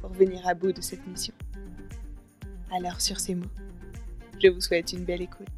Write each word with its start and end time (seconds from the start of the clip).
pour 0.00 0.10
venir 0.10 0.46
à 0.46 0.54
bout 0.54 0.72
de 0.72 0.80
cette 0.80 1.06
mission. 1.06 1.34
Alors 2.70 3.00
sur 3.00 3.18
ces 3.18 3.34
mots, 3.34 3.46
je 4.42 4.48
vous 4.48 4.60
souhaite 4.60 4.92
une 4.92 5.04
belle 5.04 5.22
écoute, 5.22 5.48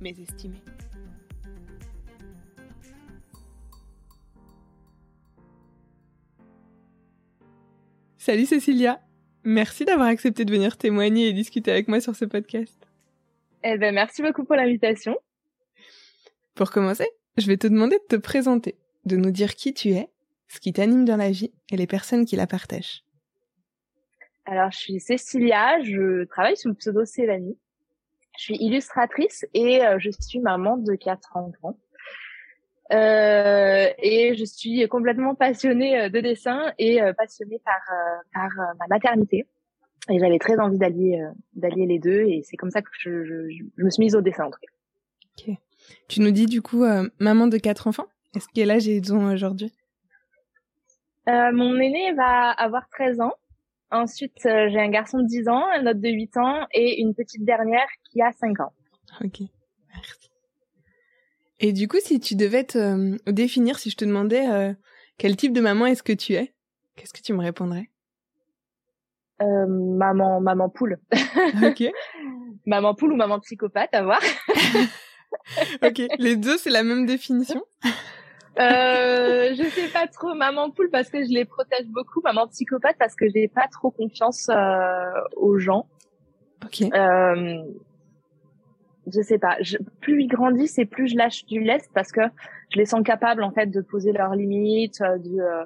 mes 0.00 0.14
estimés. 0.18 0.62
Salut 8.16 8.46
Cécilia, 8.46 9.00
merci 9.44 9.84
d'avoir 9.84 10.08
accepté 10.08 10.44
de 10.44 10.52
venir 10.52 10.76
témoigner 10.76 11.28
et 11.28 11.32
discuter 11.32 11.70
avec 11.70 11.88
moi 11.88 12.00
sur 12.00 12.14
ce 12.14 12.24
podcast. 12.24 12.76
Eh 13.64 13.78
ben 13.78 13.94
merci 13.94 14.22
beaucoup 14.22 14.44
pour 14.44 14.56
l'invitation. 14.56 15.16
Pour 16.54 16.70
commencer, 16.70 17.08
je 17.36 17.46
vais 17.46 17.56
te 17.56 17.66
demander 17.66 17.96
de 17.96 18.16
te 18.16 18.20
présenter, 18.20 18.76
de 19.04 19.16
nous 19.16 19.30
dire 19.30 19.54
qui 19.54 19.72
tu 19.72 19.90
es, 19.90 20.10
ce 20.48 20.60
qui 20.60 20.72
t'anime 20.72 21.04
dans 21.04 21.16
la 21.16 21.30
vie 21.30 21.52
et 21.70 21.76
les 21.76 21.86
personnes 21.86 22.26
qui 22.26 22.36
la 22.36 22.46
partagent. 22.46 23.04
Alors, 24.50 24.70
je 24.70 24.78
suis 24.78 24.98
Cécilia, 24.98 25.82
je 25.82 26.24
travaille 26.24 26.56
sous 26.56 26.68
le 26.68 26.74
pseudo 26.74 27.04
Célanie. 27.04 27.58
Je 28.38 28.44
suis 28.44 28.56
illustratrice 28.56 29.44
et 29.52 29.84
euh, 29.84 29.98
je 29.98 30.08
suis 30.10 30.40
maman 30.40 30.78
de 30.78 30.94
quatre 30.94 31.36
enfants. 31.36 31.76
Euh, 32.90 33.88
et 33.98 34.34
je 34.38 34.44
suis 34.46 34.88
complètement 34.88 35.34
passionnée 35.34 36.00
euh, 36.00 36.08
de 36.08 36.20
dessin 36.20 36.72
et 36.78 37.02
euh, 37.02 37.12
passionnée 37.12 37.60
par 37.62 37.74
par 38.32 38.48
ma 38.80 38.86
maternité. 38.88 39.46
Et 40.08 40.18
j'avais 40.18 40.38
très 40.38 40.58
envie 40.58 40.78
d'allier 40.78 41.22
d'allier 41.52 41.84
les 41.84 41.98
deux 41.98 42.22
et 42.22 42.40
c'est 42.42 42.56
comme 42.56 42.70
ça 42.70 42.80
que 42.80 42.88
je, 42.98 43.24
je, 43.26 43.50
je, 43.50 43.84
me 43.84 43.90
suis 43.90 44.02
mise 44.02 44.16
au 44.16 44.22
dessin 44.22 44.46
en 44.46 44.50
tout 44.50 44.60
cas. 44.60 45.50
Ok. 45.50 45.56
Tu 46.08 46.22
nous 46.22 46.30
dis 46.30 46.46
du 46.46 46.62
coup 46.62 46.86
maman 47.18 47.48
de 47.48 47.58
quatre 47.58 47.86
enfants? 47.86 48.06
Est-ce 48.34 48.48
qu'elle 48.48 48.70
âge 48.70 48.86
ils 48.86 49.12
ont 49.12 49.30
aujourd'hui? 49.30 49.74
Mon 51.26 51.78
aîné 51.78 52.14
va 52.14 52.50
avoir 52.52 52.88
13 52.88 53.20
ans 53.20 53.34
Ensuite, 53.90 54.44
euh, 54.44 54.68
j'ai 54.70 54.78
un 54.78 54.90
garçon 54.90 55.18
de 55.18 55.26
10 55.26 55.48
ans, 55.48 55.64
un 55.74 55.86
autre 55.86 56.00
de 56.00 56.08
8 56.08 56.36
ans 56.36 56.66
et 56.72 57.00
une 57.00 57.14
petite 57.14 57.44
dernière 57.44 57.86
qui 58.10 58.20
a 58.20 58.32
5 58.32 58.60
ans. 58.60 58.72
Ok, 59.24 59.40
merci. 59.94 60.30
Et 61.60 61.72
du 61.72 61.88
coup, 61.88 61.96
si 62.00 62.20
tu 62.20 62.36
devais 62.36 62.64
te 62.64 62.78
euh, 62.78 63.16
définir, 63.26 63.78
si 63.78 63.90
je 63.90 63.96
te 63.96 64.04
demandais 64.04 64.48
euh, 64.50 64.74
quel 65.16 65.36
type 65.36 65.52
de 65.52 65.60
maman 65.60 65.86
est-ce 65.86 66.02
que 66.02 66.12
tu 66.12 66.34
es, 66.34 66.54
qu'est-ce 66.96 67.14
que 67.14 67.22
tu 67.22 67.32
me 67.32 67.40
répondrais? 67.40 67.90
Maman, 69.40 70.40
maman 70.40 70.68
poule. 70.68 70.98
Ok. 71.62 71.84
maman 72.66 72.94
poule 72.94 73.12
ou 73.12 73.16
maman 73.16 73.38
psychopathe, 73.40 73.94
à 73.94 74.02
voir. 74.02 74.20
ok, 75.82 76.02
les 76.18 76.36
deux, 76.36 76.58
c'est 76.58 76.70
la 76.70 76.82
même 76.82 77.06
définition? 77.06 77.62
euh, 78.58 79.54
je 79.54 79.68
sais 79.70 79.88
pas 79.88 80.06
trop 80.06 80.34
maman 80.34 80.70
poule 80.70 80.90
parce 80.90 81.08
que 81.10 81.22
je 81.22 81.28
les 81.28 81.44
protège 81.44 81.86
beaucoup, 81.86 82.20
maman 82.22 82.48
psychopathe 82.48 82.96
parce 82.98 83.14
que 83.14 83.28
j'ai 83.28 83.48
pas 83.48 83.68
trop 83.70 83.90
confiance 83.90 84.48
euh, 84.48 85.10
aux 85.36 85.58
gens. 85.58 85.86
Ok. 86.64 86.82
Euh, 86.82 87.62
je 89.12 89.22
sais 89.22 89.38
pas. 89.38 89.56
Je, 89.60 89.76
plus 90.00 90.24
ils 90.24 90.28
grandissent 90.28 90.78
et 90.78 90.86
plus 90.86 91.08
je 91.08 91.16
lâche 91.16 91.44
du 91.46 91.60
lest 91.60 91.90
parce 91.94 92.12
que 92.12 92.20
je 92.70 92.78
les 92.78 92.84
sens 92.84 93.02
capables 93.02 93.42
en 93.42 93.50
fait 93.52 93.66
de 93.66 93.80
poser 93.80 94.12
leurs 94.12 94.34
limites, 94.34 95.00
euh, 95.00 95.18
de, 95.18 95.40
euh, 95.40 95.64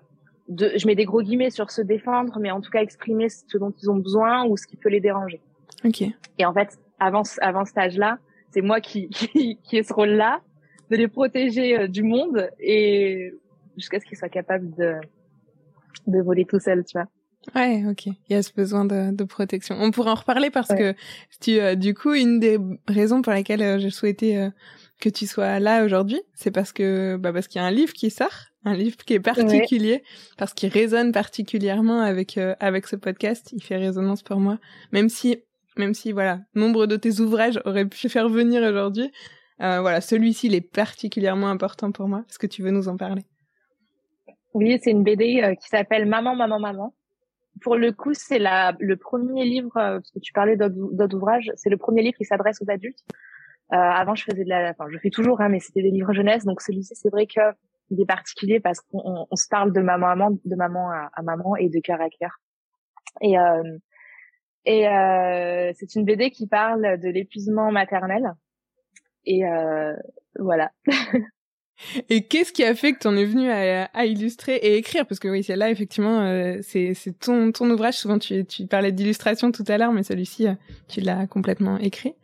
de, 0.49 0.73
je 0.77 0.87
mets 0.87 0.95
des 0.95 1.05
gros 1.05 1.23
guillemets 1.23 1.51
sur 1.51 1.71
se 1.71 1.83
défendre, 1.83 2.39
mais 2.41 2.51
en 2.51 2.61
tout 2.61 2.71
cas 2.71 2.83
exprimer 2.83 3.29
ce 3.29 3.59
dont 3.59 3.73
ils 3.83 3.91
ont 3.91 3.97
besoin 3.97 4.45
ou 4.47 4.57
ce 4.57 4.67
qui 4.67 4.77
peut 4.77 4.89
les 4.89 5.01
déranger. 5.01 5.41
Ok. 5.85 6.03
Et 6.39 6.45
en 6.45 6.53
fait, 6.53 6.79
avant, 6.99 7.23
avant 7.41 7.65
cet 7.65 7.79
âge-là, 7.79 8.19
c'est 8.51 8.63
moi 8.63 8.81
qui, 8.81 9.09
qui, 9.11 9.59
qui 9.63 9.77
ai 9.79 9.83
ce 9.83 9.93
rôle-là 9.93 10.41
de 10.93 10.97
les 10.99 11.09
protéger 11.09 11.79
euh, 11.79 11.89
du 11.89 12.03
monde 12.03 12.49
et 12.61 13.33
jusqu'à 13.77 13.99
ce 13.99 14.05
qu'ils 14.05 14.19
soient 14.19 14.29
capables 14.29 14.71
de 14.77 14.95
de 16.07 16.21
voler 16.21 16.45
tout 16.45 16.59
seuls, 16.59 16.85
tu 16.85 16.99
vois. 16.99 17.09
Ouais, 17.55 17.85
ok. 17.89 18.07
Il 18.07 18.17
y 18.29 18.35
a 18.35 18.43
ce 18.43 18.53
besoin 18.53 18.85
de, 18.85 19.15
de 19.15 19.25
protection. 19.25 19.77
On 19.81 19.91
pourrait 19.91 20.11
en 20.11 20.17
reparler 20.17 20.51
parce 20.51 20.69
que 20.69 20.95
tu, 21.41 21.61
euh, 21.61 21.75
du 21.75 21.95
coup, 21.95 22.13
une 22.13 22.39
des 22.41 22.59
raisons 22.89 23.23
pour 23.23 23.33
lesquelles 23.33 23.63
euh, 23.63 23.79
j'ai 23.79 23.91
souhaité 23.91 24.49
que 25.01 25.09
tu 25.09 25.27
sois 25.27 25.59
là 25.59 25.85
aujourd'hui, 25.85 26.21
c'est 26.35 26.51
parce 26.53 26.73
que, 26.73 27.17
bah, 27.17 27.33
parce 27.33 27.49
qu'il 27.49 27.61
y 27.61 27.65
a 27.65 27.67
un 27.67 27.73
livre 27.73 27.93
qui 27.93 28.11
sort, 28.11 28.47
un 28.65 28.75
livre 28.75 28.97
qui 28.97 29.15
est 29.15 29.21
particulier, 29.21 30.03
parce 30.39 30.55
qu'il 30.55 30.71
résonne 30.71 31.11
particulièrement 31.11 32.01
avec 32.01 32.39
avec 32.61 32.87
ce 32.87 32.97
podcast. 32.97 33.53
Il 33.53 33.63
fait 33.63 33.77
résonance 33.77 34.23
pour 34.23 34.39
moi, 34.39 34.59
même 34.93 35.09
si, 35.09 35.39
même 35.77 35.95
si, 35.95 36.13
voilà, 36.13 36.41
nombre 36.55 36.87
de 36.87 36.97
tes 36.97 37.19
ouvrages 37.21 37.61
auraient 37.65 37.89
pu 37.89 38.09
faire 38.09 38.29
venir 38.29 38.63
aujourd'hui. 38.63 39.11
Euh, 39.61 39.81
voilà, 39.81 40.01
celui-ci, 40.01 40.47
il 40.47 40.55
est 40.55 40.61
particulièrement 40.61 41.49
important 41.49 41.93
pour 41.93 42.09
moi. 42.09 42.25
Est-ce 42.29 42.39
que 42.39 42.47
tu 42.47 42.63
veux 42.63 42.71
nous 42.71 42.89
en 42.89 42.97
parler? 42.97 43.23
Oui, 44.55 44.79
c'est 44.83 44.91
une 44.91 45.05
BD 45.05 45.43
euh, 45.43 45.55
qui 45.55 45.69
s'appelle 45.69 46.07
Maman, 46.07 46.35
Maman, 46.35 46.59
Maman. 46.59 46.95
Pour 47.61 47.77
le 47.77 47.93
coup, 47.93 48.15
c'est 48.15 48.39
la, 48.39 48.75
le 48.81 48.97
premier 48.97 49.45
livre, 49.45 49.77
euh, 49.77 49.99
parce 49.99 50.11
que 50.11 50.19
tu 50.19 50.33
parlais 50.33 50.57
d'autres 50.57 51.17
ouvrages, 51.17 51.51
c'est 51.57 51.71
le 51.71 51.77
premier 51.77 52.03
livre 52.03 52.17
qui 52.17 52.25
s'adresse 52.25 52.61
aux 52.63 52.71
adultes. 52.71 53.05
avant, 53.71 54.15
je 54.15 54.25
faisais 54.25 54.45
de 54.45 54.49
la, 54.49 54.71
enfin, 54.71 54.87
je 54.91 54.99
fais 54.99 55.11
toujours, 55.11 55.41
hein, 55.41 55.49
mais 55.49 55.61
c'était 55.61 55.83
des 55.83 55.91
livres 55.91 56.13
jeunesse. 56.13 56.45
Donc 56.45 56.61
celui-ci, 56.61 56.95
c'est 56.95 57.11
vrai 57.11 57.27
que 57.27 57.41
il 57.91 58.01
est 58.01 58.07
particulier 58.07 58.59
parce 58.59 58.81
qu'on 58.81 59.27
on 59.31 59.37
se 59.37 59.47
parle 59.51 59.73
de 59.73 59.81
maman 59.81 60.07
à 60.07 60.17
maman, 60.17 60.39
de 60.45 60.57
maman 60.57 60.91
à, 60.91 61.23
maman 61.23 61.57
et 61.57 61.69
de 61.69 61.79
cœur 61.81 62.01
à 62.01 62.09
cœur. 62.09 62.41
Et 63.21 63.35
et 64.65 64.87
c'est 65.75 65.95
une 65.95 66.05
BD 66.05 66.31
qui 66.31 66.47
parle 66.47 66.99
de 66.99 67.09
l'épuisement 67.09 67.71
maternel 67.71 68.33
et 69.25 69.47
euh, 69.47 69.95
voilà. 70.39 70.73
Et 72.09 72.23
qu'est-ce 72.23 72.53
qui 72.53 72.65
a 72.65 72.75
fait 72.75 72.93
que 72.93 73.01
tu 73.01 73.09
en 73.09 73.17
es 73.17 73.25
venu 73.25 73.51
à, 73.51 73.85
à, 73.85 74.05
illustrer 74.05 74.57
et 74.57 74.77
écrire? 74.77 75.07
Parce 75.07 75.19
que 75.19 75.29
oui, 75.29 75.43
c'est 75.43 75.57
là 75.57 75.71
effectivement, 75.71 76.21
euh, 76.21 76.59
c'est 76.63 76.95
ton, 77.19 77.53
ton 77.53 77.69
ouvrage. 77.71 77.95
Souvent, 77.95 78.19
tu, 78.19 78.45
tu 78.45 78.67
parlais 78.67 78.93
d'illustration 78.93 79.53
tout 79.53 79.65
à 79.69 79.79
l'heure, 79.79 79.93
mais 79.93 80.03
celui-ci, 80.03 80.49
euh, 80.49 80.55
tu 80.89 81.01
l'as 81.01 81.27
complètement 81.27 81.79
écrit. 81.79 82.15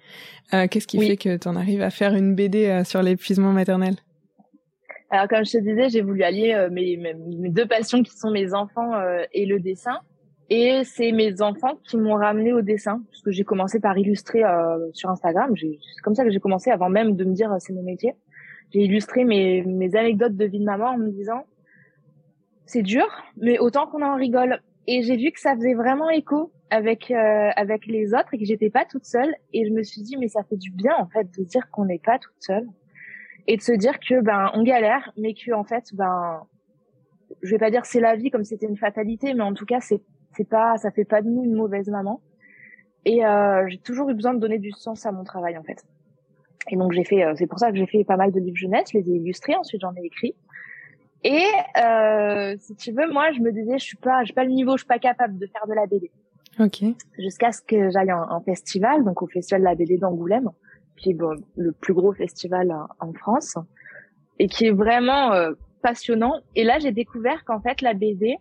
Euh, 0.54 0.66
qu'est-ce 0.68 0.86
qui 0.86 0.98
fait 1.04 1.16
que 1.16 1.36
tu 1.36 1.48
en 1.48 1.56
arrives 1.56 1.82
à 1.82 1.90
faire 1.90 2.14
une 2.14 2.34
BD 2.34 2.66
euh, 2.66 2.84
sur 2.84 3.02
l'épuisement 3.02 3.52
maternel? 3.52 3.96
Alors, 5.10 5.28
comme 5.28 5.44
je 5.44 5.52
te 5.52 5.58
disais, 5.58 5.88
j'ai 5.88 6.02
voulu 6.02 6.22
allier 6.22 6.68
mes, 6.70 6.98
mes, 6.98 7.14
deux 7.48 7.66
passions 7.66 8.02
qui 8.02 8.14
sont 8.14 8.30
mes 8.30 8.52
enfants 8.52 8.92
et 9.32 9.46
le 9.46 9.58
dessin. 9.58 10.00
Et 10.50 10.82
c'est 10.84 11.12
mes 11.12 11.42
enfants 11.42 11.78
qui 11.84 11.98
m'ont 11.98 12.14
ramené 12.14 12.52
au 12.54 12.62
dessin, 12.62 13.02
parce 13.10 13.22
que 13.22 13.30
j'ai 13.30 13.44
commencé 13.44 13.80
par 13.80 13.98
illustrer 13.98 14.44
euh, 14.44 14.78
sur 14.94 15.10
Instagram. 15.10 15.52
C'est 15.56 16.02
comme 16.02 16.14
ça 16.14 16.24
que 16.24 16.30
j'ai 16.30 16.40
commencé, 16.40 16.70
avant 16.70 16.88
même 16.88 17.16
de 17.16 17.24
me 17.24 17.34
dire 17.34 17.54
c'est 17.58 17.74
mon 17.74 17.82
métier. 17.82 18.14
J'ai 18.72 18.80
illustré 18.80 19.24
mes, 19.24 19.62
mes 19.64 19.94
anecdotes 19.94 20.36
de 20.36 20.44
vie 20.46 20.58
de 20.58 20.64
maman 20.64 20.90
en 20.90 20.98
me 20.98 21.10
disant 21.10 21.44
c'est 22.64 22.82
dur, 22.82 23.06
mais 23.36 23.58
autant 23.58 23.86
qu'on 23.86 24.02
en 24.02 24.16
rigole. 24.16 24.60
Et 24.86 25.02
j'ai 25.02 25.16
vu 25.16 25.32
que 25.32 25.40
ça 25.40 25.54
faisait 25.54 25.74
vraiment 25.74 26.08
écho 26.10 26.52
avec 26.70 27.10
euh, 27.10 27.50
avec 27.56 27.86
les 27.86 28.14
autres 28.14 28.32
et 28.32 28.38
que 28.38 28.44
j'étais 28.44 28.70
pas 28.70 28.84
toute 28.84 29.04
seule. 29.04 29.34
Et 29.52 29.66
je 29.66 29.72
me 29.72 29.82
suis 29.82 30.02
dit 30.02 30.16
mais 30.16 30.28
ça 30.28 30.42
fait 30.44 30.56
du 30.56 30.70
bien 30.70 30.92
en 30.98 31.06
fait 31.08 31.24
de 31.38 31.44
dire 31.44 31.70
qu'on 31.70 31.86
n'est 31.86 31.98
pas 31.98 32.18
toute 32.18 32.40
seule 32.40 32.66
et 33.46 33.56
de 33.56 33.62
se 33.62 33.72
dire 33.72 33.98
que 34.00 34.20
ben 34.22 34.50
on 34.54 34.62
galère, 34.62 35.12
mais 35.16 35.34
que 35.34 35.52
en 35.52 35.64
fait 35.64 35.94
ben 35.94 36.42
je 37.42 37.50
vais 37.50 37.58
pas 37.58 37.70
dire 37.70 37.86
c'est 37.86 38.00
la 38.00 38.16
vie 38.16 38.30
comme 38.30 38.44
c'était 38.44 38.66
une 38.66 38.76
fatalité, 38.76 39.32
mais 39.34 39.42
en 39.42 39.54
tout 39.54 39.66
cas 39.66 39.80
c'est 39.80 40.02
c'est 40.38 40.48
pas, 40.48 40.78
ça 40.78 40.90
fait 40.90 41.04
pas 41.04 41.20
de 41.20 41.28
nous 41.28 41.44
une 41.44 41.54
mauvaise 41.54 41.88
maman. 41.88 42.22
Et 43.04 43.26
euh, 43.26 43.66
j'ai 43.68 43.78
toujours 43.78 44.08
eu 44.08 44.14
besoin 44.14 44.32
de 44.32 44.40
donner 44.40 44.58
du 44.58 44.70
sens 44.70 45.04
à 45.04 45.12
mon 45.12 45.24
travail 45.24 45.58
en 45.58 45.62
fait. 45.62 45.84
Et 46.70 46.76
donc 46.76 46.92
j'ai 46.92 47.04
fait, 47.04 47.24
euh, 47.24 47.34
c'est 47.36 47.46
pour 47.46 47.58
ça 47.58 47.70
que 47.70 47.76
j'ai 47.76 47.86
fait 47.86 48.04
pas 48.04 48.16
mal 48.16 48.32
de 48.32 48.40
livres 48.40 48.56
jeunesse, 48.56 48.88
je 48.92 48.98
les 48.98 49.10
ai 49.10 49.14
illustrés, 49.14 49.54
ensuite 49.56 49.82
j'en 49.82 49.94
ai 49.94 50.04
écrit. 50.04 50.34
Et 51.24 51.44
euh, 51.82 52.54
si 52.58 52.74
tu 52.76 52.92
veux, 52.92 53.10
moi 53.12 53.32
je 53.32 53.40
me 53.40 53.52
disais, 53.52 53.78
je 53.78 53.84
suis 53.84 53.96
pas, 53.96 54.24
j'ai 54.24 54.32
pas 54.32 54.44
le 54.44 54.50
niveau, 54.50 54.72
je 54.72 54.78
suis 54.78 54.86
pas 54.86 54.98
capable 54.98 55.38
de 55.38 55.46
faire 55.46 55.66
de 55.66 55.74
la 55.74 55.86
BD. 55.86 56.10
Ok. 56.60 56.84
Jusqu'à 57.18 57.52
ce 57.52 57.62
que 57.62 57.90
j'aille 57.90 58.12
en, 58.12 58.30
en, 58.30 58.40
festival, 58.40 59.04
donc 59.04 59.22
au 59.22 59.26
festival 59.26 59.60
de 59.60 59.66
la 59.66 59.74
BD 59.74 59.96
d'Angoulême, 59.96 60.50
qui 60.96 61.10
est 61.10 61.14
bon, 61.14 61.36
le 61.56 61.72
plus 61.72 61.94
gros 61.94 62.12
festival 62.12 62.74
en 62.98 63.12
France, 63.12 63.56
et 64.38 64.48
qui 64.48 64.66
est 64.66 64.72
vraiment 64.72 65.32
euh, 65.32 65.52
passionnant. 65.82 66.34
Et 66.54 66.64
là, 66.64 66.78
j'ai 66.78 66.92
découvert 66.92 67.44
qu'en 67.44 67.60
fait, 67.60 67.80
la 67.80 67.94
BD, 67.94 68.34
euh, 68.34 68.38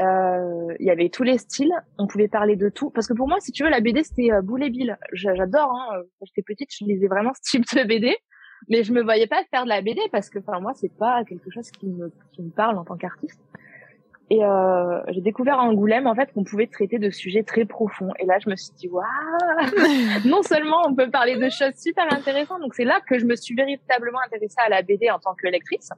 il 0.00 0.86
y 0.86 0.90
avait 0.90 1.08
tous 1.08 1.22
les 1.22 1.38
styles, 1.38 1.72
on 1.98 2.06
pouvait 2.06 2.28
parler 2.28 2.56
de 2.56 2.68
tout. 2.68 2.90
Parce 2.90 3.06
que 3.06 3.14
pour 3.14 3.28
moi, 3.28 3.38
si 3.40 3.52
tu 3.52 3.64
veux, 3.64 3.70
la 3.70 3.80
BD, 3.80 4.02
c'était 4.04 4.32
euh, 4.32 4.42
Boule 4.42 4.64
et 4.64 4.70
Bill. 4.70 4.98
J'adore, 5.12 5.72
hein. 5.72 6.02
quand 6.18 6.26
j'étais 6.26 6.42
petite, 6.42 6.68
je 6.72 6.84
lisais 6.84 7.06
vraiment 7.06 7.32
ce 7.34 7.40
type 7.42 7.64
de 7.74 7.86
BD. 7.86 8.16
Mais 8.68 8.82
je 8.82 8.92
me 8.92 9.02
voyais 9.02 9.26
pas 9.26 9.42
faire 9.50 9.64
de 9.64 9.68
la 9.68 9.82
BD 9.82 10.00
parce 10.12 10.30
que, 10.30 10.38
enfin, 10.38 10.60
moi, 10.60 10.72
c'est 10.74 10.94
pas 10.96 11.24
quelque 11.24 11.50
chose 11.50 11.70
qui 11.70 11.86
me, 11.86 12.10
qui 12.32 12.42
me 12.42 12.50
parle 12.50 12.78
en 12.78 12.84
tant 12.84 12.96
qu'artiste. 12.96 13.40
Et 14.28 14.44
euh, 14.44 15.02
j'ai 15.08 15.20
découvert 15.20 15.60
à 15.60 15.62
Angoulême 15.62 16.08
en 16.08 16.14
fait 16.16 16.32
qu'on 16.32 16.42
pouvait 16.42 16.66
traiter 16.66 16.98
de 16.98 17.10
sujets 17.10 17.44
très 17.44 17.64
profonds. 17.64 18.10
Et 18.18 18.26
là, 18.26 18.38
je 18.40 18.50
me 18.50 18.56
suis 18.56 18.74
dit 18.74 18.88
waouh 18.88 19.04
Non 20.24 20.42
seulement 20.42 20.82
on 20.88 20.96
peut 20.96 21.10
parler 21.10 21.36
de 21.36 21.48
choses 21.48 21.74
super 21.76 22.12
intéressantes, 22.12 22.60
donc 22.60 22.74
c'est 22.74 22.84
là 22.84 23.00
que 23.08 23.18
je 23.20 23.24
me 23.24 23.36
suis 23.36 23.54
véritablement 23.54 24.18
intéressée 24.26 24.56
à 24.64 24.68
la 24.68 24.82
BD 24.82 25.10
en 25.10 25.20
tant 25.20 25.34
que 25.34 25.46
lectrice. 25.46 25.90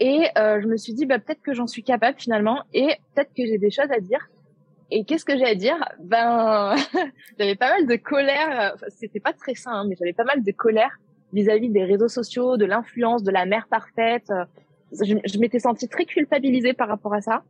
Et 0.00 0.26
euh, 0.38 0.60
je 0.60 0.66
me 0.68 0.76
suis 0.76 0.94
dit 0.94 1.06
bah 1.06 1.18
peut-être 1.18 1.42
que 1.42 1.52
j'en 1.52 1.66
suis 1.66 1.82
capable 1.82 2.18
finalement, 2.18 2.62
et 2.72 2.88
peut-être 3.14 3.30
que 3.36 3.44
j'ai 3.44 3.58
des 3.58 3.70
choses 3.70 3.90
à 3.90 4.00
dire. 4.00 4.28
Et 4.90 5.04
qu'est-ce 5.04 5.24
que 5.24 5.36
j'ai 5.36 5.44
à 5.44 5.54
dire? 5.54 5.76
Ben, 6.00 6.74
j'avais 7.38 7.56
pas 7.56 7.70
mal 7.70 7.86
de 7.86 7.96
colère. 7.96 8.72
Enfin, 8.74 8.86
C'était 8.88 9.20
pas 9.20 9.32
très 9.32 9.54
sain, 9.54 9.72
hein, 9.72 9.86
mais 9.88 9.96
j'avais 9.98 10.14
pas 10.14 10.24
mal 10.24 10.42
de 10.42 10.52
colère 10.52 10.98
vis-à-vis 11.34 11.68
des 11.68 11.84
réseaux 11.84 12.08
sociaux, 12.08 12.56
de 12.56 12.64
l'influence, 12.64 13.22
de 13.22 13.30
la 13.30 13.44
mère 13.44 13.66
parfaite 13.68 14.32
je, 14.92 15.14
je 15.24 15.38
m'étais 15.38 15.58
sentie 15.58 15.88
très 15.88 16.04
culpabilisée 16.04 16.72
par 16.72 16.88
rapport 16.88 17.14
à 17.14 17.20
ça. 17.20 17.42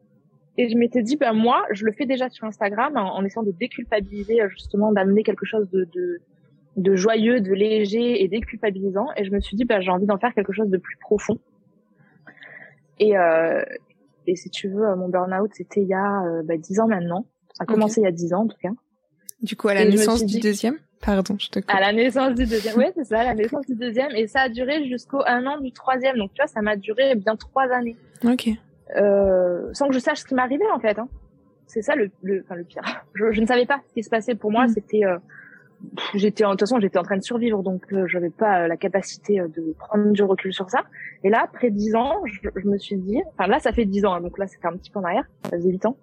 Et 0.56 0.68
je 0.68 0.76
m'étais 0.76 1.02
dit, 1.02 1.16
ben 1.16 1.32
moi, 1.32 1.64
je 1.70 1.84
le 1.84 1.92
fais 1.92 2.06
déjà 2.06 2.28
sur 2.28 2.44
Instagram 2.44 2.96
en, 2.96 3.16
en 3.16 3.24
essayant 3.24 3.44
de 3.44 3.52
déculpabiliser, 3.52 4.42
euh, 4.42 4.48
justement, 4.48 4.92
d'amener 4.92 5.22
quelque 5.22 5.46
chose 5.46 5.70
de, 5.70 5.86
de, 5.94 6.20
de, 6.76 6.96
joyeux, 6.96 7.40
de 7.40 7.52
léger 7.52 8.22
et 8.22 8.28
déculpabilisant. 8.28 9.06
Et 9.16 9.24
je 9.24 9.30
me 9.30 9.40
suis 9.40 9.56
dit, 9.56 9.64
ben 9.64 9.80
j'ai 9.80 9.90
envie 9.90 10.06
d'en 10.06 10.18
faire 10.18 10.34
quelque 10.34 10.52
chose 10.52 10.68
de 10.68 10.78
plus 10.78 10.96
profond. 10.96 11.38
Et, 13.00 13.16
euh, 13.16 13.62
et 14.26 14.36
si 14.36 14.50
tu 14.50 14.68
veux, 14.68 14.94
mon 14.96 15.08
burn-out, 15.08 15.50
c'était 15.54 15.82
il 15.82 15.88
y 15.88 15.94
a 15.94 16.22
euh, 16.24 16.42
ben, 16.44 16.58
10 16.58 16.80
ans 16.80 16.88
maintenant. 16.88 17.26
Ça 17.54 17.64
a 17.64 17.66
commencé 17.66 18.00
il 18.00 18.04
y 18.04 18.06
a 18.06 18.12
10 18.12 18.34
ans, 18.34 18.42
en 18.42 18.46
tout 18.46 18.58
cas. 18.60 18.70
Du 19.42 19.56
coup, 19.56 19.68
à 19.68 19.74
la 19.74 19.84
naissance 19.84 20.24
du 20.24 20.40
deuxième? 20.40 20.78
Pardon, 21.00 21.36
je 21.38 21.48
te 21.48 21.60
coupe. 21.60 21.70
À 21.70 21.80
la 21.80 21.92
naissance 21.92 22.34
du 22.34 22.44
deuxième. 22.44 22.76
Oui, 22.76 22.86
c'est 22.94 23.04
ça, 23.04 23.22
la 23.22 23.34
naissance 23.34 23.66
du 23.66 23.74
deuxième. 23.74 24.10
Et 24.16 24.26
ça 24.26 24.42
a 24.42 24.48
duré 24.48 24.86
jusqu'au 24.88 25.22
un 25.26 25.46
an 25.46 25.60
du 25.60 25.72
troisième. 25.72 26.16
Donc, 26.16 26.32
tu 26.34 26.42
vois, 26.42 26.48
ça 26.48 26.60
m'a 26.60 26.76
duré 26.76 27.14
bien 27.14 27.36
trois 27.36 27.70
années. 27.70 27.96
Ok. 28.24 28.50
Euh, 28.96 29.72
sans 29.74 29.88
que 29.88 29.94
je 29.94 30.00
sache 30.00 30.20
ce 30.20 30.24
qui 30.24 30.34
m'arrivait, 30.34 30.70
en 30.72 30.80
fait. 30.80 30.98
Hein. 30.98 31.08
C'est 31.66 31.82
ça 31.82 31.94
le, 31.94 32.10
le, 32.22 32.42
enfin, 32.44 32.56
le 32.56 32.64
pire. 32.64 32.82
Je, 33.14 33.32
je, 33.32 33.40
ne 33.40 33.46
savais 33.46 33.66
pas 33.66 33.80
ce 33.88 33.94
qui 33.94 34.02
se 34.02 34.10
passait 34.10 34.34
pour 34.34 34.50
moi. 34.50 34.66
Mm. 34.66 34.68
C'était, 34.70 35.04
euh, 35.04 35.18
j'étais, 36.14 36.44
de 36.44 36.50
toute 36.50 36.60
façon, 36.60 36.80
j'étais 36.80 36.98
en 36.98 37.02
train 37.02 37.16
de 37.16 37.22
survivre, 37.22 37.62
donc 37.62 37.92
euh, 37.92 38.06
j'avais 38.06 38.30
pas 38.30 38.68
la 38.68 38.76
capacité 38.76 39.40
euh, 39.40 39.48
de 39.48 39.74
prendre 39.78 40.12
du 40.12 40.22
recul 40.22 40.52
sur 40.52 40.68
ça. 40.70 40.84
Et 41.24 41.30
là, 41.30 41.42
après 41.44 41.70
dix 41.70 41.94
ans, 41.94 42.22
je, 42.24 42.48
je, 42.54 42.66
me 42.66 42.78
suis 42.78 42.96
dit, 42.96 43.20
enfin 43.34 43.48
là, 43.48 43.58
ça 43.58 43.72
fait 43.72 43.84
dix 43.84 44.04
ans, 44.04 44.14
hein, 44.14 44.20
donc 44.20 44.38
là, 44.38 44.46
c'était 44.46 44.66
un 44.66 44.76
petit 44.76 44.90
peu 44.90 44.98
en 44.98 45.04
arrière. 45.04 45.24
Ça 45.44 45.56
faisait 45.56 45.70
huit 45.70 45.86
ans, 45.86 45.96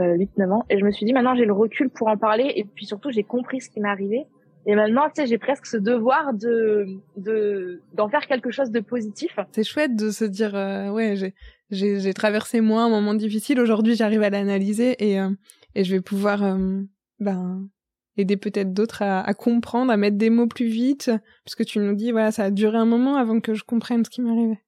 euh, 0.00 0.14
huit, 0.14 0.30
neuf 0.38 0.50
ans. 0.50 0.64
Et 0.70 0.78
je 0.78 0.84
me 0.84 0.90
suis 0.90 1.06
dit, 1.06 1.12
maintenant, 1.12 1.34
j'ai 1.34 1.46
le 1.46 1.52
recul 1.52 1.90
pour 1.90 2.08
en 2.08 2.16
parler. 2.16 2.52
Et 2.56 2.64
puis 2.64 2.86
surtout, 2.86 3.10
j'ai 3.10 3.24
compris 3.24 3.60
ce 3.60 3.70
qui 3.70 3.80
m'est 3.80 3.88
arrivé. 3.88 4.26
Et 4.66 4.74
maintenant, 4.74 5.02
tu 5.08 5.20
sais, 5.20 5.26
j'ai 5.26 5.38
presque 5.38 5.66
ce 5.66 5.76
devoir 5.76 6.32
de 6.32 6.86
de 7.16 7.82
d'en 7.92 8.08
faire 8.08 8.26
quelque 8.26 8.50
chose 8.50 8.70
de 8.70 8.80
positif. 8.80 9.38
C'est 9.52 9.64
chouette 9.64 9.94
de 9.94 10.10
se 10.10 10.24
dire, 10.24 10.54
euh, 10.54 10.90
ouais, 10.90 11.16
j'ai 11.16 11.34
j'ai 11.70 12.14
traversé 12.14 12.60
moi 12.60 12.82
un 12.82 12.88
moment 12.88 13.14
difficile. 13.14 13.60
Aujourd'hui, 13.60 13.94
j'arrive 13.94 14.22
à 14.22 14.30
l'analyser 14.30 14.96
et 14.98 15.20
euh, 15.20 15.28
et 15.74 15.84
je 15.84 15.94
vais 15.94 16.00
pouvoir 16.00 16.42
euh, 16.42 16.80
ben 17.20 17.68
aider 18.16 18.36
peut-être 18.36 18.72
d'autres 18.72 19.02
à, 19.02 19.20
à, 19.20 19.34
comprendre, 19.34 19.92
à 19.92 19.96
mettre 19.96 20.16
des 20.16 20.30
mots 20.30 20.46
plus 20.46 20.66
vite, 20.66 21.10
parce 21.44 21.54
que 21.54 21.62
tu 21.62 21.78
nous 21.78 21.94
dis, 21.94 22.12
voilà, 22.12 22.30
ça 22.30 22.44
a 22.44 22.50
duré 22.50 22.76
un 22.78 22.84
moment 22.84 23.16
avant 23.16 23.40
que 23.40 23.54
je 23.54 23.64
comprenne 23.64 24.04
ce 24.04 24.10
qui 24.10 24.20
m'arrivait. 24.20 24.60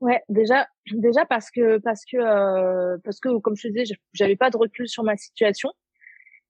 Ouais, 0.00 0.22
déjà, 0.28 0.68
déjà 0.92 1.24
parce 1.24 1.50
que 1.50 1.78
parce 1.78 2.04
que 2.04 2.16
euh, 2.18 2.96
parce 3.02 3.18
que 3.18 3.36
comme 3.38 3.56
je 3.56 3.66
te 3.66 3.72
disais, 3.72 3.96
j'avais 4.12 4.36
pas 4.36 4.50
de 4.50 4.56
recul 4.56 4.88
sur 4.88 5.02
ma 5.02 5.16
situation, 5.16 5.70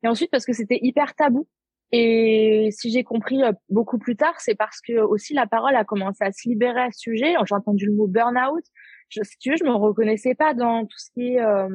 et 0.03 0.09
ensuite 0.09 0.31
parce 0.31 0.45
que 0.45 0.53
c'était 0.53 0.79
hyper 0.83 1.15
tabou. 1.15 1.49
Et 1.91 2.69
si 2.71 2.91
j'ai 2.91 3.03
compris 3.03 3.43
euh, 3.43 3.53
beaucoup 3.71 3.99
plus 3.99 4.17
tard, 4.17 4.39
c'est 4.41 4.55
parce 4.55 4.81
que 4.83 5.01
aussi 5.01 5.33
la 5.33 5.47
parole 5.47 5.75
a 5.75 5.85
commencé 5.85 6.23
à 6.23 6.33
se 6.33 6.47
libérer 6.49 6.83
à 6.83 6.91
ce 6.93 7.01
sujet. 7.01 7.35
J'ai 7.47 7.55
entendu 7.55 7.87
le 7.87 7.95
mot 7.95 8.07
burn-out. 8.07 8.65
Je, 9.09 9.23
si 9.23 9.39
tu 9.39 9.51
veux, 9.51 9.57
je 9.57 9.65
me 9.65 9.73
reconnaissais 9.73 10.35
pas 10.35 10.53
dans 10.53 10.85
tout 10.85 10.99
ce 10.99 11.11
qui 11.13 11.35
est 11.35 11.41
euh, 11.41 11.69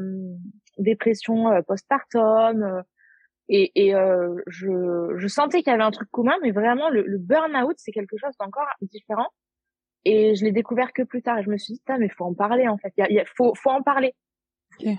dépression 0.78 1.52
euh, 1.52 1.62
postpartum. 1.64 2.84
Et, 3.50 3.72
et 3.76 3.96
euh, 3.96 4.36
je, 4.48 5.14
je, 5.18 5.28
sentais 5.28 5.64
qu'il 5.64 5.72
y 5.72 5.74
avait 5.74 5.84
un 5.84 5.92
truc 5.92 6.10
commun, 6.12 6.36
mais 6.42 6.52
vraiment 6.52 6.90
le, 6.90 7.04
le 7.06 7.18
burn-out, 7.18 7.76
c'est 7.78 7.92
quelque 7.92 8.18
chose 8.18 8.34
d'encore 8.40 8.68
différent. 8.82 9.28
Et 10.06 10.36
je 10.36 10.44
l'ai 10.44 10.52
découvert 10.52 10.94
que 10.94 11.04
plus 11.04 11.22
tard. 11.22 11.40
Et 11.40 11.44
je 11.44 11.50
me 11.50 11.58
suis 11.58 11.74
dit, 11.74 11.82
mais 12.00 12.10
faut 12.10 12.26
en 12.26 12.34
parler 12.34 12.68
en 12.68 12.78
fait. 12.78 12.94
Il 12.98 13.16
y 13.16 13.20
a, 13.20 13.26
faut, 13.38 13.54
faut 13.56 13.70
en 13.70 13.82
parler. 13.82 14.14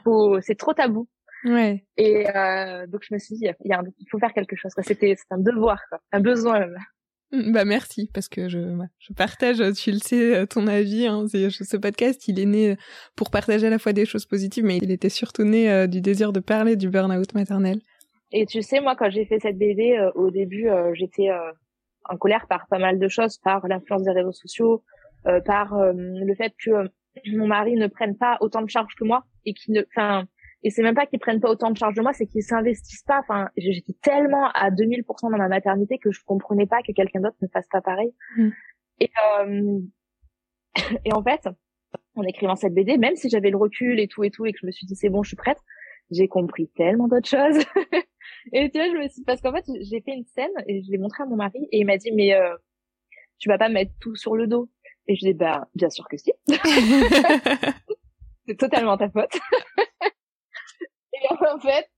Faut, 0.04 0.40
c'est 0.40 0.54
trop 0.54 0.72
tabou. 0.72 1.08
Ouais. 1.44 1.84
Et 1.96 2.26
euh, 2.34 2.86
donc 2.86 3.02
je 3.08 3.12
me 3.12 3.18
suis 3.18 3.36
dit, 3.36 3.44
il, 3.44 3.68
y 3.68 3.72
a 3.72 3.82
il 3.98 4.06
faut 4.10 4.18
faire 4.18 4.32
quelque 4.32 4.56
chose. 4.56 4.72
C'était 4.82 5.16
un 5.30 5.38
devoir, 5.38 5.78
quoi. 5.88 6.00
un 6.12 6.20
besoin 6.20 6.60
même. 6.60 6.78
Mm, 7.32 7.52
bah 7.52 7.64
merci 7.64 8.10
parce 8.14 8.28
que 8.28 8.48
je 8.48 8.58
je 8.98 9.12
partage, 9.12 9.58
tu 9.74 9.90
le 9.90 9.98
sais, 9.98 10.36
euh, 10.36 10.46
ton 10.46 10.66
avis. 10.66 11.06
Hein, 11.06 11.26
ce 11.28 11.76
podcast, 11.76 12.28
il 12.28 12.38
est 12.38 12.46
né 12.46 12.76
pour 13.16 13.30
partager 13.30 13.66
à 13.66 13.70
la 13.70 13.78
fois 13.78 13.92
des 13.92 14.06
choses 14.06 14.24
positives, 14.24 14.64
mais 14.64 14.78
il 14.78 14.90
était 14.90 15.08
surtout 15.08 15.44
né 15.44 15.70
euh, 15.70 15.86
du 15.86 16.00
désir 16.00 16.32
de 16.32 16.40
parler 16.40 16.76
du 16.76 16.88
burn-out 16.88 17.34
maternel. 17.34 17.80
Et 18.32 18.46
tu 18.46 18.62
sais, 18.62 18.80
moi, 18.80 18.96
quand 18.96 19.10
j'ai 19.10 19.24
fait 19.26 19.38
cette 19.38 19.58
BD, 19.58 19.96
euh, 19.96 20.10
au 20.14 20.30
début, 20.30 20.68
j'étais 20.94 21.28
en 22.08 22.16
colère 22.16 22.46
par 22.48 22.66
pas 22.68 22.78
mal 22.78 22.98
de 22.98 23.08
choses, 23.08 23.38
par 23.38 23.66
l'influence 23.68 24.02
des 24.02 24.12
réseaux 24.12 24.32
sociaux, 24.32 24.82
par 25.44 25.74
le 25.92 26.34
fait 26.34 26.52
que 26.62 26.90
mon 27.32 27.46
mari 27.46 27.74
ne 27.74 27.86
prenne 27.86 28.16
pas 28.16 28.36
autant 28.40 28.62
de 28.62 28.68
charges 28.68 28.94
que 28.98 29.04
moi 29.04 29.24
et 29.44 29.54
qui 29.54 29.70
ne, 29.72 29.82
enfin, 29.94 30.26
et 30.64 30.70
c'est 30.70 30.82
même 30.82 30.94
pas 30.94 31.06
qu'ils 31.06 31.18
prennent 31.18 31.40
pas 31.40 31.50
autant 31.50 31.70
de 31.70 31.76
charge 31.76 31.94
de 31.94 32.00
moi, 32.00 32.14
c'est 32.14 32.26
qu'ils 32.26 32.42
s'investissent 32.42 33.02
pas. 33.02 33.20
Enfin, 33.20 33.50
j'étais 33.56 33.92
tellement 34.02 34.48
à 34.52 34.70
2000% 34.70 35.30
dans 35.30 35.36
ma 35.36 35.48
maternité 35.48 35.98
que 35.98 36.10
je 36.10 36.20
comprenais 36.24 36.66
pas 36.66 36.82
que 36.82 36.92
quelqu'un 36.92 37.20
d'autre 37.20 37.36
ne 37.42 37.48
fasse 37.48 37.68
pas 37.68 37.82
pareil. 37.82 38.14
Mm. 38.38 38.48
Et, 39.00 39.10
euh, 39.38 39.78
et 41.04 41.12
en 41.12 41.22
fait, 41.22 41.46
en 42.16 42.22
écrivant 42.22 42.56
cette 42.56 42.72
BD, 42.72 42.96
même 42.96 43.14
si 43.14 43.28
j'avais 43.28 43.50
le 43.50 43.58
recul 43.58 44.00
et 44.00 44.08
tout 44.08 44.24
et 44.24 44.30
tout 44.30 44.46
et 44.46 44.52
que 44.52 44.58
je 44.58 44.66
me 44.66 44.72
suis 44.72 44.86
dit 44.86 44.96
c'est 44.96 45.10
bon, 45.10 45.22
je 45.22 45.28
suis 45.28 45.36
prête, 45.36 45.58
j'ai 46.10 46.28
compris 46.28 46.68
tellement 46.76 47.08
d'autres 47.08 47.28
choses. 47.28 47.64
et 48.52 48.70
tu 48.70 48.78
vois, 48.78 48.88
je 48.88 48.96
me 48.96 49.08
suis 49.08 49.22
parce 49.22 49.40
qu'en 49.40 49.52
fait, 49.52 49.64
j'ai 49.80 50.00
fait 50.00 50.12
une 50.12 50.24
scène 50.24 50.52
et 50.66 50.82
je 50.82 50.90
l'ai 50.90 50.98
montré 50.98 51.22
à 51.22 51.26
mon 51.26 51.36
mari 51.36 51.68
et 51.72 51.78
il 51.80 51.86
m'a 51.86 51.96
dit 51.96 52.12
mais 52.12 52.34
euh, 52.34 52.54
tu 53.38 53.48
vas 53.48 53.58
pas 53.58 53.68
mettre 53.68 53.92
tout 54.00 54.16
sur 54.16 54.36
le 54.36 54.46
dos. 54.46 54.70
Et 55.06 55.16
je 55.16 55.26
dis 55.26 55.34
bah 55.34 55.68
bien 55.74 55.90
sûr 55.90 56.06
que 56.08 56.16
si. 56.16 56.32
c'est 58.46 58.56
totalement 58.56 58.96
ta 58.96 59.10
faute. 59.10 59.38
en 61.30 61.58
fait, 61.60 61.88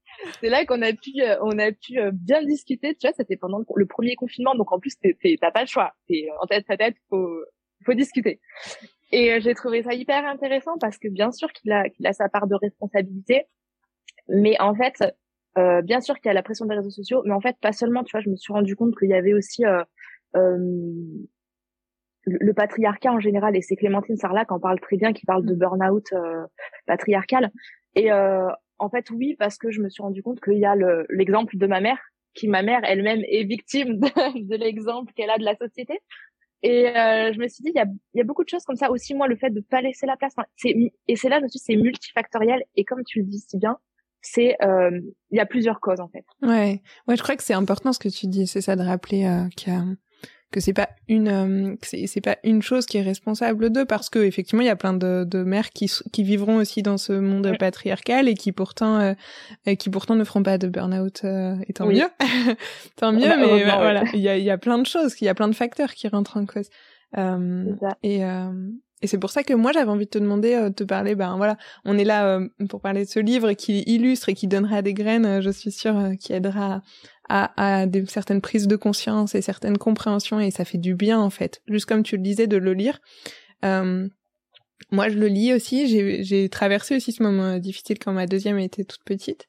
c'est 0.41 0.49
là 0.49 0.65
qu'on 0.65 0.83
a 0.83 0.93
pu, 0.93 1.21
euh, 1.21 1.37
on 1.43 1.59
a 1.59 1.73
pu 1.73 1.99
euh, 1.99 2.11
bien 2.13 2.43
discuter. 2.43 2.95
Tu 2.95 3.07
vois, 3.07 3.15
c'était 3.17 3.37
pendant 3.37 3.63
le 3.75 3.87
premier 3.87 4.15
confinement, 4.17 4.55
donc 4.55 4.73
en 4.73 4.79
plus, 4.79 4.97
t'as 4.99 5.51
pas 5.51 5.63
le 5.63 5.67
choix. 5.67 5.93
T'es 6.09 6.29
en 6.41 6.47
tête 6.47 6.65
à 6.69 6.77
tête, 6.77 6.97
faut, 7.09 7.41
faut 7.85 7.95
discuter. 7.95 8.41
Et 9.13 9.33
euh, 9.33 9.41
j'ai 9.41 9.55
trouvé 9.55 9.83
ça 9.83 9.95
hyper 9.95 10.25
intéressant 10.27 10.79
parce 10.79 10.99
que 10.99 11.09
bien 11.09 11.31
sûr 11.31 11.53
qu'il 11.53 11.71
a, 11.73 11.89
qu'il 11.89 12.07
a 12.07 12.13
sa 12.13 12.29
part 12.29 12.47
de 12.47 12.55
responsabilité, 12.55 13.45
mais 14.29 14.61
en 14.61 14.75
fait, 14.75 15.03
euh, 15.59 15.83
bien 15.83 16.01
sûr 16.01 16.17
qu'il 16.17 16.27
y 16.27 16.31
a 16.31 16.35
la 16.35 16.43
pression 16.43 16.67
des 16.67 16.75
réseaux 16.75 16.91
sociaux, 16.91 17.23
mais 17.25 17.33
en 17.33 17.41
fait 17.41 17.57
pas 17.61 17.73
seulement. 17.73 18.05
Tu 18.05 18.13
vois, 18.13 18.21
je 18.21 18.31
me 18.31 18.37
suis 18.37 18.53
rendu 18.53 18.77
compte 18.77 18.97
qu'il 18.99 19.09
y 19.09 19.15
avait 19.15 19.33
aussi 19.33 19.65
euh, 19.65 19.83
euh, 20.37 20.59
le 22.25 22.53
patriarcat 22.53 23.13
en 23.13 23.21
général, 23.21 23.57
et 23.57 23.63
c'est 23.63 23.77
Clémentine 23.77 24.17
Sarlat 24.17 24.45
qui 24.45 24.53
en 24.53 24.61
parle 24.61 24.81
très 24.81 24.97
bien, 24.97 25.13
qui 25.13 25.25
parle 25.25 25.47
de 25.47 25.55
burn-out 25.55 26.13
patriarcal. 26.87 27.53
Et 27.95 28.11
en 28.13 28.91
fait, 28.91 29.11
oui, 29.11 29.37
parce 29.39 29.59
que 29.59 29.71
je 29.71 29.81
me 29.81 29.89
suis 29.89 30.03
rendu 30.03 30.23
compte 30.23 30.41
qu'il 30.41 30.59
y 30.59 30.67
a 30.67 30.75
l'exemple 31.09 31.57
de 31.57 31.67
ma 31.69 31.81
mère, 31.81 31.99
qui 32.35 32.49
ma 32.49 32.63
mère 32.63 32.81
elle-même 32.83 33.23
est 33.29 33.45
victime 33.45 34.01
de, 34.01 34.49
de 34.49 34.57
l'exemple 34.57 35.13
qu'elle 35.15 35.31
a 35.31 35.39
de 35.39 35.45
la 35.45 35.55
société. 35.55 36.01
Et 36.63 36.89
euh, 36.89 37.33
je 37.33 37.39
me 37.39 37.47
suis 37.49 37.63
dit, 37.63 37.71
il 37.73 37.79
y 37.79 37.81
a, 37.81 37.87
y 38.15 38.21
a, 38.21 38.25
beaucoup 38.25 38.43
de 38.43 38.49
choses 38.49 38.65
comme 38.65 38.77
ça. 38.77 38.91
Aussi, 38.91 39.15
moi, 39.15 39.29
le 39.29 39.37
fait 39.37 39.51
de 39.51 39.61
pas 39.61 39.81
laisser 39.81 40.07
la 40.07 40.17
place. 40.17 40.35
et 40.65 41.17
c'est 41.17 41.29
là, 41.29 41.39
je 41.39 41.45
me 41.45 41.49
suis 41.49 41.59
dit, 41.59 41.65
c'est 41.65 41.77
multifactoriel. 41.77 42.65
Et 42.75 42.85
comme 42.85 43.05
tu 43.05 43.21
le 43.21 43.27
dis 43.27 43.39
si 43.39 43.57
bien, 43.57 43.79
c'est 44.27 44.57
euh, 44.63 45.01
il 45.31 45.37
y 45.37 45.41
a 45.41 45.47
plusieurs 45.47 45.81
causes 45.81 46.01
en 46.01 46.09
fait. 46.09 46.25
Ouais, 46.43 46.83
ouais, 47.07 47.17
je 47.17 47.23
crois 47.23 47.37
que 47.37 47.43
c'est 47.43 47.55
important 47.55 47.93
ce 47.93 47.99
que 47.99 48.09
tu 48.09 48.27
dis, 48.27 48.47
c'est 48.47 48.61
ça 48.61 48.77
de 48.77 48.83
rappeler 48.83 49.25
euh, 49.25 49.49
qu'il 49.57 49.73
y 49.73 49.77
a 49.77 49.85
que 50.53 50.61
c'est 50.61 50.73
pas 50.73 50.89
une 51.09 51.29
euh, 51.29 51.75
c'est 51.83 52.21
pas 52.21 52.37
une 52.45 52.63
chose 52.63 52.87
qui 52.87 52.99
est 52.99 53.03
responsable 53.03 53.71
d'eux 53.71 53.85
parce 53.85 54.09
que 54.09 54.21
effectivement 54.21 54.63
il 54.63 54.67
y 54.67 54.71
a 54.71 54.77
plein 54.77 54.93
de, 54.93 55.25
de 55.25 55.43
mères 55.43 55.71
qui 55.71 55.91
qui 56.13 56.23
vivront 56.23 56.57
aussi 56.57 56.83
dans 56.83 56.99
ce 56.99 57.13
monde 57.13 57.53
patriarcal 57.59 58.29
et 58.29 58.35
qui 58.35 58.53
pourtant 58.53 59.01
euh, 59.01 59.75
qui 59.75 59.91
pourtant 59.91 60.15
ne 60.15 60.25
feront 60.25 60.43
pas 60.43 60.57
de 60.57 60.69
burn-out 60.69 61.23
euh, 61.25 61.57
et 61.67 61.73
tant 61.73 61.87
mieux. 61.87 62.09
Tant 62.97 63.13
mieux 63.13 63.29
bah, 63.29 63.37
mais 63.37 63.65
voilà. 63.65 64.05
Il 64.15 64.21
y 64.21 64.29
a 64.29 64.39
il 64.39 64.45
y 64.45 64.51
a 64.51 64.59
plein 64.59 64.79
de 64.79 64.87
choses 64.87 65.17
il 65.21 65.25
y 65.25 65.29
a 65.29 65.35
plein 65.35 65.49
de 65.49 65.55
facteurs 65.55 65.93
qui 65.95 66.07
rentrent 66.09 66.37
en 66.37 66.47
cause. 66.47 66.69
Et 68.03 68.23
et 69.07 69.09
c'est 69.09 69.19
pour 69.19 69.31
ça 69.31 69.45
que 69.45 69.55
moi 69.55 69.71
j'avais 69.71 69.91
envie 69.91 70.07
de 70.07 70.11
te 70.11 70.19
demander, 70.19 70.57
de 70.57 70.69
te 70.71 70.83
parler, 70.83 71.15
ben 71.15 71.37
voilà, 71.37 71.57
on 71.85 71.97
est 71.97 72.05
là 72.05 72.41
pour 72.69 72.81
parler 72.81 73.05
de 73.05 73.09
ce 73.09 73.21
livre 73.21 73.53
qui 73.53 73.83
illustre 73.87 74.29
et 74.29 74.35
qui 74.35 74.49
donnera 74.49 74.83
des 74.83 74.95
graines, 74.95 75.41
je 75.41 75.51
suis 75.51 75.71
sûre, 75.71 76.11
qui 76.19 76.33
aidera 76.33 76.83
à, 77.29 77.81
à 77.81 77.87
des, 77.87 78.05
certaines 78.07 78.41
prises 78.41 78.67
de 78.67 78.77
conscience 78.77 79.35
et 79.35 79.43
certaines 79.43 79.79
compréhensions 79.79 80.41
et 80.41 80.51
ça 80.51 80.65
fait 80.65 80.79
du 80.79 80.95
bien 80.95 81.21
en 81.21 81.31
fait. 81.31 81.63
Juste 81.69 81.87
comme 81.87 82.03
tu 82.03 82.17
le 82.17 82.23
disais 82.23 82.47
de 82.47 82.57
le 82.57 82.73
lire. 82.73 82.99
Euh, 83.65 84.09
moi, 84.91 85.09
je 85.09 85.19
le 85.19 85.27
lis 85.27 85.53
aussi. 85.53 85.87
J'ai 86.23 86.49
traversé 86.49 86.97
aussi 86.97 87.13
ce 87.13 87.23
moment 87.23 87.59
difficile 87.59 87.99
quand 87.99 88.13
ma 88.13 88.27
deuxième 88.27 88.59
était 88.59 88.85
toute 88.85 89.05
petite. 89.05 89.47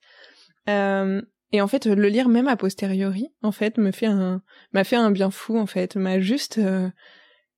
Euh, 0.69 1.21
et 1.51 1.61
en 1.61 1.67
fait, 1.67 1.85
le 1.85 2.07
lire 2.07 2.27
même 2.27 2.47
a 2.47 2.57
posteriori, 2.57 3.29
en 3.41 3.51
fait, 3.51 3.77
me 3.77 3.91
fait 3.91 4.07
un 4.07 4.41
m'a 4.73 4.83
fait 4.83 4.97
un 4.97 5.11
bien 5.11 5.31
fou 5.31 5.57
en 5.57 5.65
fait, 5.65 5.95
m'a 5.95 6.19
juste 6.19 6.57
euh, 6.57 6.89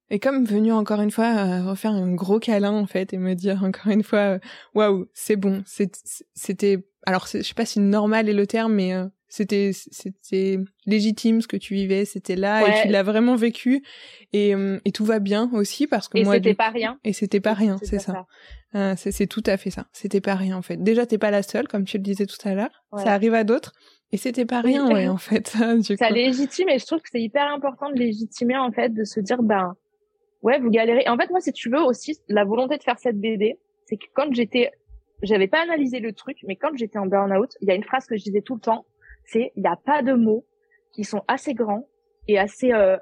et 0.10 0.20
comme 0.20 0.46
venu 0.46 0.72
encore 0.72 1.02
une 1.02 1.12
fois 1.12 1.26
euh, 1.26 1.70
refaire 1.70 1.92
un 1.92 2.14
gros 2.14 2.40
câlin 2.40 2.72
en 2.72 2.88
fait 2.88 3.14
et 3.14 3.18
me 3.18 3.34
dire 3.36 3.64
encore 3.64 3.92
une 3.92 4.04
fois 4.04 4.20
euh, 4.20 4.40
waouh, 4.74 5.06
c'est 5.14 5.36
bon, 5.36 5.64
c'était 5.66 6.86
alors 7.06 7.28
je 7.28 7.42
sais 7.42 7.54
pas 7.54 7.66
si 7.66 7.80
normal 7.80 8.30
est 8.30 8.34
le 8.34 8.46
terme 8.48 8.74
mais 8.74 8.94
euh, 8.94 9.06
c'était 9.30 9.72
c'était 9.74 10.58
légitime 10.86 11.42
ce 11.42 11.48
que 11.48 11.56
tu 11.56 11.74
vivais 11.76 12.04
c'était 12.04 12.36
là 12.36 12.68
et 12.68 12.82
tu 12.82 12.88
l'as 12.90 13.04
vraiment 13.04 13.36
vécu 13.36 13.84
et 14.34 14.54
euh, 14.56 14.80
et 14.86 14.92
tout 14.92 15.06
va 15.06 15.20
bien 15.20 15.50
aussi 15.54 15.88
parce 15.88 16.08
que 16.10 16.18
et 16.18 16.24
moi 16.24 16.36
c'était 16.36 16.56
pas 16.56 16.70
rien. 16.70 17.00
et 17.04 17.14
c'était 17.14 17.40
pas 17.40 17.54
rien 17.54 17.78
c'est 17.84 18.00
ça, 18.00 18.26
Euh, 18.76 18.94
c'est 18.98 19.28
tout 19.28 19.44
à 19.48 19.58
fait 19.58 19.72
ça. 19.72 19.88
C'était 19.94 20.22
pas 20.22 20.36
rien 20.36 20.56
en 20.56 20.62
fait. 20.62 20.78
Déjà 20.78 21.06
t'es 21.08 21.18
pas 21.18 21.32
la 21.32 21.42
seule 21.42 21.68
comme 21.68 21.86
tu 21.86 21.98
le 21.98 22.04
disais 22.04 22.26
tout 22.28 22.38
à 22.44 22.54
l'heure. 22.54 22.84
Ça 22.98 23.14
arrive 23.14 23.34
à 23.34 23.44
d'autres 23.44 23.74
et 24.12 24.18
c'était 24.18 24.46
pas 24.46 24.62
rien 24.62 24.92
ouais 24.92 25.08
en 25.08 25.18
fait 25.30 25.56
du 25.88 25.96
ça 25.96 26.10
légitime 26.10 26.70
et 26.70 26.80
je 26.80 26.86
trouve 26.86 27.00
que 27.00 27.10
c'est 27.12 27.22
hyper 27.22 27.48
important 27.54 27.90
de 27.92 27.98
légitimer 27.98 28.58
en 28.58 28.72
fait 28.72 28.90
de 28.90 29.04
se 29.04 29.20
dire 29.20 29.42
ben 29.42 29.76
ouais 30.42 30.60
vous 30.60 30.70
galérez 30.70 31.08
en 31.08 31.18
fait 31.18 31.30
moi 31.30 31.40
si 31.40 31.52
tu 31.52 31.70
veux 31.70 31.82
aussi 31.82 32.20
la 32.28 32.46
volonté 32.46 32.78
de 32.78 32.84
faire 32.84 33.00
cette 33.00 33.20
BD 33.20 33.60
c'est 33.86 33.98
que 33.98 34.06
quand 34.14 34.34
j'étais 34.34 34.72
j'avais 35.22 35.48
pas 35.48 35.62
analysé 35.62 36.00
le 36.00 36.14
truc 36.14 36.38
mais 36.48 36.56
quand 36.56 36.76
j'étais 36.76 36.98
en 36.98 37.06
burn-out 37.06 37.56
il 37.62 37.68
y 37.68 37.72
a 37.72 37.76
une 37.76 37.84
phrase 37.84 38.06
que 38.06 38.16
je 38.16 38.24
disais 38.24 38.42
tout 38.42 38.56
le 38.56 38.62
temps 38.62 38.86
c'est 39.26 39.52
il 39.56 39.62
n'y 39.62 39.68
a 39.68 39.76
pas 39.76 40.02
de 40.02 40.14
mots 40.14 40.46
qui 40.92 41.04
sont 41.04 41.24
assez 41.28 41.54
grands 41.54 41.88
et 42.28 42.38
assez 42.38 42.74
euh, 42.74 42.98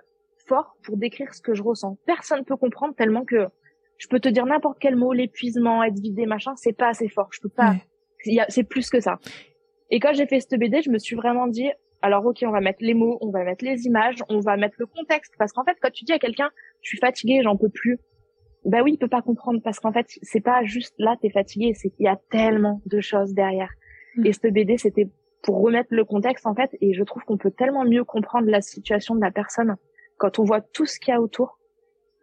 forts 0.47 0.77
pour 0.83 0.97
décrire 0.97 1.33
ce 1.33 1.41
que 1.41 1.53
je 1.53 1.61
ressens. 1.61 1.97
Personne 2.05 2.43
peut 2.45 2.57
comprendre 2.57 2.95
tellement 2.95 3.25
que 3.25 3.47
je 3.97 4.07
peux 4.07 4.19
te 4.19 4.29
dire 4.29 4.45
n'importe 4.45 4.77
quel 4.79 4.95
mot, 4.95 5.13
l'épuisement, 5.13 5.83
être 5.83 5.99
vidé, 5.99 6.25
machin, 6.25 6.55
c'est 6.55 6.73
pas 6.73 6.89
assez 6.89 7.09
fort. 7.09 7.29
Je 7.31 7.41
peux 7.41 7.49
pas. 7.49 7.75
C'est 8.49 8.63
plus 8.63 8.89
que 8.89 8.99
ça. 8.99 9.19
Et 9.89 9.99
quand 9.99 10.13
j'ai 10.13 10.27
fait 10.27 10.39
cette 10.39 10.59
BD, 10.59 10.81
je 10.81 10.89
me 10.89 10.97
suis 10.97 11.15
vraiment 11.15 11.47
dit, 11.47 11.69
alors 12.01 12.25
ok, 12.25 12.43
on 12.43 12.51
va 12.51 12.61
mettre 12.61 12.79
les 12.81 12.93
mots, 12.93 13.17
on 13.21 13.31
va 13.31 13.43
mettre 13.43 13.65
les 13.65 13.85
images, 13.85 14.23
on 14.29 14.39
va 14.39 14.57
mettre 14.57 14.75
le 14.79 14.85
contexte, 14.85 15.33
parce 15.37 15.51
qu'en 15.51 15.63
fait, 15.63 15.77
quand 15.81 15.91
tu 15.91 16.05
dis 16.05 16.13
à 16.13 16.19
quelqu'un, 16.19 16.49
je 16.81 16.89
suis 16.89 16.99
fatigué, 16.99 17.41
j'en 17.43 17.57
peux 17.57 17.69
plus, 17.69 17.99
bah 18.65 18.81
oui, 18.83 18.93
il 18.93 18.97
peut 18.97 19.07
pas 19.07 19.21
comprendre, 19.21 19.61
parce 19.63 19.79
qu'en 19.79 19.91
fait, 19.91 20.05
c'est 20.21 20.41
pas 20.41 20.63
juste 20.63 20.93
là, 20.97 21.15
t'es 21.21 21.29
fatigué, 21.29 21.73
c'est 21.73 21.89
qu'il 21.89 22.05
y 22.05 22.09
a 22.09 22.19
tellement 22.29 22.81
de 22.85 22.99
choses 22.99 23.33
derrière. 23.33 23.71
Mm. 24.15 24.25
Et 24.25 24.33
cette 24.33 24.53
BD, 24.53 24.77
c'était 24.77 25.09
pour 25.43 25.61
remettre 25.61 25.89
le 25.91 26.03
contexte 26.05 26.45
en 26.45 26.55
fait 26.55 26.75
et 26.81 26.93
je 26.93 27.03
trouve 27.03 27.23
qu'on 27.23 27.37
peut 27.37 27.51
tellement 27.51 27.85
mieux 27.85 28.03
comprendre 28.03 28.49
la 28.49 28.61
situation 28.61 29.15
de 29.15 29.21
la 29.21 29.31
personne 29.31 29.75
quand 30.17 30.39
on 30.39 30.43
voit 30.43 30.61
tout 30.61 30.85
ce 30.85 30.99
qu'il 30.99 31.13
y 31.13 31.15
a 31.15 31.21
autour 31.21 31.59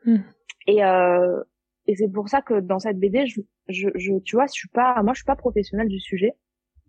hmm. 0.04 0.18
et 0.66 0.84
euh, 0.84 1.40
et 1.86 1.96
c'est 1.96 2.08
pour 2.08 2.28
ça 2.28 2.42
que 2.42 2.60
dans 2.60 2.78
cette 2.78 2.98
BD 2.98 3.26
je, 3.26 3.40
je, 3.68 3.88
je, 3.94 4.18
tu 4.24 4.36
vois 4.36 4.46
je 4.46 4.52
suis 4.52 4.68
pas 4.68 5.02
moi 5.02 5.12
je 5.14 5.20
suis 5.20 5.26
pas 5.26 5.36
professionnelle 5.36 5.88
du 5.88 6.00
sujet 6.00 6.32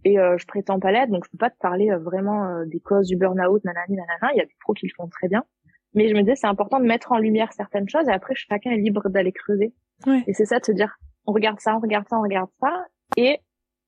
et 0.06 0.18
euh, 0.18 0.38
je 0.38 0.46
prétends 0.48 0.80
pas 0.80 0.92
l'être 0.92 1.10
donc 1.10 1.26
je 1.26 1.32
peux 1.32 1.38
pas 1.38 1.50
te 1.50 1.58
parler 1.60 1.92
euh, 1.92 1.98
vraiment 1.98 2.46
euh, 2.46 2.66
des 2.66 2.80
causes 2.80 3.08
du 3.08 3.18
burn-out 3.18 3.64
nanani 3.66 3.98
nanana 3.98 4.34
il 4.34 4.38
y 4.38 4.42
a 4.42 4.46
des 4.46 4.56
pros 4.62 4.74
qui 4.74 4.88
le 4.88 4.92
font 4.96 5.10
très 5.10 5.28
bien 5.28 5.44
mais 5.94 6.08
je 6.08 6.16
me 6.16 6.22
dis 6.22 6.32
c'est 6.36 6.48
important 6.48 6.80
de 6.80 6.86
mettre 6.86 7.12
en 7.12 7.18
lumière 7.18 7.52
certaines 7.52 7.90
choses 7.90 8.08
et 8.08 8.12
après 8.12 8.36
chacun 8.36 8.72
est 8.72 8.78
libre 8.78 9.10
d'aller 9.10 9.34
creuser 9.34 9.74
ouais. 10.08 10.24
et 10.28 10.34
c'est 10.34 10.46
ça 10.46 10.60
de 10.60 10.66
se 10.66 10.72
dire 10.72 10.98
on 11.26 11.34
regarde 11.34 11.60
ça 11.60 11.76
on 11.76 11.80
regarde 11.80 12.08
ça 12.08 12.18
on 12.18 12.22
regarde 12.22 12.50
ça 12.62 12.86
et 13.18 13.40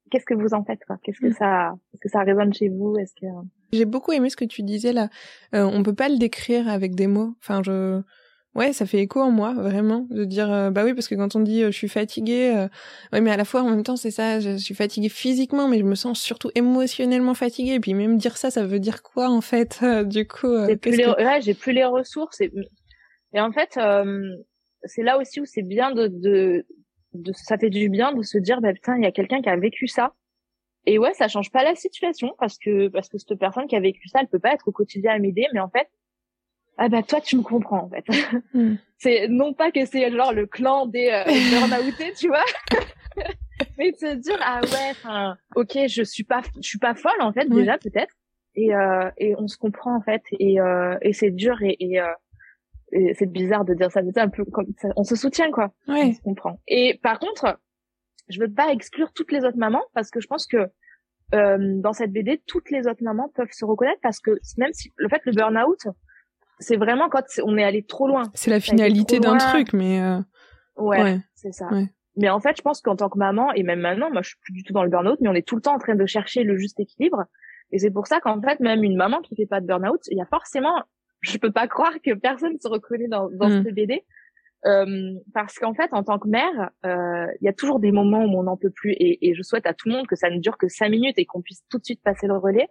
qu'est-ce 0.10 0.26
que 0.26 0.34
vous 0.34 0.54
en 0.54 0.64
faites 0.64 0.84
quoi? 0.86 0.98
Qu'est-ce 1.04 1.20
que 1.20 1.28
mm. 1.28 1.34
ça, 1.34 1.74
est-ce 1.94 2.02
que 2.02 2.10
ça 2.10 2.22
résonne 2.22 2.54
chez 2.54 2.70
vous? 2.70 2.96
Est-ce 2.98 3.14
que 3.14 3.28
j'ai 3.74 3.86
beaucoup 3.86 4.12
aimé 4.14 4.30
ce 4.30 4.38
que 4.38 4.46
tu 4.46 4.64
disais 4.64 4.94
là. 4.94 5.10
Euh, 5.54 5.64
on 5.64 5.84
peut 5.84 5.96
pas 5.96 6.10
le 6.10 6.18
décrire 6.18 6.70
avec 6.70 6.96
des 6.96 7.08
mots. 7.08 7.36
Enfin, 7.42 7.62
je 7.64 8.02
ouais, 8.58 8.74
ça 8.74 8.86
fait 8.86 9.00
écho 9.00 9.22
en 9.22 9.32
moi 9.32 9.54
vraiment 9.54 10.08
de 10.10 10.26
dire 10.26 10.52
euh, 10.52 10.72
bah 10.72 10.84
oui 10.84 10.94
parce 10.94 11.08
que 11.08 11.16
quand 11.16 11.36
on 11.36 11.40
dit 11.40 11.64
euh, 11.64 11.68
je 11.68 11.78
suis 11.78 11.88
fatiguée, 11.88 12.54
euh, 12.56 12.68
ouais 13.14 13.22
mais 13.22 13.32
à 13.32 13.38
la 13.38 13.46
fois 13.46 13.62
en 13.62 13.70
même 13.70 13.84
temps 13.84 13.96
c'est 13.96 14.12
ça, 14.12 14.40
je, 14.40 14.58
suis 14.58 14.76
fatiguée 14.76 15.10
physiquement 15.10 15.68
mais 15.68 15.78
je 15.78 15.84
me 15.84 15.96
sens 15.96 16.20
surtout 16.20 16.50
émotionnellement 16.56 17.36
fatiguée. 17.36 17.76
Et 17.76 17.80
puis 17.80 17.94
même 17.94 18.18
dire 18.18 18.36
ça, 18.36 18.52
ça 18.52 18.66
veut 18.66 18.80
dire 18.80 19.04
quoi 19.04 19.30
en 19.30 19.42
fait 19.42 19.84
Du 20.06 20.28
coup, 20.28 20.54
j'ai 20.68 20.76
plus, 20.76 20.98
les... 20.98 21.06
ouais, 21.06 21.42
j'ai 21.42 21.54
plus 21.54 21.72
les 21.72 21.86
ressources 21.86 22.42
et, 22.42 22.52
et 23.34 23.40
en 23.40 23.52
fait 23.52 23.80
c'est 24.84 25.04
là 25.04 25.18
aussi 25.18 25.40
où 25.40 25.46
c'est 25.46 25.64
bien 25.64 25.92
de, 25.92 26.08
de 26.08 27.32
ça 27.34 27.58
fait 27.58 27.70
du 27.70 27.90
bien 27.90 28.14
de 28.14 28.22
se 28.24 28.38
dire 28.38 28.60
bah 28.62 28.74
putain 28.74 28.98
il 28.98 29.04
y 29.04 29.08
a 29.08 29.12
quelqu'un 29.12 29.42
qui 29.42 29.50
a 29.50 29.56
vécu 29.56 29.88
ça 29.88 30.14
et 30.86 30.98
ouais 30.98 31.14
ça 31.14 31.28
change 31.28 31.52
pas 31.52 31.64
la 31.64 31.76
situation 31.76 32.34
parce 32.40 32.58
que 32.58 32.88
parce 32.88 33.10
que 33.10 33.18
cette 33.18 33.38
personne 33.38 33.68
qui 33.68 33.76
a 33.76 33.80
vécu 33.80 34.08
ça 34.08 34.20
elle 34.22 34.28
peut 34.28 34.40
pas 34.40 34.54
être 34.54 34.68
au 34.68 34.72
quotidien 34.72 35.12
à 35.12 35.20
m'aider 35.20 35.46
mais 35.54 35.60
en 35.60 35.70
fait 35.70 35.88
ah 36.78 36.90
bah 36.90 37.04
toi 37.04 37.22
tu 37.22 37.38
me 37.38 37.42
comprends 37.42 37.84
en 37.84 37.90
fait 37.90 38.06
hmm. 38.54 38.76
c'est 38.98 39.28
non 39.28 39.54
pas 39.54 39.72
que 39.72 39.86
c'est 39.86 40.12
genre 40.12 40.34
le 40.34 40.46
clan 40.46 40.86
des 40.86 41.10
euh, 41.10 41.24
burn-outés 41.26 42.14
tu 42.14 42.28
vois 42.28 42.46
mais 43.78 43.92
de 43.92 43.98
se 43.98 44.16
dire 44.16 44.40
ah 44.42 44.62
ouais 44.62 44.92
enfin 44.92 45.38
ok 45.56 45.78
je 45.88 46.04
suis 46.04 46.24
pas 46.24 46.42
je 46.62 46.68
suis 46.68 46.80
pas 46.80 46.96
folle 46.96 47.22
en 47.22 47.34
fait 47.34 47.50
déjà 47.50 47.78
peut-être 47.78 48.14
et 48.56 48.76
euh, 48.76 49.10
et 49.18 49.36
on 49.38 49.48
se 49.48 49.58
comprend 49.58 49.96
en 49.96 50.02
fait 50.02 50.24
et 50.32 50.60
euh, 50.60 50.98
et 51.02 51.14
c'est 51.14 51.32
dur 51.32 51.62
et, 51.62 51.78
et 51.80 52.02
euh, 52.94 53.14
c'est 53.18 53.30
bizarre 53.30 53.66
de 53.66 53.74
dire 53.74 53.92
ça, 53.92 54.02
mais 54.02 54.18
un 54.18 54.30
peu 54.30 54.46
comme 54.46 54.74
ça, 54.78 54.90
on 54.96 55.04
se 55.04 55.16
soutient 55.16 55.52
quoi. 55.52 55.74
Ouais. 55.88 56.06
On 56.06 56.14
se 56.14 56.22
comprend. 56.22 56.60
Et 56.68 57.00
par 57.04 57.20
contre, 57.20 57.60
je 58.30 58.40
veux 58.40 58.52
pas 58.52 58.72
exclure 58.72 59.12
toutes 59.14 59.32
les 59.32 59.44
autres 59.44 59.58
mamans 59.58 59.84
parce 59.94 60.10
que 60.10 60.22
je 60.22 60.28
pense 60.28 60.48
que 60.48 60.70
euh, 61.36 61.82
dans 61.82 61.94
cette 61.94 62.12
BD, 62.12 62.42
toutes 62.48 62.72
les 62.72 62.88
autres 62.88 63.04
mamans 63.04 63.30
peuvent 63.36 63.52
se 63.52 63.66
reconnaître 63.66 64.00
parce 64.02 64.20
que 64.20 64.32
même 64.58 64.72
si 64.74 64.94
le 64.96 65.10
fait 65.10 65.22
le 65.26 65.34
burn-out, 65.34 65.88
c'est 66.60 66.78
vraiment 66.78 67.10
quand 67.10 67.24
on 67.44 67.58
est 67.58 67.64
allé 67.64 67.84
trop 67.84 68.08
loin. 68.08 68.24
C'est 68.34 68.52
la 68.52 68.60
finalité 68.60 69.20
d'un 69.20 69.38
truc, 69.38 69.74
mais 69.74 70.02
euh... 70.02 70.20
ouais, 70.78 71.20
c'est 71.36 71.54
ça. 71.54 71.70
Mais 72.16 72.30
en 72.30 72.40
fait, 72.40 72.58
je 72.58 72.64
pense 72.64 72.82
qu'en 72.82 72.96
tant 72.96 73.10
que 73.10 73.18
maman 73.18 73.54
et 73.54 73.62
même 73.62 73.80
maintenant, 73.80 74.10
moi, 74.12 74.24
je 74.24 74.30
suis 74.30 74.40
plus 74.42 74.54
du 74.54 74.64
tout 74.64 74.74
dans 74.74 74.84
le 74.84 74.90
burn-out, 74.90 75.20
mais 75.22 75.30
on 75.30 75.36
est 75.36 75.48
tout 75.48 75.56
le 75.56 75.62
temps 75.62 75.76
en 75.76 75.80
train 75.80 75.94
de 75.94 76.06
chercher 76.08 76.44
le 76.44 76.58
juste 76.58 76.80
équilibre. 76.80 77.26
Et 77.72 77.78
c'est 77.78 77.92
pour 77.92 78.08
ça 78.08 78.20
qu'en 78.20 78.42
fait, 78.42 78.60
même 78.60 78.84
une 78.84 78.96
maman 78.96 79.22
qui 79.22 79.36
fait 79.36 79.46
pas 79.46 79.62
de 79.62 79.68
burn-out, 79.68 80.02
il 80.10 80.18
y 80.18 80.22
a 80.22 80.26
forcément 80.26 80.84
je 81.22 81.38
peux 81.38 81.52
pas 81.52 81.68
croire 81.68 81.94
que 82.04 82.14
personne 82.14 82.58
se 82.60 82.68
reconnaît 82.68 83.08
dans, 83.08 83.30
dans 83.30 83.50
mm. 83.50 83.64
ce 83.66 83.70
BD. 83.70 84.06
Euh, 84.66 85.14
parce 85.34 85.60
qu'en 85.60 85.74
fait, 85.74 85.90
en 85.94 86.04
tant 86.04 86.18
que 86.18 86.28
mère, 86.28 86.72
euh, 86.86 87.28
il 87.40 87.46
y 87.46 87.48
a 87.48 87.54
toujours 87.54 87.80
des 87.80 87.92
moments 87.92 88.24
où 88.26 88.40
on 88.40 88.44
n'en 88.44 88.58
peut 88.58 88.72
plus, 88.72 88.92
et, 88.94 89.30
et, 89.30 89.36
je 89.36 89.44
souhaite 89.44 89.68
à 89.68 89.74
tout 89.74 89.88
le 89.88 89.96
monde 89.96 90.08
que 90.08 90.16
ça 90.16 90.30
ne 90.30 90.40
dure 90.40 90.58
que 90.58 90.68
cinq 90.68 90.90
minutes 90.90 91.18
et 91.18 91.26
qu'on 91.26 91.42
puisse 91.42 91.64
tout 91.70 91.78
de 91.78 91.86
suite 91.86 92.02
passer 92.04 92.28
le 92.28 92.38
relais. 92.38 92.68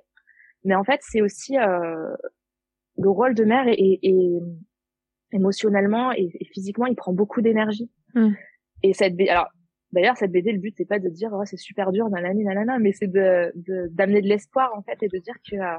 Mais 0.65 0.75
en 0.75 0.83
fait, 0.83 1.01
c'est 1.03 1.23
aussi 1.23 1.57
euh, 1.57 2.13
le 2.99 3.11
rôle 3.11 3.35
de 3.35 3.45
mère 3.45 3.67
et, 3.69 3.99
et 4.03 4.39
émotionnellement 5.33 6.13
et, 6.13 6.31
physiquement, 6.53 6.87
il 6.87 6.97
prend 6.97 7.13
beaucoup 7.13 7.41
d'énergie. 7.41 7.91
Mm. 8.15 8.33
Et 8.83 8.93
cette 8.93 9.15
alors 9.29 9.49
d'ailleurs 9.93 10.17
cette 10.17 10.33
BD, 10.33 10.53
le 10.53 10.59
but 10.59 10.75
c'est 10.77 10.87
pas 10.87 10.99
de 10.99 11.09
dire 11.09 11.31
oh, 11.33 11.45
c'est 11.45 11.57
super 11.57 11.93
dur, 11.93 12.09
nanani 12.09 12.45
nanana, 12.45 12.79
mais 12.79 12.93
c'est 12.93 13.11
de 13.11 13.53
d'amener 13.91 14.23
de, 14.23 14.29
l'espoir 14.29 14.71
en 14.77 14.83
fait 14.83 15.03
et 15.03 15.09
de 15.09 15.19
dire 15.19 15.35
que 15.49 15.57
euh, 15.57 15.79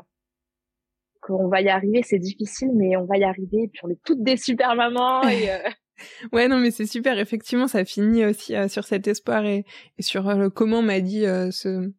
qu'on 1.21 1.47
va 1.47 1.61
y 1.61 1.69
arriver, 1.69 2.01
c'est 2.03 2.19
difficile, 2.19 2.69
mais 2.73 2.95
on 2.95 3.05
va 3.05 3.17
y 3.17 3.23
arriver. 3.23 3.63
Et 3.63 3.67
puis 3.67 3.81
on 3.83 3.89
est 3.89 4.01
toutes 4.03 4.23
des 4.23 4.37
super 4.37 4.75
mamans. 4.75 5.27
Et, 5.27 5.51
euh, 5.51 5.57
Ouais, 6.31 6.47
non, 6.47 6.59
mais 6.59 6.69
c'est 6.69 6.85
super. 6.85 7.17
Effectivement, 7.17 7.67
ça 7.67 7.83
finit 7.83 8.23
aussi 8.23 8.55
euh, 8.55 8.67
sur 8.67 8.83
cet 8.83 9.07
espoir 9.07 9.45
et, 9.45 9.65
sur 9.99 10.29
euh, 10.29 10.49
comment 10.49 10.83
m'a 10.83 10.99
dit 10.99 11.23
ce, 11.51 11.91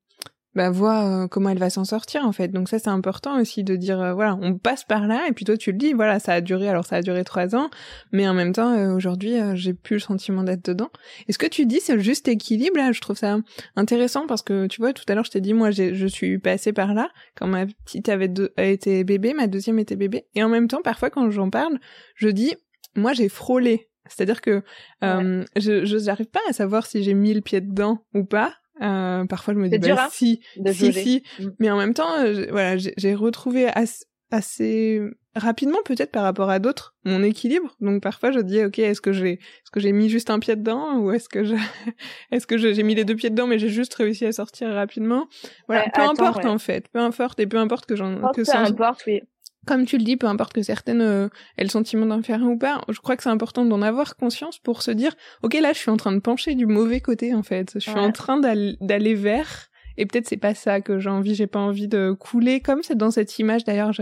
bah 0.55 0.71
vois 0.71 1.05
euh, 1.05 1.29
comment 1.29 1.51
elle 1.51 1.59
va 1.59 1.71
s'en 1.71 1.85
sortir 1.85 2.25
en 2.25 2.33
fait. 2.33 2.49
Donc 2.49 2.69
ça 2.69 2.79
c'est 2.79 2.89
important 2.89 3.41
aussi 3.41 3.65
de 3.65 3.77
dire 3.77 4.01
euh, 4.01 4.15
voilà 4.15 4.37
on 4.41 4.57
passe 4.57 4.83
par 4.83 5.07
là 5.07 5.27
et 5.29 5.33
puis 5.33 5.45
toi 5.45 5.57
tu 5.57 5.73
le 5.73 5.79
dis 5.79 5.93
voilà 5.93 6.19
ça 6.19 6.33
a 6.33 6.41
duré 6.41 6.69
alors 6.69 6.87
ça 6.87 6.97
a 6.97 7.03
duré 7.03 7.23
trois 7.23 7.55
ans 7.55 7.71
mais 8.13 8.27
en 8.27 8.35
même 8.35 8.53
temps 8.53 8.73
euh, 8.73 8.95
aujourd'hui 8.95 9.35
j'ai 9.55 9.75
plus 9.75 9.97
le 9.97 10.01
sentiment 10.01 10.43
d'être 10.43 10.65
dedans. 10.65 10.91
Et 11.29 11.33
ce 11.33 11.39
que 11.39 11.47
tu 11.47 11.67
dis 11.67 11.81
c'est 11.81 11.95
le 11.95 12.01
juste 12.01 12.29
équilibre 12.29 12.79
là 12.79 12.93
je 12.93 13.01
trouve 13.01 13.17
ça 13.17 13.39
intéressant 13.77 14.27
parce 14.27 14.43
que 14.43 14.67
tu 14.67 14.81
vois 14.81 14.93
tout 14.93 15.05
à 15.09 15.15
l'heure 15.15 15.25
je 15.25 15.31
t'ai 15.31 15.41
dit 15.41 15.53
moi 15.53 15.71
je 15.71 16.07
suis 16.07 16.39
passée 16.39 16.73
par 16.73 16.95
là 16.95 17.11
quand 17.37 17.47
ma 17.47 17.67
petite 17.67 18.09
avait 18.09 18.33
été 18.57 19.05
bébé 19.05 19.35
ma 19.35 19.47
deuxième 19.47 19.79
était 19.79 19.97
bébé 19.97 20.27
et 20.35 20.43
en 20.43 20.49
même 20.49 20.67
temps 20.67 20.83
parfois 20.83 21.11
quand 21.11 21.31
j'en 21.31 21.51
parle 21.51 21.79
je 22.15 22.29
dis 22.29 22.55
moi 22.97 23.13
j'ai 23.13 23.29
frôlé 23.29 23.91
c'est-à-dire 24.09 24.41
que 24.41 24.63
je 25.03 25.85
j'arrive 25.85 26.31
pas 26.31 26.41
à 26.49 26.55
savoir 26.55 26.87
si 26.87 27.03
j'ai 27.03 27.15
mis 27.15 27.35
le 27.35 27.43
pied 27.43 27.61
dedans 27.61 28.03
ou 28.15 28.25
pas 28.25 28.55
euh, 28.83 29.25
parfois, 29.27 29.55
je 29.55 29.59
me 29.59 29.69
dis, 29.69 29.79
bah, 29.79 30.05
hein, 30.05 30.09
si, 30.11 30.41
si, 30.73 30.93
si. 30.93 31.23
Mm. 31.39 31.49
Mais 31.59 31.71
en 31.71 31.77
même 31.77 31.95
temps, 31.95 32.19
euh, 32.19 32.47
voilà, 32.51 32.77
j'ai 32.77 33.15
retrouvé 33.15 33.67
assez, 33.67 34.05
assez 34.31 35.01
rapidement, 35.35 35.79
peut-être 35.85 36.11
par 36.11 36.23
rapport 36.23 36.51
à 36.51 36.59
d'autres, 36.59 36.95
mon 37.05 37.23
équilibre. 37.23 37.77
Donc 37.81 38.03
parfois, 38.03 38.33
je 38.33 38.41
dis, 38.41 38.65
ok, 38.65 38.79
est-ce 38.79 39.01
que 39.01 39.13
j'ai, 39.13 39.33
est-ce 39.33 39.71
que 39.73 39.81
j'ai 39.81 39.93
mis 39.93 40.09
juste 40.09 40.31
un 40.31 40.39
pied 40.39 40.57
dedans, 40.57 40.99
ou 40.99 41.13
est-ce 41.13 41.29
que 41.29 41.45
je, 41.45 41.55
est-ce 42.31 42.47
que 42.47 42.59
j'ai 42.59 42.83
mis 42.83 42.95
les 42.95 43.05
deux 43.05 43.17
pieds 43.17 43.31
dedans, 43.31 43.47
mais 43.47 43.59
j'ai 43.59 43.69
juste 43.69 43.95
réussi 43.95 44.27
à 44.27 44.33
sortir 44.33 44.71
rapidement? 44.73 45.29
Voilà, 45.67 45.89
peu 45.95 46.03
importe 46.03 46.45
en 46.45 46.59
fait, 46.59 46.89
peu 46.89 46.99
importe 46.99 47.41
et 47.41 47.47
peu 47.47 47.59
importe 47.59 47.87
que 47.87 47.97
j'en, 47.97 48.33
que 48.33 48.43
peu 48.43 48.59
importe, 48.59 49.05
oui 49.07 49.23
comme 49.69 49.85
tu 49.85 49.99
le 49.99 50.03
dis, 50.03 50.17
peu 50.17 50.27
importe 50.27 50.55
que 50.55 50.63
certaines 50.63 51.03
euh, 51.03 51.29
aient 51.59 51.63
le 51.63 51.69
sentiment 51.69 52.11
un 52.11 52.43
ou 52.43 52.57
pas, 52.57 52.81
je 52.89 52.99
crois 53.01 53.17
que 53.17 53.23
c'est 53.23 53.29
important 53.29 53.67
d'en 53.67 53.83
avoir 53.83 54.17
conscience 54.17 54.59
pour 54.59 54.81
se 54.81 54.91
dire, 54.91 55.15
ok, 55.43 55.55
là, 55.61 55.75
je 55.75 55.79
suis 55.79 55.91
en 55.91 55.99
train 55.99 56.13
de 56.13 56.21
pencher 56.21 56.55
du 56.55 56.65
mauvais 56.65 57.01
côté, 57.01 57.35
en 57.35 57.43
fait. 57.43 57.73
Je 57.75 57.81
suis 57.81 57.91
en 57.91 58.11
train 58.11 58.39
d'aller 58.39 59.15
vers, 59.15 59.69
et 59.99 60.07
peut-être 60.07 60.27
c'est 60.27 60.39
pas 60.39 60.55
ça 60.55 60.81
que 60.81 60.99
j'ai 60.99 61.11
envie, 61.11 61.35
j'ai 61.35 61.47
pas 61.47 61.59
envie 61.59 61.87
de 61.87 62.13
couler, 62.19 62.61
comme 62.61 62.83
c'est 62.83 62.97
dans 62.97 63.11
cette 63.11 63.39
image, 63.39 63.65
d'ailleurs, 63.65 63.93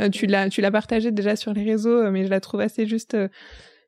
euh, 0.00 0.08
tu 0.10 0.26
l'as, 0.26 0.48
tu 0.48 0.60
l'as 0.60 0.70
partagé 0.70 1.10
déjà 1.10 1.34
sur 1.34 1.52
les 1.52 1.64
réseaux, 1.64 1.98
euh, 1.98 2.10
mais 2.12 2.24
je 2.24 2.30
la 2.30 2.40
trouve 2.40 2.60
assez 2.60 2.86
juste, 2.86 3.16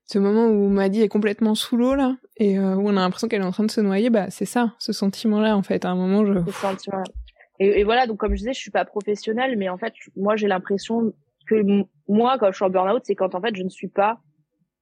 ce 0.07 0.19
moment 0.19 0.49
où 0.49 0.69
Maddy 0.69 1.03
est 1.03 1.09
complètement 1.09 1.55
sous 1.55 1.77
l'eau, 1.77 1.95
là, 1.95 2.17
et 2.37 2.59
où 2.59 2.89
on 2.89 2.97
a 2.97 3.01
l'impression 3.01 3.29
qu'elle 3.29 3.43
est 3.43 3.47
en 3.47 3.53
train 3.53 3.65
de 3.65 3.71
se 3.71 3.81
noyer, 3.81 4.11
bah, 4.11 4.27
c'est 4.31 4.45
ça, 4.45 4.75
ce 4.81 4.93
sentiment-là, 4.93 5.57
en 5.57 5.63
fait. 5.63 5.85
À 5.85 5.91
un 5.91 5.95
moment, 5.95 6.27
je... 6.27 6.33
Et, 7.63 7.81
et, 7.81 7.85
voilà, 7.85 8.07
donc 8.07 8.19
comme 8.19 8.33
je 8.33 8.39
disais, 8.39 8.53
je 8.53 8.59
suis 8.59 8.71
pas 8.71 8.85
professionnelle, 8.85 9.57
mais 9.57 9.69
en 9.69 9.79
fait, 9.79 9.95
moi, 10.17 10.37
j'ai 10.37 10.49
l'impression 10.49 11.13
que 11.47 11.63
moi, 12.09 12.39
quand 12.39 12.51
je 12.51 12.57
suis 12.57 12.65
en 12.65 12.71
burn-out, 12.71 13.03
c'est 13.05 13.15
quand 13.15 13.35
en 13.35 13.41
fait, 13.41 13.55
je 13.57 13.63
ne 13.63 13.69
suis 13.69 13.89
pas 13.89 14.21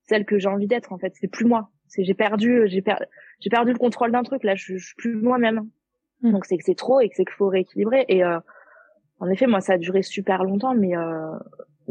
celle 0.09 0.25
que 0.25 0.39
j'ai 0.39 0.49
envie 0.49 0.67
d'être. 0.67 0.93
En 0.93 0.99
fait, 0.99 1.13
c'est 1.21 1.29
plus 1.29 1.45
moi. 1.45 1.71
C'est 1.89 2.05
j'ai 2.05 2.15
perdu, 2.15 2.63
j'ai 2.67 2.83
perdu, 2.83 3.05
j'ai 3.41 3.51
perdu 3.51 3.73
le 3.73 3.79
contrôle 3.79 4.13
d'un 4.13 4.23
truc. 4.23 4.45
Là, 4.45 4.55
je, 4.55 4.77
je 4.77 4.87
suis 4.87 4.95
plus 4.97 5.17
moi-même. 5.17 5.69
Hmm. 6.23 6.33
Donc 6.33 6.45
c'est 6.47 6.57
que 6.57 6.65
c'est 6.65 6.77
trop 6.77 7.01
et 7.01 7.09
que 7.09 7.17
c'est 7.17 7.25
qu'il 7.25 7.35
faut 7.35 7.49
rééquilibrer. 7.49 8.05
Et 8.09 8.25
euh, 8.25 8.39
en 9.19 9.29
effet, 9.29 9.47
moi, 9.47 9.61
ça 9.61 9.75
a 9.75 9.79
duré 9.79 10.03
super 10.03 10.45
longtemps, 10.45 10.75
mais 10.75 10.97
euh, 10.97 11.37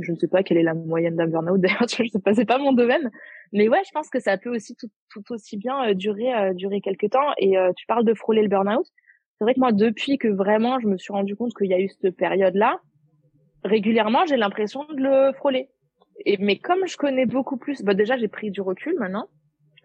je 0.02 0.12
ne 0.12 0.18
sais 0.18 0.28
pas 0.28 0.44
quelle 0.44 0.58
est 0.58 0.64
la 0.64 0.74
moyenne 0.74 1.16
d'un 1.16 1.28
burn-out. 1.28 1.60
D'ailleurs, 1.62 1.88
je 1.88 2.08
sais 2.08 2.20
pas, 2.20 2.34
c'est 2.34 2.46
pas 2.46 2.58
mon 2.58 2.74
domaine. 2.74 3.12
Mais 3.54 3.70
ouais, 3.70 3.82
je 3.86 3.92
pense 3.92 4.10
que 4.10 4.20
ça 4.20 4.38
peut 4.38 4.54
aussi 4.54 4.76
tout, 4.76 4.90
tout 5.10 5.24
aussi 5.32 5.58
bien 5.58 5.90
euh, 5.90 5.94
durer, 5.94 6.34
euh, 6.34 6.54
durer 6.54 6.82
quelques 6.82 7.10
temps. 7.12 7.32
Et 7.38 7.58
euh, 7.58 7.72
tu 7.76 7.86
parles 7.86 8.06
de 8.06 8.14
frôler 8.14 8.42
le 8.42 8.48
burn-out 8.48 8.86
c'est 9.40 9.46
vrai 9.46 9.54
que 9.54 9.60
moi, 9.60 9.72
depuis 9.72 10.18
que 10.18 10.28
vraiment 10.28 10.80
je 10.82 10.88
me 10.88 10.98
suis 10.98 11.14
rendu 11.14 11.36
compte 11.38 11.54
qu'il 11.56 11.68
y 11.68 11.74
a 11.74 11.80
eu 11.80 11.88
cette 11.88 12.16
période-là, 12.16 12.82
régulièrement, 13.64 14.26
j'ai 14.28 14.36
l'impression 14.36 14.84
de 14.94 15.02
le 15.02 15.32
frôler. 15.34 15.70
Et 16.26 16.36
mais 16.38 16.58
comme 16.58 16.86
je 16.86 16.98
connais 16.98 17.26
beaucoup 17.26 17.56
plus, 17.56 17.82
bah 17.82 17.94
déjà 17.94 18.18
j'ai 18.18 18.28
pris 18.28 18.52
du 18.52 18.60
recul 18.60 18.96
maintenant. 19.00 19.28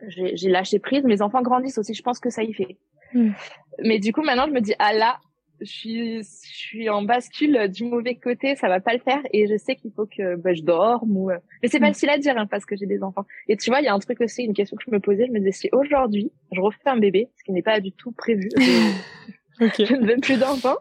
J'ai 0.09 0.51
lâché 0.51 0.81
prise. 0.81 1.05
Mes 1.05 1.23
enfants 1.23 1.41
grandissent 1.41 1.79
aussi. 1.79 1.95
Je 1.95 2.03
pense 2.03 2.19
que 2.19 2.31
ça 2.31 2.43
y 2.43 2.53
fait. 2.53 2.77
Hmm. 3.15 3.31
Mais 3.79 4.01
du 4.01 4.13
coup, 4.13 4.23
maintenant, 4.23 4.47
je 4.49 4.53
me 4.53 4.61
dis 4.61 4.75
ah 4.81 4.93
là, 4.93 5.21
je 5.61 5.71
suis, 5.71 6.23
je 6.23 6.57
suis 6.57 6.91
en 6.91 7.03
bascule 7.03 7.69
du 7.69 7.85
mauvais 7.85 8.17
côté. 8.17 8.57
Ça 8.57 8.69
va 8.69 8.81
pas 8.81 8.93
le 8.93 8.99
faire. 8.99 9.21
Et 9.33 9.47
je 9.47 9.57
sais 9.57 9.77
qu'il 9.77 9.93
faut 9.93 10.07
que 10.07 10.35
bah, 10.35 10.53
je 10.53 10.63
dorme 10.63 11.17
ou. 11.17 11.31
Euh, 11.31 11.39
mais 11.63 11.69
c'est 11.69 11.79
pas 11.79 11.87
facile 11.87 12.11
à 12.11 12.19
dire 12.19 12.37
hein, 12.37 12.49
parce 12.51 12.67
que 12.67 12.75
j'ai 12.77 12.87
des 12.87 13.05
enfants. 13.05 13.25
Et 13.49 13.57
tu 13.57 13.71
vois, 13.71 13.81
il 13.81 13.85
y 13.85 13.89
a 13.89 13.95
un 13.95 14.01
truc 14.01 14.21
aussi, 14.21 14.43
une 14.43 14.53
question 14.53 14.77
que 14.77 14.83
je 14.85 14.91
me 14.91 14.99
posais. 14.99 15.27
Je 15.27 15.33
me 15.33 15.39
disais 15.39 15.53
si 15.53 15.69
aujourd'hui 15.71 16.33
je 16.51 16.61
refais 16.61 16.81
un 16.87 16.99
bébé, 16.99 17.31
ce 17.39 17.45
qui 17.45 17.53
n'est 17.53 17.63
pas 17.63 17.79
du 17.79 17.93
tout 17.93 18.11
prévu. 18.11 18.49
je 19.61 19.95
ne 19.95 20.07
veux 20.07 20.21
plus 20.21 20.39
d'enfants. 20.39 20.77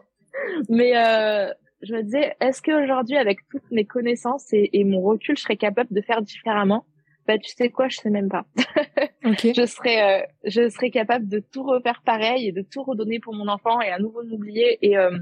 Mais 0.68 0.96
euh, 0.96 1.52
je 1.82 1.94
me 1.94 2.02
disais, 2.02 2.34
est-ce 2.40 2.62
qu'aujourd'hui, 2.62 3.16
avec 3.16 3.38
toutes 3.50 3.70
mes 3.70 3.84
connaissances 3.84 4.46
et, 4.52 4.84
mon 4.84 5.00
recul, 5.00 5.36
je 5.36 5.42
serais 5.42 5.56
capable 5.56 5.92
de 5.92 6.00
faire 6.00 6.22
différemment? 6.22 6.86
Bah, 7.26 7.38
tu 7.38 7.50
sais 7.52 7.70
quoi, 7.70 7.88
je 7.88 7.96
sais 7.96 8.10
même 8.10 8.28
pas. 8.28 8.44
je 9.22 9.64
serais, 9.64 10.20
euh, 10.20 10.26
je 10.44 10.68
serais 10.68 10.90
capable 10.90 11.26
de 11.26 11.38
tout 11.38 11.62
refaire 11.62 12.02
pareil 12.04 12.48
et 12.48 12.52
de 12.52 12.60
tout 12.60 12.82
redonner 12.82 13.18
pour 13.18 13.34
mon 13.34 13.48
enfant 13.48 13.80
et 13.80 13.88
à 13.88 13.98
nouveau 13.98 14.22
m'oublier. 14.24 14.78
Et 14.82 14.98
euh, 14.98 15.16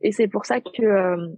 et 0.00 0.12
c'est 0.12 0.28
pour 0.28 0.46
ça 0.46 0.60
que 0.60 0.82
euh, 0.82 1.28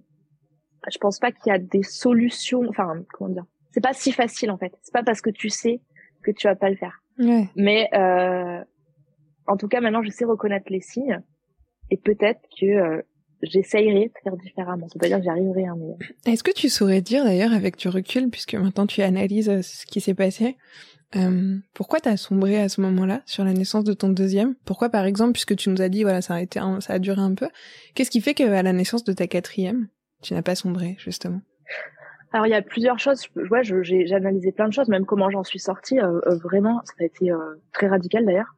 je 0.90 0.98
pense 0.98 1.18
pas 1.18 1.32
qu'il 1.32 1.52
y 1.52 1.54
a 1.54 1.58
des 1.58 1.82
solutions. 1.82 2.62
Enfin, 2.68 3.02
comment 3.12 3.30
dire 3.30 3.44
C'est 3.72 3.80
pas 3.80 3.92
si 3.92 4.12
facile 4.12 4.50
en 4.50 4.58
fait. 4.58 4.72
C'est 4.82 4.92
pas 4.92 5.02
parce 5.02 5.20
que 5.20 5.30
tu 5.30 5.48
sais 5.48 5.80
que 6.22 6.30
tu 6.30 6.46
vas 6.46 6.54
pas 6.54 6.70
le 6.70 6.76
faire. 6.76 7.02
Ouais. 7.18 7.48
Mais 7.56 7.88
euh, 7.94 8.62
en 9.46 9.56
tout 9.56 9.68
cas, 9.68 9.80
maintenant, 9.80 10.02
je 10.02 10.10
sais 10.10 10.24
reconnaître 10.24 10.70
les 10.70 10.80
signes 10.80 11.22
et 11.92 11.98
peut-être 11.98 12.40
que 12.58 12.66
euh, 12.66 13.02
j'essayerai 13.42 14.06
de 14.06 14.12
faire 14.24 14.36
différemment. 14.38 14.86
C'est 14.90 14.98
pas 14.98 15.08
dire 15.08 15.18
que 15.18 15.24
j'y 15.24 15.28
arriverai. 15.28 15.66
Hein, 15.66 15.76
mais... 15.78 16.32
Est-ce 16.32 16.42
que 16.42 16.50
tu 16.50 16.70
saurais 16.70 17.02
dire 17.02 17.22
d'ailleurs 17.22 17.52
avec 17.52 17.76
du 17.76 17.88
recul, 17.88 18.30
puisque 18.30 18.54
maintenant 18.54 18.86
tu 18.86 19.02
analyses 19.02 19.50
euh, 19.50 19.60
ce 19.60 19.84
qui 19.84 20.00
s'est 20.00 20.14
passé, 20.14 20.56
euh, 21.16 21.58
pourquoi 21.74 22.00
t'as 22.00 22.16
sombré 22.16 22.58
à 22.58 22.70
ce 22.70 22.80
moment-là 22.80 23.20
sur 23.26 23.44
la 23.44 23.52
naissance 23.52 23.84
de 23.84 23.92
ton 23.92 24.08
deuxième? 24.08 24.54
Pourquoi, 24.64 24.88
par 24.88 25.04
exemple, 25.04 25.32
puisque 25.32 25.54
tu 25.54 25.68
nous 25.68 25.82
as 25.82 25.90
dit 25.90 26.02
voilà 26.02 26.22
ça 26.22 26.36
a 26.36 26.40
été 26.40 26.58
ça 26.80 26.94
a 26.94 26.98
duré 26.98 27.20
un 27.20 27.34
peu, 27.34 27.48
qu'est-ce 27.94 28.10
qui 28.10 28.22
fait 28.22 28.32
qu'à 28.32 28.62
la 28.62 28.72
naissance 28.72 29.04
de 29.04 29.12
ta 29.12 29.26
quatrième, 29.26 29.88
tu 30.22 30.32
n'as 30.32 30.42
pas 30.42 30.54
sombré 30.54 30.96
justement? 30.98 31.42
Alors 32.32 32.46
il 32.46 32.50
y 32.50 32.54
a 32.54 32.62
plusieurs 32.62 32.98
choses. 32.98 33.26
Ouais, 33.50 33.62
j'ai 33.62 34.14
analysé 34.14 34.52
plein 34.52 34.68
de 34.68 34.72
choses, 34.72 34.88
même 34.88 35.04
comment 35.04 35.28
j'en 35.28 35.44
suis 35.44 35.58
sortie. 35.58 36.00
Euh, 36.00 36.18
vraiment, 36.42 36.80
ça 36.84 36.94
a 37.00 37.04
été 37.04 37.30
très 37.74 37.88
radical 37.88 38.24
d'ailleurs. 38.24 38.54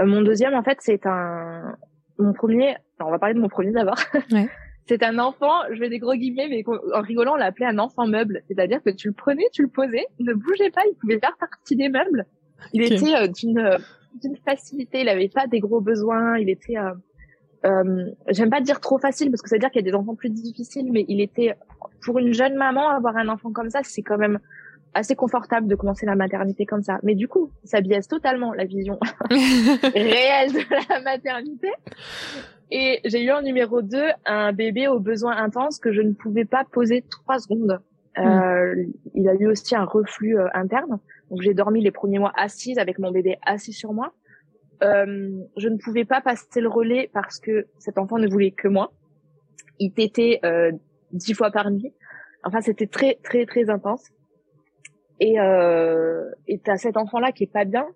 mon 0.00 0.22
deuxième, 0.22 0.54
en 0.54 0.64
fait, 0.64 0.78
c'est 0.80 1.06
un, 1.06 1.76
mon 2.18 2.32
premier, 2.32 2.76
on 3.00 3.10
va 3.10 3.18
parler 3.18 3.34
de 3.34 3.40
mon 3.40 3.48
premier 3.48 3.72
d'abord. 3.72 3.98
Ouais. 4.32 4.48
c'est 4.86 5.02
un 5.02 5.18
enfant, 5.18 5.52
je 5.70 5.78
fais 5.78 5.88
des 5.88 5.98
gros 5.98 6.14
guillemets, 6.14 6.48
mais 6.48 6.64
en 6.94 7.00
rigolant, 7.00 7.34
on 7.34 7.36
l'appelait 7.36 7.66
un 7.66 7.78
enfant 7.78 8.06
meuble. 8.06 8.42
C'est-à-dire 8.48 8.82
que 8.82 8.90
tu 8.90 9.08
le 9.08 9.14
prenais, 9.14 9.44
tu 9.52 9.62
le 9.62 9.68
posais, 9.68 10.06
il 10.18 10.26
ne 10.26 10.34
bougeait 10.34 10.70
pas, 10.70 10.82
il 10.90 10.96
pouvait 10.96 11.18
faire 11.18 11.36
partie 11.38 11.76
des 11.76 11.88
meubles. 11.88 12.26
Il 12.72 12.82
était 12.82 13.14
euh, 13.14 13.26
d'une 13.26 13.78
d'une 14.20 14.36
facilité, 14.36 15.00
il 15.00 15.08
avait 15.08 15.28
pas 15.28 15.46
des 15.46 15.60
gros 15.60 15.80
besoins, 15.80 16.36
il 16.36 16.50
était 16.50 16.76
euh, 16.76 16.92
euh, 17.64 18.10
j'aime 18.28 18.50
pas 18.50 18.60
dire 18.60 18.80
trop 18.80 18.98
facile 18.98 19.30
parce 19.30 19.40
que 19.40 19.48
ça 19.48 19.56
veut 19.56 19.60
dire 19.60 19.70
qu'il 19.70 19.84
y 19.84 19.88
a 19.88 19.90
des 19.90 19.96
enfants 19.96 20.14
plus 20.14 20.30
difficiles, 20.30 20.90
mais 20.92 21.04
il 21.08 21.20
était 21.20 21.56
pour 22.04 22.18
une 22.18 22.32
jeune 22.32 22.56
maman 22.56 22.88
avoir 22.88 23.16
un 23.16 23.28
enfant 23.28 23.52
comme 23.52 23.70
ça, 23.70 23.80
c'est 23.82 24.02
quand 24.02 24.18
même 24.18 24.38
assez 24.94 25.16
confortable 25.16 25.68
de 25.68 25.74
commencer 25.74 26.06
la 26.06 26.16
maternité 26.16 26.66
comme 26.66 26.82
ça. 26.82 26.98
Mais 27.02 27.14
du 27.14 27.28
coup, 27.28 27.50
ça 27.64 27.80
biaise 27.80 28.08
totalement 28.08 28.52
la 28.52 28.64
vision 28.64 28.98
réelle 29.30 30.52
de 30.52 30.88
la 30.90 31.00
maternité. 31.00 31.68
Et 32.70 33.00
j'ai 33.04 33.22
eu 33.22 33.30
en 33.30 33.42
numéro 33.42 33.82
2 33.82 34.02
un 34.26 34.52
bébé 34.52 34.88
aux 34.88 35.00
besoins 35.00 35.36
intenses 35.36 35.78
que 35.78 35.92
je 35.92 36.02
ne 36.02 36.12
pouvais 36.12 36.44
pas 36.44 36.64
poser 36.64 37.04
trois 37.10 37.38
secondes. 37.38 37.80
Euh, 38.18 38.74
hmm. 38.74 38.92
il 39.14 39.28
a 39.28 39.34
eu 39.34 39.46
aussi 39.46 39.74
un 39.74 39.84
reflux 39.84 40.38
euh, 40.38 40.48
interne. 40.54 40.98
Donc 41.30 41.40
j'ai 41.40 41.54
dormi 41.54 41.82
les 41.82 41.90
premiers 41.90 42.18
mois 42.18 42.32
assise 42.36 42.78
avec 42.78 42.98
mon 42.98 43.10
bébé 43.10 43.38
assis 43.44 43.72
sur 43.72 43.92
moi. 43.92 44.12
Euh, 44.82 45.30
je 45.56 45.68
ne 45.68 45.76
pouvais 45.76 46.04
pas 46.04 46.20
passer 46.20 46.60
le 46.60 46.68
relais 46.68 47.08
parce 47.12 47.38
que 47.38 47.66
cet 47.78 47.98
enfant 47.98 48.18
ne 48.18 48.28
voulait 48.28 48.50
que 48.50 48.68
moi. 48.68 48.92
Il 49.78 49.92
tétait 49.92 50.40
euh, 50.44 50.72
dix 51.12 51.34
fois 51.34 51.50
par 51.50 51.70
nuit. 51.70 51.94
Enfin, 52.44 52.60
c'était 52.60 52.86
très 52.86 53.18
très 53.22 53.46
très 53.46 53.70
intense 53.70 54.10
et 55.22 55.38
euh, 55.38 56.24
et 56.48 56.58
t'as 56.58 56.76
cet 56.76 56.96
enfant 56.96 57.20
là 57.20 57.30
qui 57.30 57.44
est 57.44 57.52
pas 57.52 57.64
bien 57.64 57.86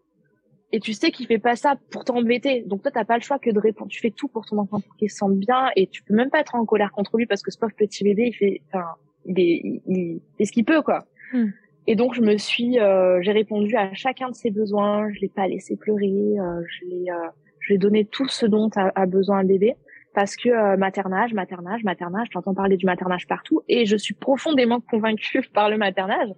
et 0.72 0.80
tu 0.80 0.92
sais 0.92 1.10
qu'il 1.10 1.26
fait 1.26 1.38
pas 1.38 1.56
ça 1.56 1.74
pour 1.90 2.04
t'embêter. 2.04 2.62
Donc 2.62 2.82
toi 2.82 2.92
t'as 2.92 3.04
pas 3.04 3.16
le 3.16 3.22
choix 3.22 3.38
que 3.38 3.50
de 3.50 3.58
répondre. 3.58 3.90
Tu 3.90 4.00
fais 4.00 4.10
tout 4.10 4.28
pour 4.28 4.46
ton 4.46 4.58
enfant 4.58 4.80
pour 4.80 4.96
qu'il 4.96 5.10
se 5.10 5.16
sente 5.16 5.36
bien 5.36 5.70
et 5.74 5.88
tu 5.88 6.02
peux 6.04 6.14
même 6.14 6.30
pas 6.30 6.40
être 6.40 6.54
en 6.54 6.64
colère 6.64 6.92
contre 6.92 7.16
lui 7.16 7.26
parce 7.26 7.42
que 7.42 7.50
ce 7.50 7.58
pauvre 7.58 7.74
petit 7.76 8.04
bébé 8.04 8.28
il 8.28 8.32
fait 8.32 8.62
enfin 8.68 8.86
il 9.24 9.40
est 9.40 9.82
il, 9.86 10.20
fait 10.38 10.44
ce 10.44 10.52
qu'il 10.52 10.64
peut 10.64 10.82
quoi. 10.82 11.06
Hmm. 11.32 11.48
et 11.88 11.96
donc 11.96 12.14
je 12.14 12.22
me 12.22 12.36
suis 12.36 12.78
euh, 12.78 13.20
j'ai 13.22 13.32
répondu 13.32 13.74
à 13.74 13.92
chacun 13.94 14.30
de 14.30 14.34
ses 14.34 14.50
besoins. 14.50 15.10
Je 15.12 15.20
l'ai 15.20 15.28
pas 15.28 15.48
laissé 15.48 15.76
pleurer 15.76 16.36
euh, 16.38 16.62
je 16.68 16.88
l'ai 16.88 17.10
euh, 17.10 17.28
je 17.58 17.68
lui 17.68 17.74
ai 17.74 17.78
donné 17.78 18.04
tout 18.04 18.28
ce 18.28 18.46
dont 18.46 18.70
a, 18.76 18.92
a 18.94 19.06
besoin 19.06 19.38
un 19.38 19.44
bébé. 19.44 19.74
Parce 20.16 20.34
que 20.34 20.48
euh, 20.48 20.78
maternage, 20.78 21.34
maternage, 21.34 21.84
maternage, 21.84 22.28
j'entends 22.32 22.54
parler 22.54 22.78
du 22.78 22.86
maternage 22.86 23.26
partout 23.26 23.60
et 23.68 23.84
je 23.84 23.98
suis 23.98 24.14
profondément 24.14 24.80
convaincue 24.80 25.42
par 25.52 25.68
le 25.68 25.76
maternage 25.76 26.30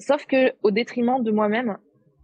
sauf 0.00 0.26
que 0.26 0.52
au 0.62 0.70
détriment 0.70 1.22
de 1.22 1.30
moi-même. 1.30 1.76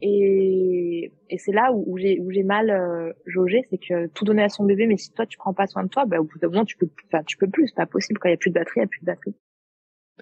Et, 0.02 1.10
et 1.30 1.38
c'est 1.38 1.52
là 1.52 1.72
où, 1.72 1.96
j'ai 1.96 2.20
où 2.20 2.30
j'ai 2.30 2.42
mal 2.42 2.68
euh, 2.68 3.14
jaugé, 3.24 3.62
c'est 3.70 3.78
que 3.78 4.08
tout 4.08 4.26
donner 4.26 4.42
à 4.42 4.50
son 4.50 4.64
bébé, 4.64 4.86
mais 4.86 4.98
si 4.98 5.10
toi 5.12 5.24
tu 5.24 5.38
prends 5.38 5.54
pas 5.54 5.66
soin 5.66 5.84
de 5.84 5.88
toi, 5.88 6.04
bah, 6.04 6.20
au 6.20 6.24
bout 6.24 6.38
d'un 6.38 6.48
moment 6.48 6.66
tu 6.66 6.76
peux, 6.76 6.88
enfin 7.06 7.22
tu 7.24 7.38
peux 7.38 7.48
plus, 7.48 7.68
c'est 7.68 7.76
pas 7.76 7.86
possible 7.86 8.18
quand 8.18 8.28
il 8.28 8.32
y 8.32 8.34
a 8.34 8.36
plus 8.36 8.50
de 8.50 8.54
batterie, 8.54 8.80
il 8.80 8.82
y 8.82 8.84
a 8.84 8.88
plus 8.88 9.00
de 9.00 9.06
batterie. 9.06 9.34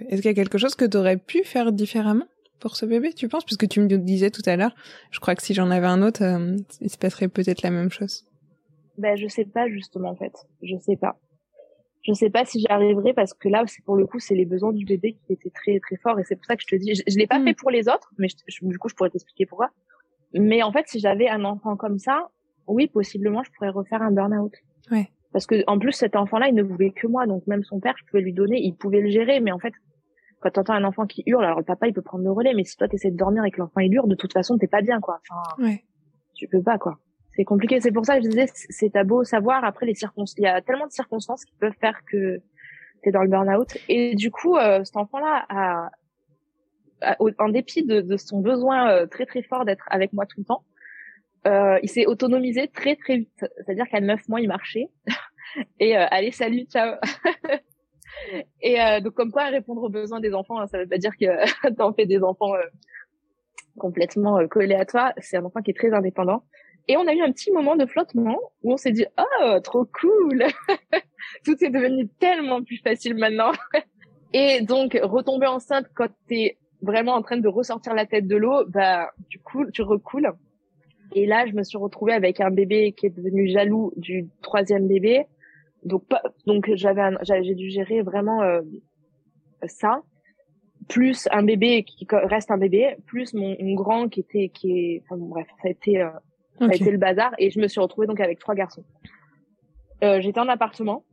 Est-ce 0.08 0.22
qu'il 0.22 0.30
y 0.30 0.32
a 0.32 0.34
quelque 0.34 0.58
chose 0.58 0.76
que 0.76 0.84
tu 0.84 0.96
aurais 0.96 1.16
pu 1.16 1.42
faire 1.42 1.72
différemment 1.72 2.26
pour 2.60 2.76
ce 2.76 2.86
bébé, 2.86 3.12
tu 3.14 3.28
penses? 3.28 3.44
Puisque 3.44 3.68
tu 3.68 3.80
me 3.80 3.88
disais 3.88 4.30
tout 4.30 4.42
à 4.46 4.56
l'heure, 4.56 4.76
je 5.10 5.18
crois 5.18 5.34
que 5.34 5.42
si 5.42 5.54
j'en 5.54 5.70
avais 5.72 5.88
un 5.88 6.02
autre, 6.02 6.22
euh, 6.22 6.56
il 6.80 6.90
se 6.90 6.98
passerait 6.98 7.28
peut-être 7.28 7.62
la 7.62 7.70
même 7.72 7.90
chose. 7.90 8.24
Ben 8.96 9.16
je 9.16 9.26
sais 9.26 9.44
pas 9.44 9.68
justement 9.68 10.10
en 10.10 10.16
fait, 10.16 10.32
je 10.62 10.76
sais 10.76 10.96
pas 10.96 11.18
je 12.04 12.12
sais 12.12 12.30
pas 12.30 12.44
si 12.44 12.60
j'y 12.60 12.68
arriverai 12.68 13.14
parce 13.14 13.32
que 13.32 13.48
là, 13.48 13.64
c'est 13.66 13.82
pour 13.84 13.96
le 13.96 14.06
coup, 14.06 14.18
c'est 14.18 14.34
les 14.34 14.44
besoins 14.44 14.72
du 14.72 14.84
bébé 14.84 15.16
qui 15.26 15.32
étaient 15.32 15.50
très 15.50 15.80
très 15.80 15.96
forts 15.96 16.18
et 16.18 16.24
c'est 16.24 16.36
pour 16.36 16.44
ça 16.44 16.56
que 16.56 16.62
je 16.62 16.66
te 16.66 16.76
dis, 16.76 16.94
je, 16.94 17.02
je 17.06 17.18
l'ai 17.18 17.26
pas 17.26 17.38
mm. 17.38 17.44
fait 17.44 17.54
pour 17.54 17.70
les 17.70 17.88
autres, 17.88 18.12
mais 18.18 18.28
du 18.62 18.78
coup, 18.78 18.88
je 18.88 18.94
pourrais 18.94 19.10
t'expliquer 19.10 19.46
pourquoi. 19.46 19.70
Mais 20.34 20.62
en 20.62 20.72
fait, 20.72 20.86
si 20.86 21.00
j'avais 21.00 21.28
un 21.28 21.44
enfant 21.44 21.76
comme 21.76 21.98
ça, 21.98 22.28
oui, 22.66 22.88
possiblement, 22.88 23.42
je 23.42 23.50
pourrais 23.52 23.70
refaire 23.70 24.02
un 24.02 24.10
burn-out. 24.10 24.52
Ouais. 24.90 25.08
Parce 25.32 25.46
que 25.46 25.64
en 25.66 25.78
plus, 25.78 25.92
cet 25.92 26.14
enfant-là, 26.14 26.48
il 26.48 26.54
ne 26.54 26.62
voulait 26.62 26.90
que 26.90 27.06
moi, 27.06 27.26
donc 27.26 27.46
même 27.46 27.64
son 27.64 27.80
père, 27.80 27.94
je 27.96 28.04
pouvais 28.04 28.22
lui 28.22 28.32
donner, 28.32 28.60
il 28.60 28.74
pouvait 28.74 29.00
le 29.00 29.08
gérer, 29.08 29.40
mais 29.40 29.52
en 29.52 29.58
fait, 29.58 29.72
quand 30.40 30.50
t'entends 30.50 30.74
un 30.74 30.84
enfant 30.84 31.06
qui 31.06 31.22
hurle, 31.26 31.44
alors 31.44 31.58
le 31.58 31.64
papa, 31.64 31.88
il 31.88 31.94
peut 31.94 32.02
prendre 32.02 32.24
le 32.24 32.30
relais, 32.30 32.52
mais 32.54 32.64
si 32.64 32.76
toi 32.76 32.86
t'essaies 32.86 33.10
de 33.10 33.16
dormir 33.16 33.44
et 33.44 33.50
que 33.50 33.60
l'enfant 33.60 33.80
il 33.80 33.92
hurle, 33.92 34.08
de 34.08 34.14
toute 34.14 34.32
façon, 34.32 34.58
t'es 34.58 34.66
pas 34.66 34.82
bien, 34.82 35.00
quoi. 35.00 35.20
Enfin, 35.30 35.62
ouais. 35.62 35.84
tu 36.34 36.46
peux 36.48 36.62
pas, 36.62 36.78
quoi 36.78 36.98
c'est 37.37 37.44
compliqué. 37.44 37.81
C'est 37.81 37.92
pour 37.92 38.05
ça 38.05 38.16
que 38.16 38.25
je 38.25 38.29
disais, 38.29 38.47
c'est 38.53 38.94
à 38.97 39.05
beau 39.05 39.25
savoir. 39.25 39.64
Après, 39.64 39.87
les 39.87 39.94
circonstances, 39.94 40.35
il 40.38 40.44
y 40.44 40.47
a 40.47 40.61
tellement 40.62 40.87
de 40.87 40.92
circonstances 40.92 41.44
qui 41.44 41.55
peuvent 41.59 41.77
faire 41.81 42.01
que 42.11 42.40
t'es 43.03 43.11
dans 43.11 43.23
le 43.23 43.29
burn-out. 43.29 43.77
Et 43.88 44.14
du 44.14 44.31
coup, 44.31 44.57
euh, 44.57 44.83
cet 44.85 44.97
enfant-là 44.97 45.47
a, 45.49 45.90
en 47.38 47.49
dépit 47.49 47.85
de, 47.85 48.16
son 48.16 48.40
besoin 48.40 48.90
euh, 48.90 49.07
très 49.07 49.27
très 49.27 49.42
fort 49.42 49.64
d'être 49.64 49.85
avec 49.90 50.12
moi 50.12 50.27
tout 50.27 50.40
le 50.40 50.44
temps, 50.44 50.64
euh, 51.47 51.79
il 51.83 51.90
s'est 51.90 52.07
autonomisé 52.07 52.68
très 52.68 52.97
très 52.97 53.18
vite. 53.18 53.44
C'est-à-dire 53.57 53.87
qu'à 53.88 54.01
neuf 54.01 54.27
mois, 54.29 54.40
il 54.40 54.49
marchait. 54.49 54.88
Et 55.81 55.94
allez, 55.97 56.31
salut, 56.31 56.64
ciao. 56.64 56.97
Et 58.61 58.81
euh, 58.81 59.01
donc 59.01 59.14
comme 59.14 59.31
quoi 59.31 59.44
répondre 59.44 59.83
aux 59.83 59.88
besoins 59.88 60.20
des 60.20 60.35
enfants, 60.35 60.61
hein, 60.61 60.66
ça 60.66 60.79
veut 60.79 60.87
pas 60.87 60.99
dire 60.99 61.12
que 61.18 61.27
t'en 61.77 61.92
fais 61.92 62.07
des 62.07 62.23
enfants 62.23 62.55
euh, 62.55 62.62
complètement 63.79 64.38
euh, 64.38 64.47
collés 64.47 64.75
à 64.75 64.85
toi. 64.85 65.12
C'est 65.18 65.37
un 65.37 65.44
enfant 65.44 65.61
qui 65.61 65.70
est 65.70 65.79
très 65.79 65.92
indépendant. 65.92 66.44
Et 66.87 66.97
on 66.97 67.07
a 67.07 67.14
eu 67.14 67.23
un 67.23 67.33
petit 67.33 67.51
moment 67.51 67.77
de 67.77 67.87
flottement 67.87 68.38
où 68.62 68.73
on 68.73 68.77
s'est 68.77 68.92
dit 68.92 69.07
oh 69.18 69.61
trop 69.61 69.87
cool, 69.87 70.44
tout 71.44 71.64
est 71.64 71.70
devenu 71.70 72.09
tellement 72.20 72.62
plus 72.62 72.79
facile 72.79 73.14
maintenant. 73.14 73.53
Et 74.33 74.61
donc 74.62 74.99
retomber 75.03 75.47
enceinte 75.47 75.87
quand 75.94 76.09
t'es 76.29 76.59
vraiment 76.83 77.14
en 77.14 77.23
train 77.23 77.38
de 77.38 77.49
ressortir 77.49 77.94
la 77.94 78.05
tête 78.05 78.27
de 78.27 78.37
l'eau, 78.37 78.64
bah 78.66 79.11
tu 79.29 79.38
coules, 79.38 79.70
tu 79.73 79.83
recoules. 79.83 80.31
Et 81.14 81.27
là, 81.27 81.47
je 81.47 81.53
me 81.53 81.62
suis 81.62 81.79
retrouvée 81.79 82.12
avec 82.12 82.40
un 82.40 82.51
bébé 82.51 82.92
qui 82.92 83.07
est 83.07 83.11
devenu 83.11 83.49
jaloux 83.49 83.92
du 83.97 84.29
troisième 84.42 84.88
bébé. 84.88 85.27
Donc, 85.85 86.05
donc 86.47 86.70
j'avais, 86.75 87.11
j'ai 87.23 87.55
dû 87.55 87.70
gérer 87.70 88.03
vraiment 88.03 88.42
euh, 88.42 88.62
ça, 89.66 90.03
plus 90.88 91.29
un 91.31 91.42
bébé 91.42 91.85
qui 91.85 92.07
reste 92.11 92.51
un 92.51 92.59
bébé, 92.59 92.97
plus 93.07 93.35
mon, 93.35 93.57
grand 93.75 94.09
qui 94.09 94.20
était, 94.20 94.49
qui 94.49 94.70
est, 94.73 95.03
enfin 95.05 95.16
bref, 95.18 95.47
ça 95.62 95.68
a 95.68 95.70
été, 95.70 96.01
euh, 96.01 96.11
ça 96.58 96.66
a 96.66 96.74
été 96.74 96.90
le 96.90 96.98
bazar. 96.98 97.34
Et 97.38 97.50
je 97.50 97.60
me 97.60 97.68
suis 97.68 97.80
retrouvée 97.80 98.06
donc 98.06 98.20
avec 98.20 98.38
trois 98.38 98.54
garçons. 98.54 98.84
Euh, 100.02 100.20
j'étais 100.20 100.40
en 100.40 100.48
appartement. 100.48 101.04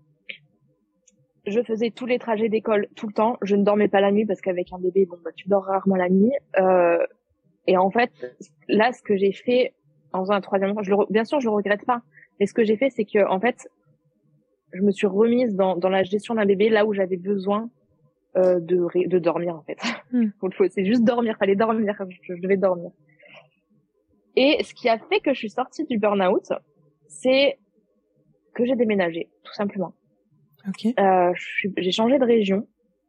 Je 1.47 1.62
faisais 1.63 1.89
tous 1.89 2.06
les 2.06 2.19
trajets 2.19 2.49
d'école 2.49 2.88
tout 2.95 3.08
le 3.08 3.13
temps. 3.13 3.38
Je 3.41 3.56
ne 3.56 3.63
dormais 3.63 3.88
pas 3.88 4.01
la 4.01 4.12
nuit 4.12 4.25
parce 4.25 4.41
qu'avec 4.41 4.71
un 4.73 4.80
bébé, 4.80 5.06
bon, 5.06 5.17
bah, 5.23 5.32
tu 5.36 5.49
dors 5.49 5.65
rarement 5.65 5.95
la 5.95 6.10
nuit. 6.10 6.34
Euh, 6.60 7.04
et 7.67 7.77
en 7.77 7.89
fait, 7.89 8.12
là, 8.67 8.91
ce 8.91 9.01
que 9.01 9.15
j'ai 9.17 9.32
fait, 9.32 9.73
en 10.13 10.21
faisant 10.21 10.34
un 10.34 10.41
troisième 10.41 10.71
enfant. 10.71 10.84
Je 10.84 10.91
le, 10.91 10.97
bien 11.10 11.23
sûr, 11.23 11.39
je 11.39 11.47
le 11.47 11.54
regrette 11.54 11.86
pas. 11.86 12.01
Mais 12.39 12.45
ce 12.45 12.54
que 12.54 12.63
j'ai 12.63 12.77
fait, 12.77 12.89
c'est 12.89 13.06
que 13.06 13.27
en 13.27 13.39
fait, 13.39 13.69
je 14.73 14.82
me 14.82 14.91
suis 14.91 15.08
remise 15.08 15.56
dans, 15.56 15.75
dans 15.75 15.89
la 15.89 16.04
gestion 16.04 16.36
d'un 16.36 16.45
bébé 16.45 16.69
là 16.69 16.86
où 16.86 16.93
j'avais 16.93 17.17
besoin 17.17 17.69
euh, 18.38 18.60
de, 18.60 18.88
de 19.08 19.19
dormir 19.19 19.56
en 19.56 19.62
fait. 19.63 19.77
Mm. 20.13 20.32
c'est 20.69 20.84
juste 20.84 21.06
dormir, 21.06 21.38
fallait 21.38 21.56
dormir, 21.56 21.95
je, 22.10 22.36
je, 22.36 22.41
devais 22.41 22.58
dormir. 22.58 22.91
Et 24.36 24.63
ce 24.63 24.74
qui 24.74 24.89
a 24.89 24.98
fait 24.98 25.20
que 25.20 25.34
je 25.34 25.39
suis 25.39 25.50
sortie 25.50 25.86
du 25.86 25.98
burn-out, 25.98 26.54
c'est 27.08 27.60
que 28.54 28.65
j'ai 28.65 28.76
déménagé, 28.76 29.30
tout 29.44 29.54
simplement. 29.54 29.94
Okay. 30.70 30.94
Euh, 31.00 31.34
j'ai 31.78 31.91
changé 31.91 32.20
de 32.20 32.26
région. 32.26 32.67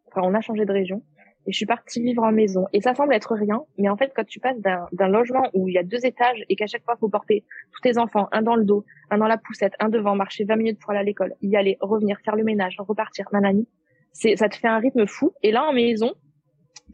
Enfin, 0.08 0.22
on 0.24 0.34
a 0.34 0.40
changé 0.40 0.64
de 0.64 0.72
région 0.72 1.02
et 1.46 1.52
je 1.52 1.56
suis 1.56 1.66
partie 1.66 2.02
vivre 2.02 2.22
en 2.22 2.32
maison. 2.32 2.66
Et 2.72 2.80
ça 2.80 2.94
semble 2.94 3.14
être 3.14 3.34
rien, 3.34 3.62
mais 3.78 3.88
en 3.88 3.96
fait, 3.96 4.12
quand 4.14 4.24
tu 4.24 4.40
passes 4.40 4.60
d'un 4.60 5.08
logement 5.08 5.48
où 5.54 5.68
il 5.68 5.74
y 5.74 5.78
a 5.78 5.82
deux 5.82 6.04
étages 6.04 6.44
et 6.48 6.56
qu'à 6.56 6.66
chaque 6.66 6.84
fois, 6.84 6.96
faut 6.96 7.08
porter 7.08 7.44
tous 7.72 7.80
tes 7.80 7.98
enfants, 7.98 8.28
un 8.32 8.42
dans 8.42 8.54
le 8.54 8.64
dos, 8.64 8.84
un 9.10 9.18
dans 9.18 9.26
la 9.26 9.38
poussette, 9.38 9.74
un 9.80 9.88
devant, 9.88 10.14
marcher 10.14 10.44
20 10.44 10.56
minutes 10.56 10.78
pour 10.80 10.90
aller 10.90 11.00
à 11.00 11.04
l'école, 11.04 11.34
y 11.40 11.56
aller, 11.56 11.76
revenir, 11.80 12.18
faire 12.24 12.36
le 12.36 12.44
ménage, 12.44 12.76
repartir, 12.78 13.26
nanani, 13.32 13.66
c'est, 14.12 14.36
ça 14.36 14.48
te 14.48 14.56
fait 14.56 14.68
un 14.68 14.78
rythme 14.78 15.06
fou. 15.06 15.32
Et 15.42 15.50
là, 15.50 15.64
en 15.64 15.72
maison, 15.72 16.12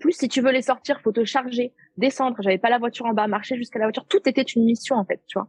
plus 0.01 0.13
si 0.13 0.29
tu 0.29 0.41
veux 0.41 0.53
les 0.53 0.63
sortir, 0.63 1.01
faut 1.01 1.13
te 1.13 1.25
charger, 1.25 1.73
descendre. 1.99 2.37
J'avais 2.41 2.59
pas 2.59 2.71
la 2.71 2.79
voiture 2.79 3.07
en 3.07 3.13
bas, 3.13 3.27
marcher 3.27 3.57
jusqu'à 3.57 3.79
la 3.79 3.87
voiture. 3.87 4.07
Tout 4.07 4.27
était 4.27 4.43
une 4.43 4.65
mission, 4.65 4.97
en 4.97 5.05
fait, 5.05 5.21
tu 5.27 5.39
vois. 5.39 5.49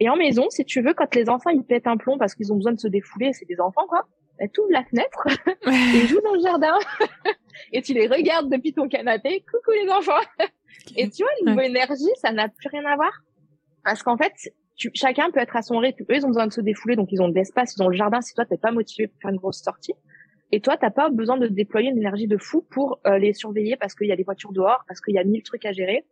Et 0.00 0.08
en 0.08 0.16
maison, 0.16 0.48
si 0.50 0.64
tu 0.64 0.82
veux, 0.82 0.94
quand 0.94 1.14
les 1.14 1.28
enfants, 1.28 1.50
ils 1.50 1.64
pètent 1.64 1.86
un 1.86 1.96
plomb 1.96 2.18
parce 2.18 2.34
qu'ils 2.34 2.52
ont 2.52 2.56
besoin 2.56 2.72
de 2.72 2.80
se 2.80 2.88
défouler, 2.88 3.32
c'est 3.32 3.46
des 3.46 3.60
enfants, 3.60 3.86
quoi. 3.88 4.06
Bah, 4.38 4.46
tu 4.52 4.60
ouvres 4.60 4.72
la 4.72 4.84
fenêtre, 4.84 5.26
ils 5.66 6.08
jouent 6.08 6.20
dans 6.22 6.34
le 6.34 6.40
jardin. 6.40 6.74
et 7.72 7.82
tu 7.82 7.94
les 7.94 8.08
regardes 8.08 8.50
depuis 8.50 8.72
ton 8.72 8.88
canapé. 8.88 9.44
Coucou 9.50 9.70
les 9.70 9.90
enfants. 9.90 10.20
et 10.96 11.08
tu 11.08 11.22
vois, 11.22 11.32
niveau 11.46 11.60
énergie, 11.60 12.10
ça 12.16 12.32
n'a 12.32 12.48
plus 12.48 12.68
rien 12.68 12.84
à 12.84 12.96
voir. 12.96 13.12
Parce 13.84 14.02
qu'en 14.02 14.16
fait, 14.16 14.32
tu, 14.76 14.90
chacun 14.94 15.30
peut 15.30 15.40
être 15.40 15.54
à 15.54 15.62
son 15.62 15.78
rythme. 15.78 16.02
Eux, 16.10 16.16
ils 16.16 16.24
ont 16.24 16.28
besoin 16.28 16.48
de 16.48 16.52
se 16.52 16.60
défouler, 16.60 16.96
donc 16.96 17.12
ils 17.12 17.22
ont 17.22 17.28
de 17.28 17.34
l'espace, 17.34 17.76
ils 17.76 17.82
ont 17.82 17.88
le 17.88 17.96
jardin. 17.96 18.20
Si 18.20 18.34
toi, 18.34 18.44
t'es 18.44 18.56
pas 18.56 18.72
motivé 18.72 19.06
pour 19.06 19.20
faire 19.20 19.30
une 19.30 19.36
grosse 19.36 19.62
sortie, 19.62 19.94
et 20.52 20.60
toi, 20.60 20.76
t'as 20.76 20.90
pas 20.90 21.10
besoin 21.10 21.36
de 21.36 21.46
déployer 21.46 21.90
une 21.90 21.98
énergie 21.98 22.26
de 22.26 22.36
fou 22.36 22.64
pour 22.70 23.00
euh, 23.06 23.18
les 23.18 23.32
surveiller 23.32 23.76
parce 23.76 23.94
qu'il 23.94 24.06
y 24.06 24.12
a 24.12 24.16
des 24.16 24.22
voitures 24.22 24.52
dehors, 24.52 24.84
parce 24.86 25.00
qu'il 25.00 25.14
y 25.14 25.18
a 25.18 25.24
mille 25.24 25.42
trucs 25.42 25.64
à 25.64 25.72
gérer, 25.72 26.04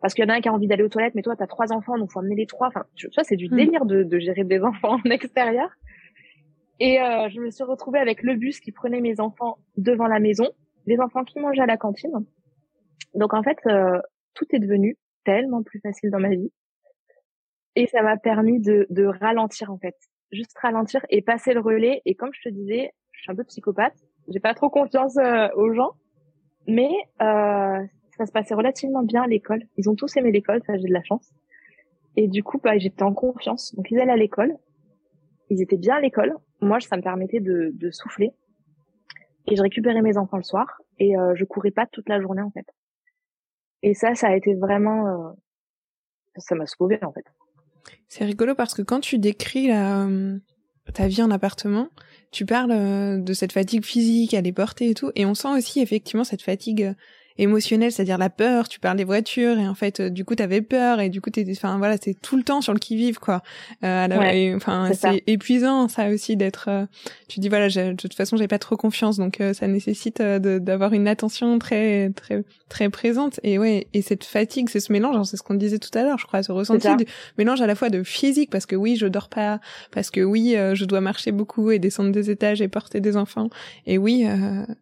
parce 0.00 0.14
qu'il 0.14 0.24
y 0.24 0.26
en 0.26 0.30
a 0.30 0.36
un 0.36 0.40
qui 0.40 0.48
a 0.48 0.52
envie 0.52 0.66
d'aller 0.66 0.82
aux 0.82 0.88
toilettes, 0.88 1.14
mais 1.14 1.22
toi, 1.22 1.36
t'as 1.36 1.46
trois 1.46 1.72
enfants, 1.72 1.98
donc 1.98 2.10
faut 2.10 2.18
amener 2.18 2.34
les 2.34 2.46
trois. 2.46 2.68
Enfin, 2.68 2.84
tu 2.94 3.08
vois, 3.14 3.24
c'est 3.24 3.36
du 3.36 3.48
hmm. 3.48 3.56
délire 3.56 3.84
de, 3.84 4.02
de, 4.02 4.18
gérer 4.18 4.44
des 4.44 4.60
enfants 4.64 4.96
en 5.04 5.10
extérieur. 5.10 5.70
Et 6.80 7.00
euh, 7.00 7.28
je 7.28 7.40
me 7.40 7.50
suis 7.50 7.64
retrouvée 7.64 7.98
avec 7.98 8.22
le 8.22 8.34
bus 8.34 8.60
qui 8.60 8.72
prenait 8.72 9.00
mes 9.00 9.20
enfants 9.20 9.58
devant 9.76 10.06
la 10.06 10.18
maison 10.18 10.48
des 10.86 10.98
enfants 10.98 11.24
qui 11.24 11.38
mangeaient 11.38 11.62
à 11.62 11.66
la 11.66 11.76
cantine. 11.76 12.12
Donc 13.14 13.34
en 13.34 13.42
fait, 13.42 13.58
euh, 13.66 14.00
tout 14.34 14.46
est 14.52 14.58
devenu 14.58 14.96
tellement 15.24 15.62
plus 15.62 15.80
facile 15.80 16.10
dans 16.10 16.18
ma 16.18 16.30
vie. 16.30 16.50
Et 17.76 17.86
ça 17.86 18.02
m'a 18.02 18.16
permis 18.16 18.60
de, 18.60 18.86
de 18.90 19.04
ralentir 19.04 19.70
en 19.70 19.78
fait. 19.78 19.94
Juste 20.32 20.56
ralentir 20.58 21.04
et 21.10 21.22
passer 21.22 21.54
le 21.54 21.60
relais. 21.60 22.02
Et 22.04 22.14
comme 22.14 22.30
je 22.32 22.48
te 22.48 22.52
disais, 22.52 22.90
je 23.22 23.26
suis 23.26 23.32
un 23.32 23.36
peu 23.36 23.44
psychopathe. 23.44 23.94
J'ai 24.26 24.40
pas 24.40 24.52
trop 24.52 24.68
confiance 24.68 25.16
euh, 25.16 25.48
aux 25.54 25.72
gens. 25.72 25.92
Mais 26.66 26.90
euh, 27.20 27.78
ça 28.16 28.26
se 28.26 28.32
passait 28.32 28.54
relativement 28.54 29.02
bien 29.02 29.22
à 29.22 29.26
l'école. 29.28 29.62
Ils 29.76 29.88
ont 29.88 29.94
tous 29.94 30.16
aimé 30.16 30.32
l'école, 30.32 30.60
ça 30.66 30.76
j'ai 30.76 30.88
de 30.88 30.92
la 30.92 31.04
chance. 31.04 31.32
Et 32.16 32.26
du 32.26 32.42
coup, 32.42 32.58
bah, 32.58 32.76
j'étais 32.78 33.04
en 33.04 33.14
confiance. 33.14 33.74
Donc 33.76 33.90
ils 33.92 34.00
allaient 34.00 34.12
à 34.12 34.16
l'école. 34.16 34.56
Ils 35.50 35.62
étaient 35.62 35.76
bien 35.76 35.96
à 35.96 36.00
l'école. 36.00 36.34
Moi, 36.60 36.80
ça 36.80 36.96
me 36.96 37.02
permettait 37.02 37.38
de, 37.38 37.70
de 37.74 37.90
souffler 37.92 38.32
et 39.46 39.56
je 39.56 39.62
récupérais 39.62 40.02
mes 40.02 40.16
enfants 40.16 40.36
le 40.36 40.42
soir 40.42 40.66
et 40.98 41.16
euh, 41.16 41.34
je 41.36 41.44
courais 41.44 41.70
pas 41.70 41.86
toute 41.86 42.08
la 42.08 42.20
journée 42.20 42.42
en 42.42 42.50
fait. 42.50 42.66
Et 43.82 43.94
ça, 43.94 44.14
ça 44.14 44.28
a 44.28 44.36
été 44.36 44.54
vraiment, 44.54 45.06
euh, 45.06 45.32
ça 46.36 46.54
m'a 46.54 46.66
sauvé 46.66 46.98
en 47.02 47.12
fait. 47.12 47.24
C'est 48.08 48.24
rigolo 48.24 48.54
parce 48.54 48.74
que 48.74 48.82
quand 48.82 49.00
tu 49.00 49.18
décris 49.18 49.68
la, 49.68 50.06
euh, 50.06 50.38
ta 50.92 51.06
vie 51.08 51.22
en 51.22 51.30
appartement, 51.30 51.88
tu 52.30 52.46
parles 52.46 53.22
de 53.22 53.32
cette 53.34 53.52
fatigue 53.52 53.84
physique 53.84 54.34
à 54.34 54.40
les 54.40 54.52
porter 54.52 54.90
et 54.90 54.94
tout, 54.94 55.10
et 55.14 55.26
on 55.26 55.34
sent 55.34 55.48
aussi 55.48 55.80
effectivement 55.80 56.24
cette 56.24 56.42
fatigue 56.42 56.94
émotionnel, 57.38 57.92
c'est-à-dire 57.92 58.18
la 58.18 58.30
peur. 58.30 58.68
Tu 58.68 58.80
parles 58.80 58.96
des 58.96 59.04
voitures 59.04 59.58
et 59.58 59.66
en 59.66 59.74
fait, 59.74 60.00
euh, 60.00 60.10
du 60.10 60.24
coup, 60.24 60.34
t'avais 60.34 60.62
peur 60.62 61.00
et 61.00 61.08
du 61.08 61.20
coup, 61.20 61.30
t'étais, 61.30 61.52
enfin 61.52 61.78
voilà, 61.78 61.96
c'est 62.00 62.14
tout 62.14 62.36
le 62.36 62.42
temps 62.42 62.60
sur 62.60 62.72
le 62.72 62.78
qui 62.78 62.96
vive 62.96 63.18
quoi. 63.18 63.42
Euh, 63.84 64.56
enfin, 64.56 64.90
c'est 64.92 65.22
épuisant 65.26 65.88
ça 65.88 66.08
aussi 66.08 66.36
d'être. 66.36 66.66
Euh, 66.68 66.86
tu 67.28 67.40
dis 67.40 67.48
voilà, 67.48 67.68
de 67.68 67.94
toute 67.94 68.14
façon, 68.14 68.36
j'ai 68.36 68.48
pas 68.48 68.58
trop 68.58 68.76
confiance, 68.76 69.16
donc 69.16 69.40
euh, 69.40 69.54
ça 69.54 69.66
nécessite 69.66 70.20
d'avoir 70.20 70.92
une 70.92 71.08
attention 71.08 71.58
très 71.58 72.10
très 72.10 72.44
très 72.68 72.90
présente. 72.90 73.40
Et 73.42 73.58
ouais, 73.58 73.86
et 73.94 74.02
cette 74.02 74.24
fatigue, 74.24 74.68
c'est 74.68 74.80
ce 74.80 74.92
mélange, 74.92 75.16
hein, 75.16 75.24
c'est 75.24 75.36
ce 75.36 75.42
qu'on 75.42 75.54
disait 75.54 75.78
tout 75.78 75.96
à 75.96 76.02
l'heure, 76.02 76.18
je 76.18 76.26
crois, 76.26 76.42
ce 76.42 76.52
ressenti 76.52 76.94
du 76.96 77.06
mélange 77.38 77.60
à 77.60 77.66
la 77.66 77.74
fois 77.74 77.88
de 77.88 78.02
physique 78.02 78.50
parce 78.50 78.66
que 78.66 78.76
oui, 78.76 78.96
je 78.96 79.06
dors 79.06 79.28
pas, 79.28 79.60
parce 79.92 80.10
que 80.10 80.20
oui, 80.20 80.56
je 80.74 80.84
dois 80.84 81.00
marcher 81.00 81.32
beaucoup 81.32 81.70
et 81.70 81.78
descendre 81.78 82.10
des 82.12 82.30
étages 82.30 82.60
et 82.60 82.68
porter 82.68 83.00
des 83.00 83.16
enfants. 83.16 83.48
Et 83.86 83.98
oui, 83.98 84.26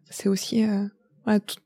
c'est 0.09 0.29
aussi 0.29 0.65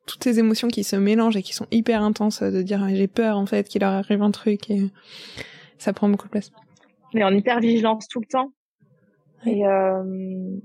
toutes 0.05 0.23
ces 0.23 0.39
émotions 0.39 0.67
qui 0.67 0.83
se 0.83 0.95
mélangent 0.95 1.37
et 1.37 1.41
qui 1.41 1.53
sont 1.53 1.67
hyper 1.71 2.01
intenses, 2.01 2.43
de 2.43 2.61
dire 2.61 2.87
j'ai 2.89 3.07
peur 3.07 3.37
en 3.37 3.45
fait 3.45 3.67
qu'il 3.67 3.81
leur 3.81 3.91
arrive 3.91 4.21
un 4.21 4.31
truc 4.31 4.69
et 4.69 4.89
ça 5.77 5.93
prend 5.93 6.09
beaucoup 6.09 6.27
de 6.27 6.31
place. 6.31 6.51
Mais 7.13 7.23
en 7.23 7.33
hyper 7.33 7.59
vigilance 7.59 8.07
tout 8.07 8.19
le 8.19 8.25
temps. 8.25 8.51
Et 9.45 9.65
euh, 9.65 10.57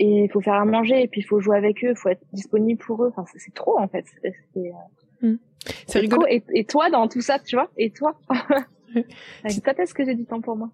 et 0.00 0.24
il 0.24 0.30
faut 0.30 0.40
faire 0.40 0.54
à 0.54 0.64
manger 0.64 1.02
et 1.02 1.08
puis 1.08 1.22
il 1.22 1.24
faut 1.24 1.40
jouer 1.40 1.56
avec 1.56 1.84
eux, 1.84 1.90
il 1.90 1.96
faut 1.96 2.08
être 2.08 2.24
disponible 2.32 2.80
pour 2.80 3.04
eux. 3.04 3.12
Enfin 3.16 3.24
c'est 3.36 3.54
trop 3.54 3.78
en 3.78 3.88
fait. 3.88 4.04
C'est 4.22 4.34
euh, 5.24 5.32
mm. 5.32 5.38
rigolo. 5.94 6.26
Et, 6.28 6.42
et, 6.54 6.64
toi 6.64 6.90
dans 6.90 7.08
tout 7.08 7.20
ça, 7.20 7.38
tu 7.38 7.56
vois? 7.56 7.70
Et 7.76 7.90
toi? 7.90 8.18
Quand 9.64 9.78
est-ce 9.78 9.94
que 9.94 10.04
j'ai 10.04 10.14
du 10.14 10.24
temps 10.24 10.40
pour 10.40 10.56
moi 10.56 10.70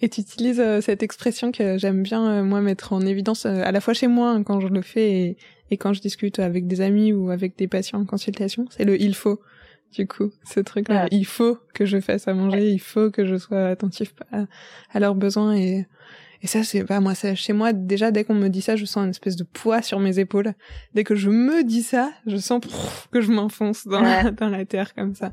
et 0.00 0.08
tu 0.08 0.20
utilises 0.20 0.60
euh, 0.60 0.80
cette 0.80 1.02
expression 1.02 1.52
que 1.52 1.78
j'aime 1.78 2.02
bien 2.02 2.28
euh, 2.28 2.42
moi 2.42 2.60
mettre 2.60 2.92
en 2.92 3.00
évidence 3.00 3.46
à 3.46 3.70
la 3.70 3.80
fois 3.80 3.94
chez 3.94 4.08
moi 4.08 4.30
hein, 4.30 4.42
quand 4.42 4.60
je 4.60 4.68
le 4.68 4.82
fais 4.82 5.12
et, 5.12 5.36
et 5.70 5.76
quand 5.76 5.92
je 5.92 6.00
discute 6.00 6.38
avec 6.38 6.66
des 6.66 6.80
amis 6.80 7.12
ou 7.12 7.30
avec 7.30 7.56
des 7.56 7.68
patients 7.68 8.00
en 8.00 8.04
consultation, 8.04 8.66
c'est 8.70 8.84
le 8.84 9.00
il 9.00 9.14
faut. 9.14 9.40
Du 9.92 10.08
coup, 10.08 10.32
ce 10.44 10.58
truc-là, 10.58 11.06
il 11.12 11.24
faut 11.24 11.56
que 11.72 11.86
je 11.86 12.00
fasse 12.00 12.26
à 12.26 12.34
manger, 12.34 12.68
il 12.68 12.80
faut 12.80 13.12
que 13.12 13.24
je 13.24 13.36
sois 13.36 13.68
attentif 13.68 14.12
à, 14.32 14.98
leurs 14.98 15.14
besoins 15.14 15.54
et 15.54 15.86
et 16.42 16.46
ça 16.46 16.62
c'est 16.62 16.84
pas 16.84 17.00
moi 17.00 17.14
ça 17.14 17.34
chez 17.34 17.54
moi 17.54 17.72
déjà 17.72 18.10
dès 18.10 18.24
qu'on 18.24 18.34
me 18.34 18.48
dit 18.48 18.60
ça, 18.60 18.76
je 18.76 18.84
sens 18.84 19.04
une 19.04 19.10
espèce 19.10 19.36
de 19.36 19.44
poids 19.44 19.82
sur 19.82 20.00
mes 20.00 20.18
épaules. 20.18 20.52
Dès 20.94 21.04
que 21.04 21.14
je 21.14 21.30
me 21.30 21.62
dis 21.62 21.82
ça, 21.82 22.10
je 22.26 22.36
sens 22.36 22.60
que 23.12 23.20
je 23.20 23.30
m'enfonce 23.30 23.86
dans 23.86 24.00
la, 24.00 24.30
dans 24.32 24.48
la 24.48 24.64
terre 24.64 24.94
comme 24.94 25.14
ça. 25.14 25.32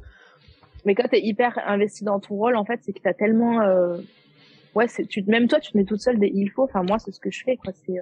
Mais 0.85 0.95
quand 0.95 1.07
t'es 1.09 1.21
hyper 1.21 1.57
investi 1.67 2.03
dans 2.03 2.19
ton 2.19 2.35
rôle, 2.35 2.55
en 2.55 2.65
fait, 2.65 2.79
c'est 2.83 2.93
que 2.93 3.01
t'as 3.03 3.13
tellement 3.13 3.61
euh... 3.61 3.97
ouais, 4.75 4.87
c'est 4.87 5.05
tu 5.05 5.23
même 5.23 5.47
toi 5.47 5.59
tu 5.59 5.71
te 5.71 5.77
mets 5.77 5.85
toute 5.85 6.01
seule 6.01 6.19
des 6.19 6.31
il 6.33 6.49
faut. 6.49 6.63
Enfin 6.63 6.83
moi 6.83 6.99
c'est 6.99 7.11
ce 7.11 7.19
que 7.19 7.31
je 7.31 7.43
fais 7.43 7.57
quoi. 7.57 7.73
C'est 7.73 7.97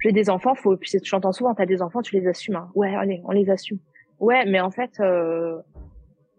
j'ai 0.00 0.12
des 0.12 0.30
enfants, 0.30 0.54
faut, 0.54 0.76
puis 0.76 0.90
tu 0.90 1.14
entends 1.14 1.32
souvent, 1.32 1.54
t'as 1.54 1.66
des 1.66 1.82
enfants, 1.82 2.02
tu 2.02 2.16
les 2.18 2.26
assumes. 2.28 2.56
Hein. 2.56 2.70
Ouais, 2.74 2.94
allez, 2.94 3.20
on 3.24 3.32
les 3.32 3.50
assume. 3.50 3.78
Ouais, 4.20 4.44
mais 4.46 4.60
en 4.60 4.70
fait, 4.70 5.00
euh, 5.00 5.58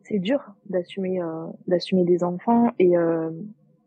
c'est 0.04 0.20
dur 0.20 0.42
d'assumer, 0.66 1.22
euh, 1.22 1.46
d'assumer 1.68 2.04
des 2.04 2.24
enfants 2.24 2.72
et 2.80 2.98
euh, 2.98 3.30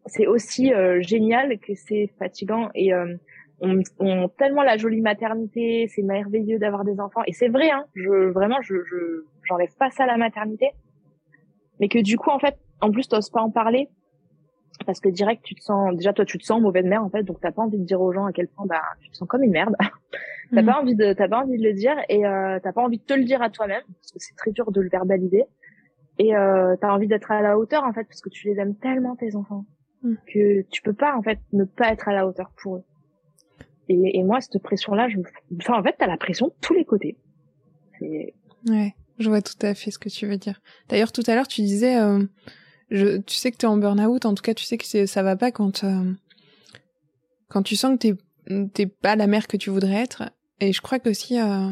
c'est 0.06 0.26
aussi 0.26 0.72
euh, 0.72 1.00
génial 1.00 1.58
que 1.58 1.74
c'est 1.74 2.10
fatigant 2.18 2.70
et 2.74 2.92
euh, 2.92 3.16
on, 3.60 3.80
on 3.98 4.28
tellement 4.28 4.62
la 4.62 4.76
jolie 4.76 5.00
maternité, 5.00 5.86
c'est 5.88 6.02
merveilleux 6.02 6.58
d'avoir 6.58 6.84
des 6.84 7.00
enfants 7.00 7.22
et 7.26 7.32
c'est 7.32 7.48
vrai, 7.48 7.70
hein. 7.70 7.84
Je 7.94 8.30
vraiment, 8.30 8.60
je, 8.62 8.74
je 8.84 9.24
j'enlève 9.44 9.74
pas 9.78 9.90
ça 9.90 10.04
à 10.04 10.06
la 10.06 10.16
maternité, 10.16 10.70
mais 11.80 11.88
que 11.88 11.98
du 11.98 12.16
coup, 12.16 12.30
en 12.30 12.38
fait, 12.38 12.56
en 12.80 12.90
plus, 12.90 13.08
t'oses 13.08 13.30
pas 13.30 13.40
en 13.40 13.50
parler 13.50 13.88
parce 14.86 15.00
que 15.00 15.08
direct 15.08 15.42
tu 15.44 15.54
te 15.54 15.62
sens 15.62 15.94
déjà 15.94 16.12
toi 16.12 16.24
tu 16.24 16.38
te 16.38 16.44
sens 16.44 16.60
mauvaise 16.60 16.84
mère 16.84 17.04
en 17.04 17.10
fait 17.10 17.22
donc 17.22 17.40
t'as 17.40 17.52
pas 17.52 17.62
envie 17.62 17.78
de 17.78 17.84
dire 17.84 18.00
aux 18.00 18.12
gens 18.12 18.26
à 18.26 18.32
quel 18.32 18.48
point 18.48 18.66
bah 18.66 18.82
tu 19.00 19.10
te 19.10 19.16
sens 19.16 19.28
comme 19.28 19.42
une 19.42 19.52
merde. 19.52 19.76
T'as 20.54 20.60
mm. 20.60 20.66
pas 20.66 20.80
envie 20.80 20.94
de 20.94 21.12
t'as 21.14 21.28
pas 21.28 21.42
envie 21.42 21.56
de 21.56 21.62
le 21.62 21.72
dire 21.72 21.96
et 22.10 22.26
euh, 22.26 22.58
t'as 22.62 22.72
pas 22.72 22.82
envie 22.82 22.98
de 22.98 23.02
te 23.02 23.14
le 23.14 23.24
dire 23.24 23.40
à 23.40 23.48
toi-même 23.48 23.82
parce 23.86 24.12
que 24.12 24.18
c'est 24.18 24.34
très 24.36 24.50
dur 24.50 24.70
de 24.70 24.82
le 24.82 24.90
verbaliser. 24.90 25.44
Et 26.18 26.36
euh, 26.36 26.76
t'as 26.78 26.90
envie 26.90 27.06
d'être 27.06 27.30
à 27.30 27.40
la 27.40 27.58
hauteur 27.58 27.84
en 27.84 27.92
fait 27.94 28.04
parce 28.04 28.20
que 28.20 28.28
tu 28.28 28.48
les 28.48 28.60
aimes 28.60 28.76
tellement 28.76 29.16
tes 29.16 29.34
enfants 29.34 29.64
mm. 30.02 30.14
que 30.26 30.62
tu 30.70 30.82
peux 30.82 30.92
pas 30.92 31.16
en 31.16 31.22
fait 31.22 31.38
ne 31.54 31.64
pas 31.64 31.90
être 31.90 32.08
à 32.08 32.12
la 32.12 32.26
hauteur 32.26 32.50
pour 32.62 32.76
eux. 32.76 32.84
Et, 33.88 34.18
et 34.18 34.22
moi 34.22 34.42
cette 34.42 34.62
pression 34.62 34.94
là 34.94 35.08
je 35.08 35.16
enfin 35.56 35.78
en 35.78 35.82
fait 35.82 35.94
t'as 35.98 36.06
la 36.06 36.18
pression 36.18 36.48
de 36.48 36.54
tous 36.60 36.74
les 36.74 36.84
côtés. 36.84 37.16
Ouais 38.02 38.94
je 39.18 39.28
vois 39.28 39.40
tout 39.40 39.58
à 39.62 39.74
fait 39.74 39.90
ce 39.90 39.98
que 39.98 40.10
tu 40.10 40.26
veux 40.26 40.36
dire. 40.36 40.60
D'ailleurs 40.90 41.12
tout 41.12 41.24
à 41.26 41.34
l'heure 41.34 41.48
tu 41.48 41.62
disais 41.62 41.98
euh 41.98 42.24
je, 42.92 43.16
tu 43.16 43.34
sais 43.36 43.50
que 43.50 43.56
tu 43.56 43.66
es 43.66 43.68
en 43.68 43.78
burn-out, 43.78 44.26
en 44.26 44.34
tout 44.34 44.42
cas, 44.42 44.54
tu 44.54 44.64
sais 44.64 44.76
que 44.76 45.06
ça 45.06 45.22
va 45.22 45.34
pas 45.34 45.50
quand, 45.50 45.82
euh, 45.82 46.12
quand 47.48 47.62
tu 47.62 47.74
sens 47.74 47.98
que 47.98 47.98
t'es, 47.98 48.14
t'es 48.74 48.86
pas 48.86 49.16
la 49.16 49.26
mère 49.26 49.48
que 49.48 49.56
tu 49.56 49.70
voudrais 49.70 49.94
être. 49.94 50.24
Et 50.60 50.72
je 50.72 50.82
crois 50.82 50.98
qu'aussi, 50.98 51.40
euh, 51.40 51.70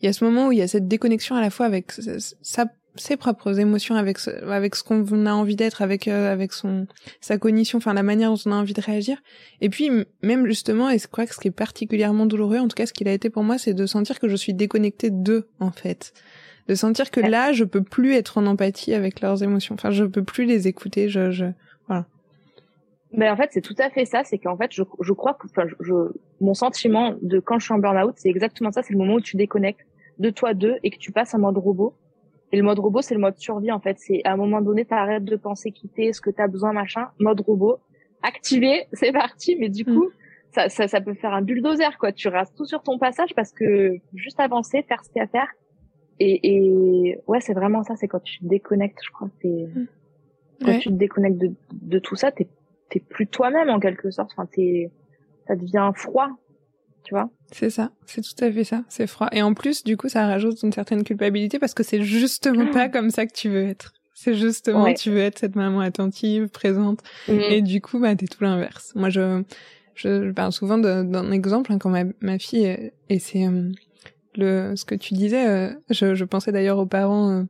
il 0.00 0.06
y 0.06 0.08
a 0.08 0.12
ce 0.12 0.24
moment 0.24 0.46
où 0.46 0.52
il 0.52 0.58
y 0.58 0.62
a 0.62 0.68
cette 0.68 0.86
déconnexion 0.86 1.34
à 1.34 1.40
la 1.40 1.50
fois 1.50 1.66
avec 1.66 1.92
sa, 1.92 2.66
ses 2.94 3.16
propres 3.16 3.58
émotions, 3.58 3.96
avec 3.96 4.20
ce, 4.20 4.30
avec 4.44 4.76
ce 4.76 4.84
qu'on 4.84 5.26
a 5.26 5.32
envie 5.32 5.56
d'être, 5.56 5.82
avec, 5.82 6.06
euh, 6.06 6.32
avec 6.32 6.52
son, 6.52 6.86
sa 7.20 7.36
cognition, 7.36 7.78
enfin, 7.78 7.92
la 7.92 8.04
manière 8.04 8.30
dont 8.30 8.40
on 8.46 8.52
a 8.52 8.56
envie 8.56 8.72
de 8.72 8.80
réagir. 8.80 9.20
Et 9.60 9.70
puis, 9.70 9.90
même 10.22 10.46
justement, 10.46 10.88
et 10.88 11.00
je 11.00 11.08
crois 11.08 11.26
que 11.26 11.34
ce 11.34 11.40
qui 11.40 11.48
est 11.48 11.52
particulièrement 11.52 12.26
douloureux, 12.26 12.58
en 12.58 12.68
tout 12.68 12.76
cas, 12.76 12.86
ce 12.86 12.92
qu'il 12.92 13.08
a 13.08 13.12
été 13.12 13.28
pour 13.28 13.42
moi, 13.42 13.58
c'est 13.58 13.74
de 13.74 13.86
sentir 13.86 14.20
que 14.20 14.28
je 14.28 14.36
suis 14.36 14.54
déconnectée 14.54 15.10
d'eux, 15.10 15.48
en 15.58 15.72
fait 15.72 16.14
de 16.70 16.76
sentir 16.76 17.10
que 17.10 17.18
là, 17.18 17.52
je 17.52 17.64
peux 17.64 17.82
plus 17.82 18.14
être 18.14 18.38
en 18.38 18.46
empathie 18.46 18.94
avec 18.94 19.20
leurs 19.20 19.42
émotions. 19.42 19.74
Enfin, 19.74 19.90
je 19.90 20.04
peux 20.04 20.22
plus 20.22 20.44
les 20.44 20.68
écouter. 20.68 21.08
Je, 21.08 21.32
je 21.32 21.46
voilà. 21.88 22.06
Mais 23.12 23.28
en 23.28 23.34
fait, 23.34 23.48
c'est 23.50 23.60
tout 23.60 23.74
à 23.78 23.90
fait 23.90 24.04
ça. 24.04 24.22
C'est 24.22 24.38
qu'en 24.38 24.56
fait, 24.56 24.72
je, 24.72 24.84
je 25.00 25.12
crois 25.12 25.34
que, 25.34 25.48
enfin, 25.48 25.64
je, 25.80 25.94
mon 26.40 26.54
sentiment 26.54 27.16
de 27.22 27.40
quand 27.40 27.58
je 27.58 27.64
suis 27.64 27.74
en 27.74 27.78
burn-out, 27.78 28.14
c'est 28.18 28.28
exactement 28.28 28.70
ça. 28.70 28.84
C'est 28.84 28.92
le 28.92 29.00
moment 29.00 29.14
où 29.14 29.20
tu 29.20 29.36
déconnectes 29.36 29.84
de 30.20 30.30
toi 30.30 30.54
d'eux 30.54 30.76
et 30.84 30.92
que 30.92 30.98
tu 30.98 31.10
passes 31.10 31.34
en 31.34 31.40
mode 31.40 31.58
robot. 31.58 31.92
Et 32.52 32.56
le 32.56 32.62
mode 32.62 32.78
robot, 32.78 33.02
c'est 33.02 33.14
le 33.14 33.20
mode 33.20 33.36
survie, 33.36 33.72
en 33.72 33.80
fait. 33.80 33.96
C'est 33.98 34.20
à 34.24 34.34
un 34.34 34.36
moment 34.36 34.60
donné, 34.60 34.84
t'arrêtes 34.84 35.24
de 35.24 35.34
penser 35.34 35.72
quitter 35.72 36.12
ce 36.12 36.20
que 36.20 36.30
t'as 36.30 36.46
besoin, 36.46 36.72
machin. 36.72 37.08
Mode 37.18 37.40
robot. 37.40 37.80
Activé, 38.22 38.86
c'est 38.92 39.10
parti. 39.10 39.56
Mais 39.58 39.70
du 39.70 39.82
mm. 39.82 39.92
coup, 39.92 40.10
ça, 40.54 40.68
ça, 40.68 40.86
ça 40.86 41.00
peut 41.00 41.14
faire 41.14 41.34
un 41.34 41.42
bulldozer, 41.42 41.98
quoi. 41.98 42.12
Tu 42.12 42.28
restes 42.28 42.56
tout 42.56 42.64
sur 42.64 42.84
ton 42.84 42.96
passage 42.96 43.34
parce 43.34 43.50
que 43.50 43.96
juste 44.14 44.38
avancer, 44.38 44.84
faire 44.88 45.02
ce 45.02 45.08
qu'il 45.08 45.18
y 45.18 45.22
a 45.22 45.24
à 45.24 45.26
faire 45.26 45.48
et, 46.20 46.54
et 46.54 47.18
ouais, 47.26 47.40
c'est 47.40 47.54
vraiment 47.54 47.82
ça. 47.82 47.96
C'est 47.96 48.08
quand 48.08 48.22
tu 48.22 48.38
te 48.40 48.44
déconnectes, 48.44 48.98
je 49.04 49.10
crois. 49.10 49.28
C'est 49.40 49.68
mm. 49.74 49.86
quand 50.64 50.78
tu 50.78 50.88
te 50.90 50.94
déconnectes 50.94 51.38
de, 51.38 51.52
de 51.72 51.98
tout 51.98 52.16
ça, 52.16 52.30
t'es 52.30 52.46
t'es 52.90 53.00
plus 53.00 53.26
toi-même 53.26 53.70
en 53.70 53.80
quelque 53.80 54.10
sorte. 54.10 54.30
Enfin, 54.36 54.46
t'es 54.52 54.90
ça 55.46 55.56
devient 55.56 55.90
froid, 55.96 56.28
tu 57.04 57.14
vois. 57.14 57.30
C'est 57.50 57.70
ça, 57.70 57.90
c'est 58.06 58.20
tout 58.20 58.44
à 58.44 58.52
fait 58.52 58.64
ça, 58.64 58.84
c'est 58.88 59.06
froid. 59.06 59.28
Et 59.32 59.42
en 59.42 59.54
plus, 59.54 59.82
du 59.82 59.96
coup, 59.96 60.08
ça 60.08 60.26
rajoute 60.26 60.62
une 60.62 60.72
certaine 60.72 61.02
culpabilité 61.02 61.58
parce 61.58 61.74
que 61.74 61.82
c'est 61.82 62.02
justement 62.02 62.70
pas 62.70 62.88
comme 62.88 63.10
ça 63.10 63.26
que 63.26 63.32
tu 63.32 63.48
veux 63.48 63.64
être. 63.64 63.92
C'est 64.14 64.34
justement, 64.34 64.92
tu 64.92 65.10
veux 65.10 65.20
être 65.20 65.38
cette 65.38 65.56
maman 65.56 65.80
attentive, 65.80 66.48
présente. 66.48 67.00
Mm. 67.26 67.38
Et 67.50 67.62
du 67.62 67.80
coup, 67.80 67.98
bah, 67.98 68.14
t'es 68.14 68.26
tout 68.26 68.44
l'inverse. 68.44 68.92
Moi, 68.94 69.08
je, 69.08 69.42
je, 69.94 70.30
parle 70.32 70.52
souvent 70.52 70.76
d'un 70.76 71.32
exemple, 71.32 71.72
hein, 71.72 71.78
quand 71.78 71.88
ma, 71.88 72.04
ma 72.20 72.38
fille, 72.38 72.92
et 73.08 73.18
c'est, 73.18 73.46
le 74.36 74.74
ce 74.76 74.84
que 74.84 74.94
tu 74.94 75.14
disais. 75.14 75.46
Euh, 75.46 75.70
je, 75.90 76.14
je, 76.14 76.24
pensais 76.24 76.52
d'ailleurs 76.52 76.78
aux 76.78 76.86
parents 76.86 77.30
euh, 77.30 77.42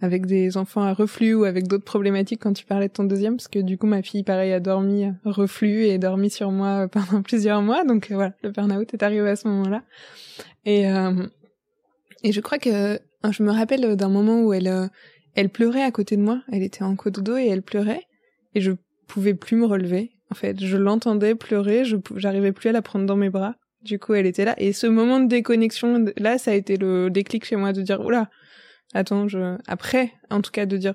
avec 0.00 0.26
des 0.26 0.56
enfants 0.56 0.82
à 0.82 0.92
reflux 0.92 1.34
ou 1.34 1.44
avec 1.44 1.66
d'autres 1.66 1.84
problématiques 1.84 2.40
quand 2.40 2.52
tu 2.52 2.64
parlais 2.64 2.88
de 2.88 2.92
ton 2.92 3.04
deuxième, 3.04 3.36
parce 3.36 3.48
que 3.48 3.58
du 3.58 3.78
coup 3.78 3.86
ma 3.86 4.02
fille 4.02 4.22
pareil 4.22 4.52
a 4.52 4.60
dormi 4.60 5.06
euh, 5.06 5.10
reflux 5.24 5.84
et 5.84 5.98
dormi 5.98 6.30
sur 6.30 6.50
moi 6.50 6.88
pendant 6.92 7.22
plusieurs 7.22 7.62
mois, 7.62 7.84
donc 7.84 8.10
voilà 8.10 8.34
le 8.42 8.50
burn-out 8.50 8.92
est 8.92 9.02
arrivé 9.02 9.28
à 9.28 9.36
ce 9.36 9.48
moment-là. 9.48 9.82
Et 10.64 10.84
et 12.24 12.32
je 12.32 12.40
crois 12.40 12.58
que 12.58 12.98
je 13.30 13.42
me 13.42 13.50
rappelle 13.50 13.96
d'un 13.96 14.08
moment 14.08 14.42
où 14.42 14.52
elle 14.52 14.90
elle 15.34 15.48
pleurait 15.48 15.82
à 15.82 15.90
côté 15.90 16.16
de 16.16 16.22
moi, 16.22 16.42
elle 16.52 16.62
était 16.62 16.82
en 16.82 16.94
cododo 16.94 17.36
et 17.36 17.46
elle 17.46 17.62
pleurait 17.62 18.02
et 18.54 18.60
je 18.60 18.72
pouvais 19.06 19.34
plus 19.34 19.56
me 19.56 19.64
relever. 19.64 20.10
En 20.30 20.34
fait, 20.34 20.62
je 20.62 20.76
l'entendais 20.76 21.34
pleurer, 21.34 21.84
je 21.84 21.96
j'arrivais 22.16 22.52
plus 22.52 22.68
à 22.68 22.72
la 22.72 22.82
prendre 22.82 23.06
dans 23.06 23.16
mes 23.16 23.30
bras 23.30 23.54
du 23.82 23.98
coup, 23.98 24.14
elle 24.14 24.26
était 24.26 24.44
là. 24.44 24.54
Et 24.58 24.72
ce 24.72 24.86
moment 24.86 25.20
de 25.20 25.26
déconnexion, 25.26 26.06
là, 26.16 26.38
ça 26.38 26.50
a 26.50 26.54
été 26.54 26.76
le 26.76 27.10
déclic 27.10 27.44
chez 27.44 27.56
moi 27.56 27.72
de 27.72 27.82
dire, 27.82 28.00
oula, 28.00 28.28
attends, 28.94 29.28
je, 29.28 29.56
après, 29.66 30.12
en 30.30 30.40
tout 30.40 30.50
cas, 30.50 30.66
de 30.66 30.76
dire, 30.76 30.94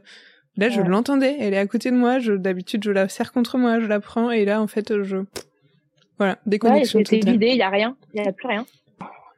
là, 0.58 0.70
je 0.70 0.82
l'entendais, 0.82 1.36
elle 1.40 1.54
est 1.54 1.60
à 1.60 1.68
côté 1.68 1.92
de 1.92 1.96
moi, 1.96 2.20
je, 2.20 2.34
d'habitude, 2.34 2.84
je 2.84 2.92
la 2.92 3.10
serre 3.10 3.32
contre 3.32 3.58
moi, 3.58 3.80
je 3.80 3.86
la 3.86 4.00
prends, 4.00 4.32
et 4.32 4.46
là, 4.46 4.62
en 4.62 4.68
fait, 4.68 5.04
je, 5.04 5.18
voilà, 6.18 6.40
déconnexion. 6.46 7.00
Ouais, 7.00 7.06
c'était 7.06 7.32
vidé, 7.32 7.48
il 7.48 7.58
y 7.58 7.62
a 7.62 7.70
rien, 7.70 7.98
il 8.14 8.24
y 8.24 8.28
a 8.28 8.32
plus 8.32 8.48
rien. 8.48 8.66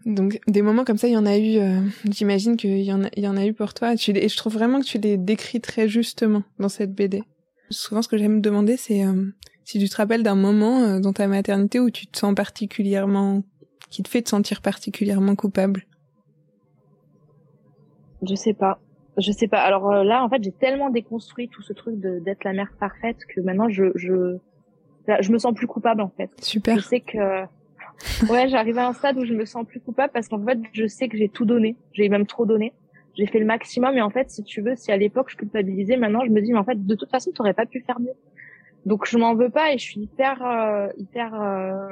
Donc 0.05 0.39
des 0.47 0.61
moments 0.61 0.85
comme 0.85 0.97
ça, 0.97 1.07
il 1.07 1.13
y 1.13 1.17
en 1.17 1.25
a 1.25 1.37
eu. 1.37 1.57
Euh, 1.57 1.81
j'imagine 2.07 2.57
qu'il 2.57 2.81
y 2.81 2.93
en 2.93 3.03
a, 3.03 3.09
il 3.17 3.23
y 3.23 3.27
en 3.27 3.37
a 3.37 3.45
eu 3.45 3.53
pour 3.53 3.73
toi. 3.73 3.95
Tu 3.95 4.15
et 4.15 4.29
je 4.29 4.37
trouve 4.37 4.53
vraiment 4.53 4.79
que 4.79 4.85
tu 4.85 4.99
les 4.99 5.17
décris 5.17 5.61
très 5.61 5.87
justement 5.87 6.43
dans 6.59 6.69
cette 6.69 6.93
BD. 6.93 7.23
Souvent, 7.71 8.03
ce 8.03 8.07
que 8.07 8.17
j'aime 8.17 8.39
demander, 8.39 8.77
c'est 8.77 9.03
euh, 9.03 9.25
si 9.65 9.79
tu 9.79 9.89
te 9.89 9.97
rappelles 9.97 10.23
d'un 10.23 10.35
moment 10.35 10.83
euh, 10.83 10.99
dans 10.99 11.11
ta 11.11 11.27
maternité 11.27 11.79
où 11.79 11.89
tu 11.89 12.07
te 12.07 12.17
sens 12.17 12.33
particulièrement, 12.35 13.43
qui 13.89 14.03
te 14.03 14.07
fait 14.07 14.21
te 14.21 14.29
sentir 14.29 14.61
particulièrement 14.61 15.35
coupable? 15.35 15.85
Je 18.21 18.35
sais 18.35 18.53
pas. 18.53 18.79
Je 19.17 19.31
sais 19.31 19.47
pas. 19.47 19.61
Alors 19.61 19.91
euh, 19.91 20.03
là, 20.03 20.23
en 20.23 20.29
fait, 20.29 20.43
j'ai 20.43 20.51
tellement 20.51 20.89
déconstruit 20.89 21.49
tout 21.49 21.63
ce 21.63 21.73
truc 21.73 21.99
d'être 21.99 22.43
la 22.43 22.53
mère 22.53 22.71
parfaite 22.79 23.17
que 23.27 23.41
maintenant, 23.41 23.67
je, 23.67 23.85
je, 23.95 24.37
je 25.07 25.31
me 25.31 25.39
sens 25.39 25.53
plus 25.53 25.67
coupable 25.67 26.01
en 26.01 26.09
fait. 26.09 26.29
Super. 26.41 26.75
Je 26.75 26.81
sais 26.81 26.99
que, 26.99 27.45
ouais, 28.29 28.47
j'arrive 28.49 28.77
à 28.77 28.87
un 28.87 28.93
stade 28.93 29.17
où 29.17 29.25
je 29.25 29.33
me 29.33 29.45
sens 29.45 29.65
plus 29.65 29.79
coupable 29.79 30.11
parce 30.13 30.27
qu'en 30.27 30.43
fait, 30.45 30.59
je 30.73 30.85
sais 30.85 31.07
que 31.07 31.17
j'ai 31.17 31.29
tout 31.29 31.45
donné. 31.45 31.75
J'ai 31.93 32.07
même 32.09 32.27
trop 32.27 32.45
donné. 32.45 32.73
J'ai 33.15 33.25
fait 33.25 33.39
le 33.39 33.45
maximum 33.45 33.97
et 33.97 34.01
en 34.01 34.09
fait, 34.09 34.29
si 34.29 34.43
tu 34.43 34.61
veux, 34.61 34.75
si 34.75 34.91
à 34.91 34.97
l'époque 34.97 35.29
je 35.31 35.37
culpabilisais, 35.37 35.97
maintenant 35.97 36.21
je 36.23 36.31
me 36.31 36.41
dis, 36.41 36.51
mais 36.51 36.59
en 36.59 36.65
fait, 36.65 36.85
de 36.85 36.95
toute 36.95 37.09
façon, 37.09 37.31
t'aurais 37.31 37.53
pas 37.53 37.65
pu 37.65 37.81
faire 37.81 37.99
mieux. 37.99 38.13
Donc 38.85 39.07
je 39.07 39.17
m'en 39.17 39.33
veux 39.33 39.49
pas 39.49 39.73
et 39.73 39.77
je 39.77 39.83
suis 39.83 40.01
hyper 40.01 40.45
euh, 40.45 40.87
hyper 40.97 41.41
euh, 41.41 41.89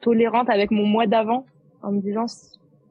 tolérante 0.00 0.48
avec 0.48 0.70
mon 0.70 0.86
mois 0.86 1.06
d'avant 1.06 1.44
en 1.82 1.92
me 1.92 2.00
disant 2.00 2.26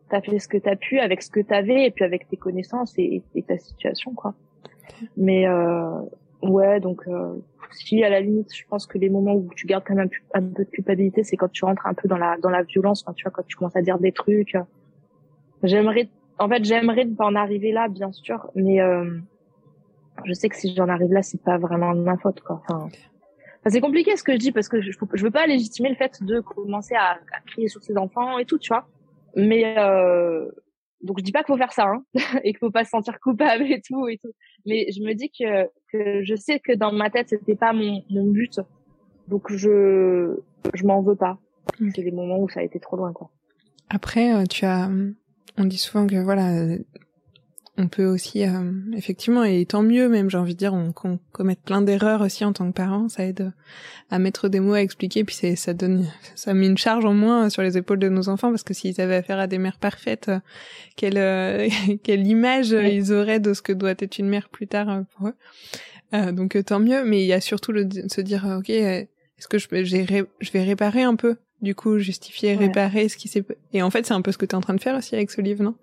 t'as 0.09 0.21
fait 0.21 0.39
ce 0.39 0.47
que 0.47 0.57
t'as 0.57 0.75
pu 0.75 0.99
avec 0.99 1.21
ce 1.21 1.29
que 1.29 1.39
t'avais 1.39 1.85
et 1.85 1.91
puis 1.91 2.03
avec 2.03 2.27
tes 2.27 2.37
connaissances 2.37 2.93
et, 2.97 3.23
ta 3.47 3.57
situation 3.57 4.13
quoi. 4.13 4.33
Mais 5.15 5.47
euh, 5.47 6.01
ouais 6.41 6.81
donc 6.81 7.07
euh, 7.07 7.33
si 7.71 8.03
à 8.03 8.09
la 8.09 8.19
limite 8.19 8.53
je 8.53 8.63
pense 8.67 8.85
que 8.85 8.97
les 8.97 9.09
moments 9.09 9.35
où 9.35 9.49
tu 9.55 9.67
gardes 9.67 9.85
quand 9.87 9.95
même 9.95 10.09
un, 10.33 10.41
peu 10.41 10.65
de 10.65 10.69
culpabilité 10.69 11.23
c'est 11.23 11.37
quand 11.37 11.51
tu 11.51 11.63
rentres 11.63 11.87
un 11.87 11.93
peu 11.93 12.09
dans 12.09 12.17
la 12.17 12.37
dans 12.37 12.49
la 12.49 12.63
violence 12.63 13.03
quand 13.03 13.13
tu 13.13 13.23
vois 13.23 13.31
quand 13.31 13.45
tu 13.47 13.55
commences 13.55 13.77
à 13.77 13.81
dire 13.81 13.99
des 13.99 14.11
trucs. 14.11 14.57
J'aimerais 15.63 16.09
en 16.39 16.49
fait 16.49 16.65
j'aimerais 16.65 17.05
pas 17.05 17.25
en 17.25 17.35
arriver 17.35 17.71
là 17.71 17.87
bien 17.87 18.11
sûr 18.11 18.49
mais 18.55 18.79
je 20.25 20.33
sais 20.33 20.49
que 20.49 20.57
si 20.57 20.75
j'en 20.75 20.89
arrive 20.89 21.13
là 21.13 21.21
c'est 21.21 21.41
pas 21.41 21.57
vraiment 21.57 21.95
de 21.95 22.01
ma 22.01 22.17
faute 22.17 22.41
quoi. 22.41 22.61
Enfin, 22.67 22.89
c'est 23.67 23.81
compliqué 23.81 24.15
ce 24.15 24.23
que 24.23 24.33
je 24.33 24.37
dis 24.37 24.51
parce 24.51 24.69
que 24.69 24.81
je, 24.81 24.91
je 25.13 25.23
veux 25.23 25.31
pas 25.31 25.45
légitimer 25.45 25.89
le 25.89 25.95
fait 25.95 26.23
de 26.23 26.39
commencer 26.39 26.95
à, 26.95 27.11
à 27.11 27.41
crier 27.45 27.67
sur 27.67 27.83
ses 27.83 27.97
enfants 27.97 28.37
et 28.37 28.45
tout, 28.45 28.57
tu 28.57 28.69
vois. 28.69 28.87
Mais 29.35 29.77
euh, 29.77 30.49
donc 31.01 31.19
je 31.19 31.23
dis 31.23 31.31
pas 31.31 31.43
qu'il 31.43 31.53
faut 31.53 31.57
faire 31.57 31.73
ça 31.73 31.85
hein, 31.85 32.03
et 32.43 32.51
qu'il 32.51 32.57
faut 32.57 32.71
pas 32.71 32.83
se 32.83 32.89
sentir 32.89 33.19
coupable 33.19 33.63
et 33.63 33.81
tout 33.81 34.07
et 34.07 34.17
tout. 34.17 34.31
Mais 34.65 34.87
je 34.91 35.01
me 35.01 35.13
dis 35.13 35.29
que, 35.29 35.65
que 35.91 36.23
je 36.23 36.35
sais 36.35 36.59
que 36.59 36.73
dans 36.73 36.91
ma 36.91 37.09
tête 37.09 37.29
c'était 37.29 37.55
pas 37.55 37.73
mon, 37.73 38.03
mon 38.09 38.25
but, 38.31 38.59
donc 39.27 39.51
je 39.51 40.37
je 40.73 40.85
m'en 40.85 41.01
veux 41.01 41.15
pas. 41.15 41.37
C'est 41.95 42.01
les 42.01 42.11
moments 42.11 42.39
où 42.39 42.49
ça 42.49 42.61
a 42.61 42.63
été 42.63 42.79
trop 42.79 42.97
loin 42.97 43.13
quoi. 43.13 43.29
Après, 43.89 44.33
euh, 44.33 44.45
tu 44.45 44.65
as, 44.65 44.89
on 45.57 45.63
dit 45.63 45.77
souvent 45.77 46.05
que 46.05 46.21
voilà, 46.21 46.77
on 47.79 47.87
peut 47.87 48.05
aussi 48.05 48.43
euh, 48.43 48.71
effectivement 48.93 49.43
et 49.45 49.65
tant 49.65 49.81
mieux 49.81 50.09
même 50.09 50.29
j'ai 50.29 50.37
envie 50.37 50.53
de 50.53 50.59
dire 50.59 50.73
on, 50.73 50.91
qu'on 50.91 51.17
commette 51.31 51.61
plein 51.61 51.81
d'erreurs 51.81 52.19
aussi 52.21 52.43
en 52.43 52.51
tant 52.51 52.67
que 52.67 52.75
parent 52.75 53.07
ça 53.07 53.25
aide 53.25 53.53
à 54.11 54.19
mettre 54.19 54.49
des 54.49 54.59
mots 54.59 54.73
à 54.73 54.81
expliquer 54.81 55.23
puis 55.23 55.33
c'est 55.33 55.55
ça 55.55 55.73
donne 55.73 56.05
ça 56.35 56.53
met 56.53 56.67
une 56.67 56.77
charge 56.77 57.05
en 57.05 57.13
moins 57.13 57.49
sur 57.49 57.61
les 57.61 57.77
épaules 57.77 57.99
de 57.99 58.09
nos 58.09 58.27
enfants 58.27 58.49
parce 58.49 58.63
que 58.63 58.73
s'ils 58.73 58.99
avaient 58.99 59.15
affaire 59.15 59.39
à 59.39 59.47
des 59.47 59.57
mères 59.57 59.77
parfaites 59.77 60.27
euh, 60.27 60.39
quelle 60.97 61.17
euh, 61.17 61.69
quelle 62.03 62.27
image 62.27 62.71
ils 62.71 63.13
auraient 63.13 63.39
de 63.39 63.53
ce 63.53 63.61
que 63.61 63.71
doit 63.71 63.91
être 63.91 64.19
une 64.19 64.27
mère 64.27 64.49
plus 64.49 64.67
tard 64.67 65.03
pour 65.15 65.29
eux. 65.29 66.31
Donc 66.33 66.57
tant 66.65 66.79
mieux 66.79 67.05
mais 67.05 67.21
il 67.21 67.27
y 67.27 67.33
a 67.33 67.39
surtout 67.39 67.71
le 67.71 67.87
se 68.07 68.19
dire 68.19 68.45
ok 68.59 68.69
est-ce 68.69 69.47
que 69.47 69.57
je 69.57 69.67
je 69.71 70.51
vais 70.51 70.63
réparer 70.63 71.03
un 71.03 71.15
peu 71.15 71.37
du 71.61 71.75
coup 71.75 71.99
justifier 71.99 72.55
réparer 72.55 73.07
ce 73.07 73.15
qui 73.15 73.29
s'est 73.29 73.45
et 73.71 73.81
en 73.81 73.89
fait 73.89 74.05
c'est 74.05 74.13
un 74.13 74.21
peu 74.21 74.31
ce 74.31 74.37
que 74.37 74.45
tu 74.45 74.51
es 74.51 74.55
en 74.55 74.61
train 74.61 74.73
de 74.73 74.81
faire 74.81 74.97
aussi 74.97 75.15
avec 75.15 75.31
ce 75.31 75.39
livre 75.39 75.63
non? 75.63 75.75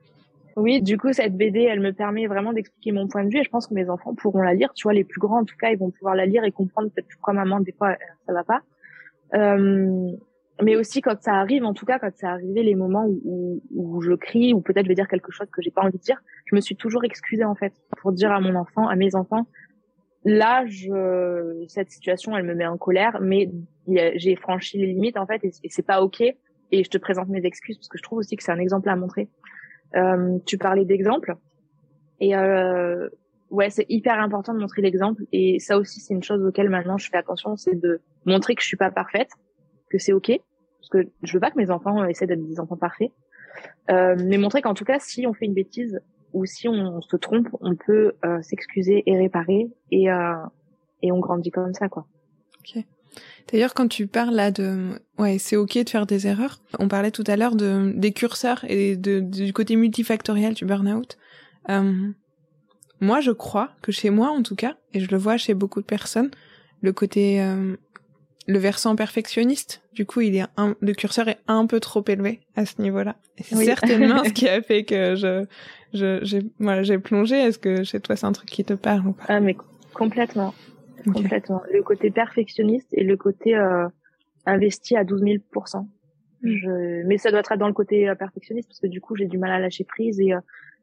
Oui, 0.57 0.81
du 0.81 0.97
coup, 0.97 1.13
cette 1.13 1.37
BD, 1.37 1.61
elle 1.61 1.81
me 1.81 1.93
permet 1.93 2.27
vraiment 2.27 2.55
d'expliquer 2.55 2.91
mon 2.91 3.09
point 3.09 3.25
de 3.25 3.29
vue 3.29 3.41
et 3.41 3.45
je 3.45 3.51
pense 3.51 3.67
que 3.67 3.75
mes 3.75 3.91
enfants 3.91 4.15
pourront 4.15 4.41
la 4.41 4.55
lire. 4.55 4.73
Tu 4.75 4.85
vois, 4.85 4.95
les 4.95 5.05
plus 5.05 5.21
grands, 5.21 5.41
en 5.41 5.45
tout 5.45 5.57
cas, 5.57 5.71
ils 5.71 5.79
vont 5.79 5.91
pouvoir 5.91 6.15
la 6.15 6.25
lire 6.25 6.45
et 6.45 6.53
comprendre 6.53 6.91
peut-être 6.91 7.09
pourquoi 7.13 7.35
maman, 7.35 7.61
des 7.61 7.73
fois, 7.73 7.95
ça 8.27 8.33
va 8.33 8.43
pas. 8.43 8.63
Euh, 9.35 10.11
mais 10.63 10.77
aussi 10.77 11.03
quand 11.03 11.21
ça 11.21 11.35
arrive, 11.35 11.65
en 11.65 11.75
tout 11.75 11.85
cas, 11.85 11.99
quand 11.99 12.11
ça 12.17 12.31
arrivé 12.31 12.63
les 12.63 12.75
moments 12.75 13.07
où, 13.07 13.61
où, 13.75 14.01
je 14.01 14.13
crie 14.13 14.55
ou 14.55 14.63
peut-être 14.63 14.85
je 14.85 14.89
vais 14.89 14.95
dire 14.95 15.09
quelque 15.09 15.31
chose 15.31 15.49
que 15.53 15.61
j'ai 15.61 15.71
pas 15.71 15.83
envie 15.83 15.99
de 15.99 16.03
dire, 16.03 16.23
je 16.47 16.57
me 16.57 16.63
suis 16.63 16.77
toujours 16.77 17.05
excusée, 17.05 17.45
en 17.45 17.55
fait, 17.55 17.75
pour 17.99 18.13
dire 18.13 18.33
à 18.33 18.41
mon 18.41 18.55
enfant, 18.55 18.89
à 18.89 18.97
mes 18.97 19.15
enfants, 19.15 19.47
là, 20.25 20.65
je, 20.67 21.65
cette 21.69 21.91
situation, 21.91 22.35
elle 22.35 22.45
me 22.45 22.55
met 22.55 22.67
en 22.67 22.79
colère, 22.79 23.19
mais 23.21 23.51
j'ai 23.87 24.37
franchi 24.37 24.79
les 24.79 24.87
limites 24.87 25.19
en 25.19 25.27
fait, 25.27 25.45
et, 25.45 25.51
c'est 25.69 25.87
pas 25.87 26.01
ok. 26.03 26.23
Et 26.73 26.83
je 26.83 26.91
te 26.91 26.99
présente 26.99 27.29
mes 27.29 27.45
excuses 27.45 27.77
parce 27.77 27.89
que 27.89 27.99
je 27.99 28.03
trouve 28.03 28.19
aussi 28.19 28.37
que 28.37 28.43
c'est 28.43 28.51
un 28.51 28.59
exemple 28.59 28.89
à 28.89 28.97
montrer. 28.97 29.29
Euh, 29.97 30.39
tu 30.45 30.59
parlais 30.59 30.85
d'exemple, 30.85 31.37
et 32.21 32.37
euh, 32.37 33.09
ouais, 33.51 33.71
c'est 33.71 33.87
hyper 33.89 34.19
important 34.21 34.55
de 34.55 34.59
montrer 34.59 34.83
l'exemple. 34.83 35.23
Et 35.33 35.59
ça 35.59 35.79
aussi, 35.79 36.01
c'est 36.01 36.15
une 36.15 36.23
chose 36.23 36.45
auquel 36.45 36.69
maintenant 36.69 36.99
je 36.99 37.09
fais 37.09 37.17
attention, 37.17 37.57
c'est 37.57 37.75
de 37.75 38.01
montrer 38.25 38.55
que 38.55 38.63
je 38.63 38.67
suis 38.67 38.77
pas 38.77 38.91
parfaite, 38.91 39.31
que 39.91 39.99
c'est 39.99 40.13
ok, 40.13 40.33
parce 40.81 40.89
que 40.91 41.11
je 41.23 41.33
veux 41.33 41.41
pas 41.41 41.51
que 41.51 41.59
mes 41.59 41.71
enfants 41.71 42.05
essaient 42.05 42.27
d'être 42.27 42.47
des 42.47 42.61
enfants 42.61 42.77
parfaits, 42.77 43.11
euh, 43.91 44.17
mais 44.19 44.39
montrer 44.39 44.63
qu'en 44.63 44.75
tout 44.75 44.85
cas, 44.85 44.99
si 44.99 45.27
on 45.27 45.33
fait 45.33 45.47
une 45.47 45.55
bêtise 45.55 46.01
ou 46.33 46.45
si 46.45 46.69
on, 46.69 47.01
se 47.01 47.17
trompe, 47.17 47.49
on 47.61 47.77
peut 47.77 48.13
euh, 48.25 48.43
s'excuser 48.43 49.03
et 49.07 49.17
réparer, 49.17 49.71
et 49.91 50.11
euh, 50.11 50.35
et 51.03 51.13
on 51.13 51.21
grandit 51.21 51.51
comme 51.51 51.75
ça, 51.75 51.89
quoi. 51.89 52.07
Ok. 52.61 52.85
D'ailleurs, 53.51 53.75
quand 53.75 53.89
tu 53.89 54.07
parles 54.07 54.35
là 54.35 54.51
de, 54.51 55.01
ouais, 55.19 55.39
c'est 55.39 55.57
ok 55.57 55.85
de 55.85 55.89
faire 55.89 56.07
des 56.07 56.27
erreurs. 56.27 56.61
On 56.79 56.89
parlait 56.89 57.11
tout 57.11 57.25
à 57.27 57.37
l'heure 57.37 57.55
de 57.55 57.93
des 57.95 58.13
curseurs 58.13 58.65
et 58.69 58.97
de, 58.97 59.21
du 59.21 59.53
côté 59.53 59.77
multifactoriel 59.77 60.55
du 60.55 60.65
burn-out. 60.65 61.17
Euh, 61.69 62.11
moi, 63.01 63.21
je 63.21 63.31
crois 63.31 63.71
que 63.83 63.93
chez 63.93 64.11
moi, 64.11 64.29
en 64.29 64.43
tout 64.43 64.57
cas, 64.57 64.77
et 64.95 65.01
je 65.01 65.11
le 65.11 65.17
vois 65.17 65.37
chez 65.37 65.55
beaucoup 65.55 65.81
de 65.81 65.87
personnes, 65.87 66.31
le 66.81 66.93
côté, 66.93 67.43
euh, 67.43 67.77
le 68.47 68.59
versant 68.59 68.97
perfectionniste, 68.97 69.83
du 69.93 70.07
coup, 70.07 70.21
il 70.21 70.37
est 70.37 70.45
un, 70.57 70.77
le 70.81 70.93
curseur 70.93 71.29
est 71.29 71.39
un 71.47 71.67
peu 71.67 71.81
trop 71.81 72.05
élevé 72.07 72.41
à 72.55 72.67
ce 72.67 72.81
niveau-là. 72.81 73.17
c'est 73.41 73.65
certainement 73.65 74.25
ce 74.25 74.31
qui 74.33 74.49
a 74.49 74.61
fait 74.63 74.85
que 74.85 75.15
je, 75.15 75.45
je, 75.95 76.21
j'ai, 76.23 76.43
voilà, 76.59 76.83
j'ai 76.83 76.99
plongé. 76.99 77.37
Est-ce 77.37 77.59
que 77.59 77.83
chez 77.83 78.01
toi, 78.01 78.17
c'est 78.17 78.27
un 78.27 78.33
truc 78.33 78.49
qui 78.49 78.65
te 78.65 78.75
parle 78.75 79.07
ou 79.07 79.13
pas? 79.13 79.25
Ah, 79.29 79.41
mais 79.41 79.57
complètement, 79.95 80.55
complètement. 81.13 81.63
Le 81.73 81.83
côté 81.83 82.11
perfectionniste 82.11 82.89
et 82.93 83.05
le 83.05 83.17
côté 83.17 83.57
euh, 83.57 83.89
investi 84.45 84.97
à 84.97 85.05
12 85.05 85.23
000 85.23 85.35
hmm. 85.55 85.87
je... 86.43 87.07
Mais 87.07 87.19
ça 87.19 87.31
doit 87.31 87.41
être 87.41 87.57
dans 87.57 87.69
le 87.69 87.75
côté 87.75 88.09
euh, 88.09 88.15
perfectionniste 88.15 88.69
parce 88.69 88.81
que 88.81 88.87
du 88.87 89.01
coup, 89.01 89.17
j'ai 89.17 89.27
du 89.27 89.39
mal 89.39 89.51
à 89.53 89.59
lâcher 89.59 89.85
prise 89.85 90.21
et 90.21 90.33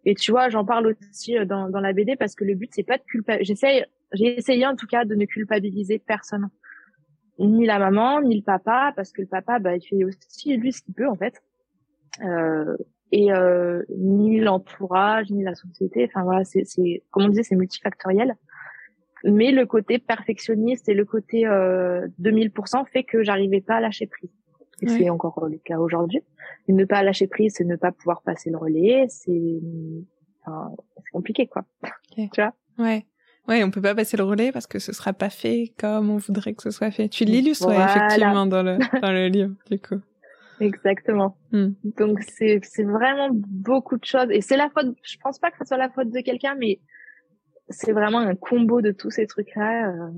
et 0.05 0.15
tu 0.15 0.31
vois, 0.31 0.49
j'en 0.49 0.65
parle 0.65 0.95
aussi 1.11 1.37
euh, 1.37 1.45
dans, 1.45 1.69
dans 1.69 1.79
la 1.79 1.93
BD 1.93 2.15
parce 2.15 2.35
que 2.35 2.43
le 2.43 2.55
but 2.55 2.69
c'est 2.73 2.83
pas 2.83 2.97
de 2.97 3.03
culpabiliser. 3.03 3.53
J'essaye, 3.53 3.85
j'ai 4.13 4.37
essayé 4.37 4.65
en 4.67 4.75
tout 4.75 4.87
cas 4.87 5.05
de 5.05 5.15
ne 5.15 5.25
culpabiliser 5.25 5.99
personne, 5.99 6.49
ni 7.39 7.65
la 7.65 7.79
maman, 7.79 8.21
ni 8.21 8.35
le 8.35 8.43
papa, 8.43 8.93
parce 8.95 9.11
que 9.11 9.21
le 9.21 9.27
papa, 9.27 9.59
bah, 9.59 9.75
il 9.75 9.81
fait 9.81 10.03
aussi 10.03 10.55
lui 10.57 10.71
ce 10.71 10.81
qu'il 10.81 10.93
peut 10.93 11.07
en 11.07 11.15
fait, 11.15 11.41
euh, 12.23 12.75
et 13.11 13.31
euh, 13.31 13.83
ni 13.97 14.39
l'entourage, 14.39 15.29
ni 15.31 15.43
la 15.43 15.55
société. 15.55 16.05
Enfin 16.09 16.23
voilà, 16.23 16.43
c'est, 16.43 16.65
c'est 16.65 17.03
comme 17.11 17.23
on 17.23 17.29
disait, 17.29 17.43
c'est 17.43 17.55
multifactoriel. 17.55 18.35
Mais 19.23 19.51
le 19.51 19.65
côté 19.65 19.99
perfectionniste 19.99 20.89
et 20.89 20.93
le 20.93 21.05
côté 21.05 21.47
euh, 21.47 22.07
2000% 22.21 22.85
fait 22.91 23.03
que 23.03 23.23
j'arrivais 23.23 23.61
pas 23.61 23.75
à 23.75 23.81
lâcher 23.81 24.07
prise. 24.07 24.31
Et 24.81 24.87
c'est 24.87 25.09
encore 25.09 25.47
le 25.47 25.57
cas 25.57 25.77
aujourd'hui. 25.77 26.21
ne 26.67 26.83
pas 26.83 27.03
lâcher 27.03 27.27
prise, 27.27 27.53
c'est 27.55 27.63
ne 27.63 27.77
pas 27.77 27.91
pouvoir 27.93 28.21
passer 28.21 28.49
le 28.49 28.57
relais, 28.57 29.05
c'est 29.07 29.61
enfin, 30.45 30.71
compliqué 31.13 31.47
quoi. 31.47 31.63
Tu 32.15 32.27
vois? 32.35 32.53
Ouais. 32.77 33.05
Ouais, 33.47 33.63
on 33.63 33.71
peut 33.71 33.81
pas 33.81 33.95
passer 33.95 34.15
le 34.15 34.23
relais 34.23 34.51
parce 34.51 34.67
que 34.67 34.79
ce 34.79 34.93
sera 34.93 35.11
pas 35.11 35.29
fait 35.29 35.73
comme 35.77 36.09
on 36.09 36.17
voudrait 36.17 36.53
que 36.53 36.63
ce 36.63 36.71
soit 36.71 36.91
fait. 36.91 37.09
Tu 37.09 37.25
l'illustres 37.25 37.71
effectivement 37.71 38.45
dans 38.45 38.63
le 38.63 38.77
dans 39.01 39.11
le 39.11 39.27
livre 39.27 39.53
du 39.69 39.79
coup. 39.79 40.01
Exactement. 40.59 41.37
Hmm. 41.51 41.71
Donc 41.97 42.21
c'est 42.21 42.59
c'est 42.63 42.83
vraiment 42.83 43.29
beaucoup 43.31 43.97
de 43.97 44.05
choses 44.05 44.27
et 44.29 44.41
c'est 44.41 44.57
la 44.57 44.69
faute. 44.69 44.95
Je 45.03 45.17
pense 45.21 45.39
pas 45.39 45.51
que 45.51 45.57
ce 45.59 45.65
soit 45.65 45.77
la 45.77 45.89
faute 45.89 46.09
de 46.09 46.21
quelqu'un, 46.21 46.55
mais 46.55 46.79
c'est 47.69 47.91
vraiment 47.91 48.19
un 48.19 48.35
combo 48.35 48.81
de 48.81 48.91
tous 48.91 49.11
ces 49.11 49.27
trucs 49.27 49.55
là. 49.55 49.89
Euh. 49.89 50.11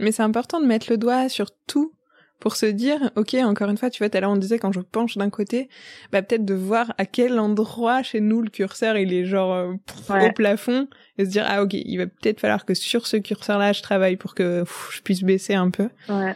Mais 0.00 0.12
c'est 0.12 0.22
important 0.22 0.60
de 0.60 0.66
mettre 0.66 0.90
le 0.90 0.96
doigt 0.96 1.28
sur 1.28 1.50
tout 1.66 1.92
pour 2.40 2.56
se 2.56 2.66
dire, 2.66 3.12
ok, 3.14 3.34
encore 3.34 3.70
une 3.70 3.76
fois, 3.76 3.88
tu 3.88 4.02
vois, 4.02 4.10
tout 4.10 4.18
à 4.18 4.20
l'heure 4.20 4.32
on 4.32 4.36
disait 4.36 4.58
quand 4.58 4.72
je 4.72 4.80
penche 4.80 5.16
d'un 5.16 5.30
côté, 5.30 5.68
bah 6.10 6.22
peut-être 6.22 6.44
de 6.44 6.54
voir 6.54 6.92
à 6.98 7.06
quel 7.06 7.38
endroit 7.38 8.02
chez 8.02 8.20
nous 8.20 8.42
le 8.42 8.50
curseur 8.50 8.96
il 8.96 9.12
est 9.12 9.24
genre 9.24 9.54
euh, 9.54 9.74
au 10.08 10.32
plafond 10.32 10.88
et 11.18 11.24
se 11.24 11.30
dire 11.30 11.44
ah 11.46 11.62
ok, 11.62 11.74
il 11.74 11.98
va 11.98 12.06
peut-être 12.06 12.40
falloir 12.40 12.64
que 12.64 12.74
sur 12.74 13.06
ce 13.06 13.16
curseur-là 13.16 13.72
je 13.72 13.82
travaille 13.82 14.16
pour 14.16 14.34
que 14.34 14.64
je 14.90 15.02
puisse 15.02 15.22
baisser 15.22 15.54
un 15.54 15.70
peu. 15.70 15.88
Ouais. 16.08 16.34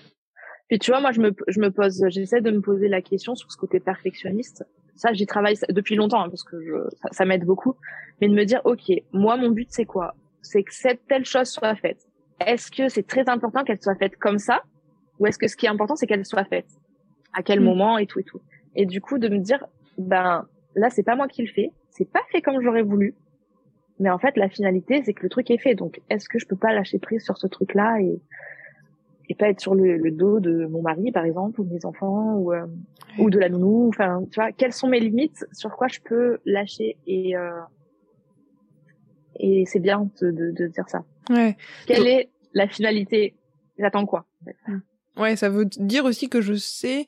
Puis 0.69 0.79
tu 0.79 0.93
vois, 0.93 1.01
moi 1.01 1.11
je 1.11 1.21
me 1.21 1.33
je 1.49 1.61
me 1.61 1.71
pose, 1.71 2.05
j'essaie 2.09 2.41
de 2.41 2.53
me 2.53 2.61
poser 2.61 2.87
la 2.87 3.03
question 3.03 3.35
sur 3.35 3.51
ce 3.51 3.57
côté 3.57 3.81
perfectionniste. 3.81 4.65
Ça, 4.97 5.13
j'y 5.13 5.27
travaille 5.27 5.57
depuis 5.69 5.95
longtemps 5.95 6.23
hein, 6.23 6.29
parce 6.29 6.43
que 6.43 6.61
je, 6.61 6.75
ça, 7.13 7.25
m'aide 7.25 7.45
beaucoup. 7.45 7.77
Mais 8.21 8.29
de 8.29 8.35
me 8.35 8.45
dire, 8.45 8.61
ok, 8.65 8.91
moi 9.13 9.37
mon 9.37 9.51
but 9.51 9.69
c'est 9.71 9.85
quoi? 9.85 10.15
C'est 10.43 10.63
que 10.63 10.75
cette 10.75 11.07
telle 11.07 11.25
chose 11.25 11.49
soit 11.49 11.75
faite. 11.77 12.07
Est-ce 12.45 12.71
que 12.71 12.89
c'est 12.89 13.07
très 13.07 13.29
important 13.29 13.65
qu'elle 13.65 13.81
soit 13.81 13.97
faite 13.97 14.17
comme 14.17 14.39
ça? 14.39 14.63
Ou 15.19 15.27
est-ce 15.27 15.39
que 15.39 15.49
ce 15.49 15.57
qui 15.57 15.67
est 15.67 15.69
important, 15.69 15.97
c'est 15.97 16.07
qu'elle 16.07 16.25
soit 16.25 16.45
faite? 16.45 16.69
À 17.33 17.43
quel 17.43 17.61
mm. 17.61 17.65
moment? 17.65 17.99
Et 17.99 18.07
tout 18.07 18.21
et 18.21 18.25
tout. 18.25 18.41
Et 18.75 18.87
du 18.87 19.01
coup, 19.01 19.19
de 19.19 19.29
me 19.29 19.39
dire, 19.39 19.65
ben 19.99 20.47
là, 20.75 20.91
c'est 20.91 21.03
pas 21.03 21.17
moi 21.17 21.29
qui 21.29 21.43
le 21.43 21.53
fais, 21.53 21.73
c'est 21.91 22.11
pas 22.11 22.21
fait 22.31 22.43
comme 22.43 22.61
j'aurais 22.63 22.83
voulu, 22.83 23.15
mais 23.99 24.11
en 24.11 24.19
fait, 24.19 24.37
la 24.37 24.49
finalité, 24.49 25.03
c'est 25.05 25.15
que 25.15 25.23
le 25.23 25.29
truc 25.29 25.51
est 25.51 25.59
fait. 25.59 25.75
Donc, 25.75 26.01
est-ce 26.11 26.29
que 26.29 26.39
je 26.39 26.47
peux 26.47 26.57
pas 26.57 26.73
lâcher 26.73 26.99
prise 26.99 27.25
sur 27.25 27.39
ce 27.39 27.47
truc-là 27.47 28.01
et 28.01 28.21
et 29.29 29.35
pas 29.35 29.49
être 29.49 29.61
sur 29.61 29.75
le, 29.75 30.11
dos 30.11 30.41
de 30.41 30.67
mon 30.67 30.83
mari, 30.83 31.11
par 31.13 31.25
exemple, 31.25 31.61
ou 31.61 31.65
de 31.65 31.73
mes 31.73 31.85
enfants, 31.85 32.35
ou 32.35 32.53
euh, 32.53 32.67
ou 33.19 33.31
de 33.31 33.39
la 33.39 33.49
nounou. 33.49 33.89
Enfin, 33.89 34.23
tu 34.31 34.41
vois, 34.41 34.53
quelles 34.53 34.73
sont 34.73 34.89
mes 34.89 35.01
limites 35.01 35.47
Sur 35.53 35.77
quoi 35.77 35.89
je 35.89 36.01
peux 36.01 36.39
lâcher 36.45 36.97
Et 37.07 37.37
euh, 37.37 37.61
et 39.39 39.65
c'est 39.67 39.81
bien 39.81 40.09
de, 40.21 40.31
de, 40.31 40.51
de, 40.51 40.67
dire 40.67 40.89
ça. 40.89 41.05
Ouais. 41.31 41.57
Quelle 41.87 42.07
est 42.07 42.31
la 42.55 42.69
finalité? 42.69 43.35
J'attends 43.79 44.07
quoi 44.07 44.25
mm. 44.67 44.79
Ouais, 45.17 45.37
ça 45.37 45.49
veut 45.49 45.65
dire 45.65 46.05
aussi 46.05 46.29
que 46.29 46.41
je 46.41 46.55
sais 46.55 47.07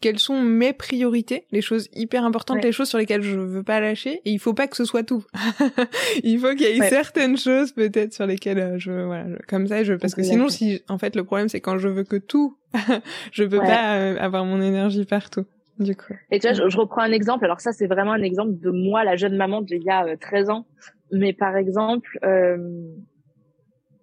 quelles 0.00 0.18
sont 0.18 0.40
mes 0.42 0.72
priorités, 0.72 1.46
les 1.50 1.60
choses 1.60 1.88
hyper 1.92 2.24
importantes, 2.24 2.62
les 2.62 2.72
choses 2.72 2.88
sur 2.88 2.98
lesquelles 2.98 3.22
je 3.22 3.38
veux 3.38 3.62
pas 3.62 3.80
lâcher. 3.80 4.20
Et 4.24 4.30
il 4.30 4.38
faut 4.38 4.54
pas 4.54 4.68
que 4.68 4.76
ce 4.76 4.84
soit 4.84 5.02
tout. 5.02 5.24
il 6.22 6.38
faut 6.38 6.54
qu'il 6.54 6.62
y 6.62 6.78
ait 6.78 6.88
certaines 6.88 7.36
choses 7.36 7.72
peut-être 7.72 8.14
sur 8.14 8.26
lesquelles 8.26 8.58
euh, 8.58 8.78
je, 8.78 8.92
voilà, 8.92 9.26
comme 9.48 9.66
ça, 9.66 9.82
je, 9.82 9.94
parce 9.94 10.14
que 10.14 10.22
sinon, 10.22 10.48
si, 10.48 10.82
en 10.88 10.98
fait, 10.98 11.16
le 11.16 11.24
problème 11.24 11.48
c'est 11.48 11.60
quand 11.60 11.78
je 11.78 11.88
veux 11.88 12.04
que 12.04 12.16
tout, 12.16 12.56
je 13.32 13.44
peux 13.44 13.58
pas 13.58 13.96
euh, 13.96 14.16
avoir 14.18 14.44
mon 14.44 14.60
énergie 14.60 15.04
partout. 15.04 15.44
Du 15.78 15.94
coup. 15.94 16.14
Et 16.30 16.38
tu 16.38 16.48
vois, 16.48 16.68
je, 16.68 16.76
reprends 16.78 17.02
un 17.02 17.12
exemple. 17.12 17.44
Alors 17.44 17.60
ça, 17.60 17.72
c'est 17.72 17.86
vraiment 17.86 18.12
un 18.12 18.22
exemple 18.22 18.58
de 18.58 18.70
moi, 18.70 19.04
la 19.04 19.16
jeune 19.16 19.36
maman 19.36 19.60
d'il 19.60 19.82
y 19.82 19.90
a 19.90 20.16
13 20.16 20.48
euh, 20.48 20.52
ans. 20.52 20.66
Mais 21.12 21.34
par 21.34 21.54
exemple, 21.56 22.18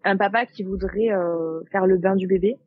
un 0.03 0.17
papa 0.17 0.45
qui 0.45 0.63
voudrait 0.63 1.09
faire 1.71 1.85
le 1.85 1.97
bain 1.97 2.15
du 2.15 2.27
bébé 2.27 2.57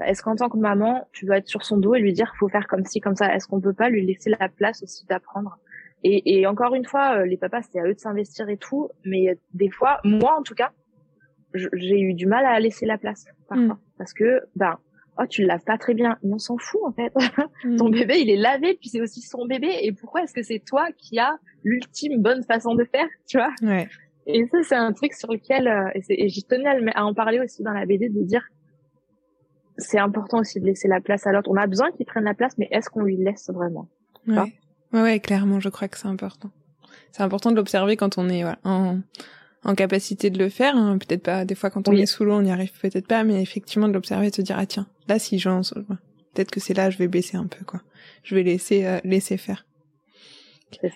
est-ce 0.00 0.22
qu'en 0.22 0.36
tant 0.36 0.48
que 0.48 0.56
maman, 0.56 1.06
tu 1.12 1.26
dois 1.26 1.38
être 1.38 1.48
sur 1.48 1.64
son 1.64 1.76
dos 1.76 1.94
et 1.94 2.00
lui 2.00 2.12
dire 2.12 2.32
faut 2.38 2.48
faire 2.48 2.66
comme 2.66 2.84
ci, 2.84 3.00
comme 3.00 3.16
ça? 3.16 3.34
Est-ce 3.34 3.46
qu'on 3.46 3.60
peut 3.60 3.72
pas 3.72 3.88
lui 3.88 4.04
laisser 4.04 4.30
la 4.30 4.48
place 4.48 4.82
aussi 4.82 5.06
d'apprendre? 5.06 5.58
Et, 6.04 6.40
et, 6.40 6.46
encore 6.48 6.74
une 6.74 6.84
fois, 6.84 7.18
euh, 7.18 7.26
les 7.26 7.36
papas, 7.36 7.62
c'est 7.62 7.78
à 7.78 7.84
eux 7.84 7.94
de 7.94 7.98
s'investir 8.00 8.48
et 8.48 8.56
tout, 8.56 8.90
mais 9.04 9.38
des 9.54 9.70
fois, 9.70 10.00
moi 10.02 10.36
en 10.36 10.42
tout 10.42 10.54
cas, 10.54 10.72
j'ai 11.54 12.00
eu 12.00 12.14
du 12.14 12.26
mal 12.26 12.44
à 12.44 12.58
laisser 12.60 12.86
la 12.86 12.98
place 12.98 13.26
parfois, 13.48 13.74
mm. 13.74 13.78
parce 13.98 14.12
que 14.12 14.40
ben 14.56 14.78
oh 15.18 15.24
tu 15.28 15.42
le 15.42 15.48
laves 15.48 15.64
pas 15.64 15.78
très 15.78 15.94
bien, 15.94 16.18
on 16.22 16.38
s'en 16.38 16.56
fout 16.58 16.80
en 16.84 16.92
fait. 16.92 17.12
Mm. 17.64 17.76
Ton 17.76 17.90
bébé 17.90 18.20
il 18.20 18.30
est 18.30 18.36
lavé, 18.36 18.74
puis 18.74 18.88
c'est 18.88 19.00
aussi 19.00 19.20
son 19.20 19.46
bébé, 19.46 19.68
et 19.82 19.92
pourquoi 19.92 20.22
est-ce 20.22 20.34
que 20.34 20.42
c'est 20.42 20.58
toi 20.58 20.88
qui 20.96 21.20
as 21.20 21.36
l'ultime 21.62 22.20
bonne 22.20 22.42
façon 22.42 22.74
de 22.74 22.84
faire, 22.84 23.06
tu 23.28 23.38
vois? 23.38 23.52
Ouais. 23.62 23.88
Et 24.26 24.46
ça 24.46 24.62
c'est 24.64 24.74
un 24.74 24.92
truc 24.92 25.12
sur 25.12 25.30
lequel 25.30 25.68
euh, 25.68 25.88
et, 25.94 26.24
et 26.24 26.28
j'y 26.28 26.42
tenais 26.42 26.90
à, 26.94 27.04
en 27.04 27.14
parler 27.14 27.38
aussi 27.38 27.62
dans 27.62 27.72
la 27.72 27.86
BD 27.86 28.08
de 28.08 28.22
dire 28.22 28.44
c'est 29.78 29.98
important 29.98 30.38
aussi 30.38 30.60
de 30.60 30.66
laisser 30.66 30.88
la 30.88 31.00
place 31.00 31.26
à 31.26 31.32
l'autre. 31.32 31.50
On 31.50 31.56
a 31.56 31.66
besoin 31.66 31.90
qu'il 31.92 32.06
prenne 32.06 32.24
la 32.24 32.34
place, 32.34 32.56
mais 32.58 32.68
est-ce 32.70 32.90
qu'on 32.90 33.02
lui 33.02 33.16
laisse 33.16 33.50
vraiment? 33.50 33.88
Ouais. 34.26 34.52
ouais. 34.92 35.20
clairement, 35.20 35.60
je 35.60 35.68
crois 35.68 35.88
que 35.88 35.98
c'est 35.98 36.08
important. 36.08 36.50
C'est 37.10 37.22
important 37.22 37.50
de 37.50 37.56
l'observer 37.56 37.96
quand 37.96 38.18
on 38.18 38.28
est 38.28 38.44
en, 38.64 39.00
en 39.64 39.74
capacité 39.74 40.30
de 40.30 40.38
le 40.38 40.48
faire. 40.48 40.76
Hein. 40.76 40.98
Peut-être 40.98 41.22
pas, 41.22 41.44
des 41.44 41.54
fois 41.54 41.70
quand 41.70 41.88
on 41.88 41.92
est 41.92 42.06
sous 42.06 42.24
l'eau, 42.24 42.34
on 42.34 42.42
n'y 42.42 42.52
arrive 42.52 42.72
peut-être 42.80 43.06
pas, 43.06 43.24
mais 43.24 43.42
effectivement 43.42 43.88
de 43.88 43.92
l'observer 43.92 44.28
et 44.28 44.30
de 44.30 44.36
se 44.36 44.42
dire, 44.42 44.56
ah 44.58 44.66
tiens, 44.66 44.86
là 45.08 45.18
si 45.18 45.38
j'en... 45.38 45.60
Peut-être 46.34 46.50
que 46.50 46.60
c'est 46.60 46.74
là, 46.74 46.88
je 46.88 46.96
vais 46.96 47.08
baisser 47.08 47.36
un 47.36 47.46
peu, 47.46 47.62
quoi. 47.64 47.82
Je 48.22 48.34
vais 48.34 48.42
laisser, 48.42 48.86
euh, 48.86 48.98
laisser 49.04 49.36
faire. 49.36 49.66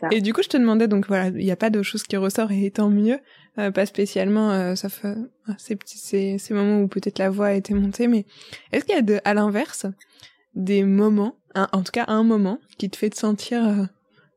Ça. 0.01 0.09
Et 0.11 0.21
du 0.21 0.33
coup, 0.33 0.43
je 0.43 0.49
te 0.49 0.57
demandais, 0.57 0.89
donc 0.89 1.07
voilà, 1.07 1.29
il 1.29 1.45
n'y 1.45 1.51
a 1.51 1.57
pas 1.57 1.71
de 1.71 1.83
choses 1.83 2.03
qui 2.03 2.17
ressort 2.17 2.53
et 2.53 2.71
tant 2.71 2.89
mieux, 2.89 3.19
euh, 3.59 3.71
pas 3.71 3.87
spécialement, 3.87 4.51
euh, 4.53 4.75
sauf 4.75 5.05
euh, 5.05 5.15
ces 5.59 5.77
petits, 5.77 5.99
ces, 5.99 6.39
ces 6.39 6.55
moments 6.55 6.81
où 6.81 6.89
peut-être 6.89 7.19
la 7.19 7.31
voix 7.31 7.47
a 7.47 7.53
été 7.53 7.75
montée, 7.75 8.09
mais 8.09 8.27
est-ce 8.73 8.85
qu'il 8.85 8.95
y 8.95 8.99
a 8.99 9.03
de, 9.03 9.19
à 9.25 9.35
l'inverse, 9.35 9.87
des 10.55 10.85
moments, 10.85 11.37
en 11.55 11.83
tout 11.83 11.93
cas 11.93 12.05
un 12.09 12.23
moment, 12.23 12.59
qui 12.79 12.91
te 12.91 12.97
fait 12.97 13.11
te 13.11 13.17
sentir 13.17 13.89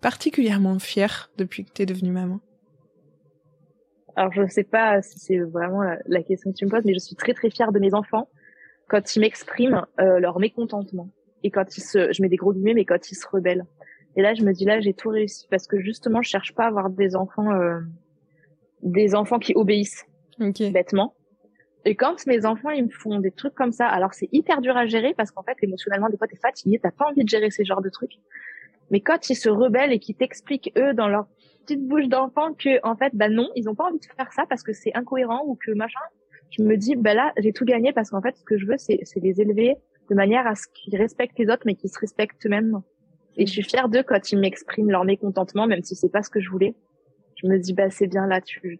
particulièrement 0.01 0.79
fière 0.79 1.31
depuis 1.37 1.65
que 1.65 1.71
tu 1.71 1.81
es 1.81 1.85
devenue 1.85 2.11
maman? 2.11 2.39
Alors 4.15 4.33
je 4.33 4.41
ne 4.41 4.47
sais 4.47 4.63
pas 4.63 5.01
si 5.01 5.17
c'est 5.19 5.37
vraiment 5.37 5.81
la, 6.05 6.23
question 6.23 6.51
que 6.51 6.57
tu 6.57 6.65
me 6.65 6.69
poses, 6.69 6.83
mais 6.83 6.93
je 6.93 6.99
suis 6.99 7.15
très 7.15 7.33
très 7.33 7.49
fière 7.49 7.71
de 7.71 7.79
mes 7.79 7.93
enfants 7.93 8.27
quand 8.89 9.15
ils 9.15 9.19
m'expriment 9.21 9.85
leur 9.97 10.39
mécontentement 10.39 11.09
et 11.43 11.51
quand 11.51 11.77
ils 11.77 11.81
se, 11.81 12.11
je 12.11 12.21
mets 12.21 12.29
des 12.29 12.35
gros 12.35 12.53
guillemets, 12.53 12.73
mais 12.73 12.85
quand 12.85 13.11
ils 13.11 13.15
se 13.15 13.27
rebellent. 13.27 13.65
Et 14.15 14.21
là, 14.21 14.33
je 14.33 14.43
me 14.43 14.53
dis 14.53 14.65
là, 14.65 14.79
j'ai 14.81 14.93
tout 14.93 15.09
réussi 15.09 15.47
parce 15.49 15.67
que 15.67 15.79
justement, 15.79 16.21
je 16.21 16.29
cherche 16.29 16.53
pas 16.53 16.65
à 16.65 16.67
avoir 16.67 16.89
des 16.89 17.15
enfants, 17.15 17.51
euh, 17.51 17.79
des 18.81 19.15
enfants 19.15 19.39
qui 19.39 19.53
obéissent 19.55 20.05
bêtement. 20.71 21.15
Et 21.85 21.95
quand 21.95 22.25
mes 22.27 22.45
enfants 22.45 22.71
ils 22.71 22.85
me 22.85 22.89
font 22.89 23.19
des 23.19 23.31
trucs 23.31 23.55
comme 23.55 23.71
ça, 23.71 23.87
alors 23.87 24.13
c'est 24.13 24.29
hyper 24.31 24.61
dur 24.61 24.75
à 24.75 24.85
gérer 24.85 25.13
parce 25.15 25.31
qu'en 25.31 25.43
fait 25.43 25.57
émotionnellement 25.61 26.09
des 26.09 26.17
fois 26.17 26.27
t'es 26.27 26.37
fatigué, 26.37 26.79
t'as 26.81 26.91
pas 26.91 27.05
envie 27.05 27.23
de 27.23 27.29
gérer 27.29 27.51
ces 27.51 27.63
genres 27.63 27.81
de 27.81 27.89
trucs. 27.89 28.19
Mais 28.91 28.99
quand 28.99 29.29
ils 29.29 29.35
se 29.35 29.49
rebellent 29.49 29.93
et 29.93 29.99
qu'ils 29.99 30.15
t'expliquent 30.15 30.71
eux 30.77 30.93
dans 30.93 31.07
leur 31.07 31.27
petite 31.61 31.87
bouche 31.87 32.07
d'enfant 32.07 32.53
que 32.53 32.85
en 32.85 32.95
fait 32.95 33.11
bah 33.15 33.29
non, 33.29 33.49
ils 33.55 33.69
ont 33.69 33.75
pas 33.75 33.85
envie 33.85 33.99
de 33.99 34.05
faire 34.05 34.31
ça 34.33 34.45
parce 34.49 34.63
que 34.63 34.73
c'est 34.73 34.91
incohérent 34.93 35.43
ou 35.45 35.55
que 35.55 35.71
machin, 35.71 35.99
je 36.49 36.63
me 36.63 36.75
dis 36.75 36.95
bah 36.95 37.13
là 37.13 37.31
j'ai 37.37 37.53
tout 37.53 37.65
gagné 37.65 37.93
parce 37.93 38.09
qu'en 38.09 38.21
fait 38.21 38.35
ce 38.35 38.43
que 38.43 38.57
je 38.57 38.65
veux 38.65 38.77
c'est 38.77 38.99
c'est 39.03 39.21
les 39.21 39.39
élever 39.39 39.75
de 40.09 40.15
manière 40.15 40.47
à 40.47 40.55
ce 40.55 40.67
qu'ils 40.73 40.97
respectent 40.97 41.39
les 41.39 41.49
autres 41.49 41.63
mais 41.65 41.75
qu'ils 41.75 41.91
se 41.91 41.99
respectent 41.99 42.45
eux-mêmes. 42.45 42.81
Et 43.39 43.45
je 43.45 43.51
suis 43.51 43.63
fière 43.63 43.89
d'eux 43.89 44.03
quand 44.03 44.31
ils 44.31 44.37
m'expriment 44.37 44.91
leur 44.91 45.05
mécontentement 45.05 45.65
même 45.65 45.81
si 45.81 45.95
c'est 45.95 46.11
pas 46.11 46.21
ce 46.21 46.29
que 46.29 46.39
je 46.39 46.49
voulais. 46.49 46.75
Je 47.41 47.47
me 47.47 47.57
dis 47.57 47.73
bah 47.73 47.89
c'est 47.89 48.07
bien 48.07 48.27
là 48.27 48.41
tu 48.41 48.79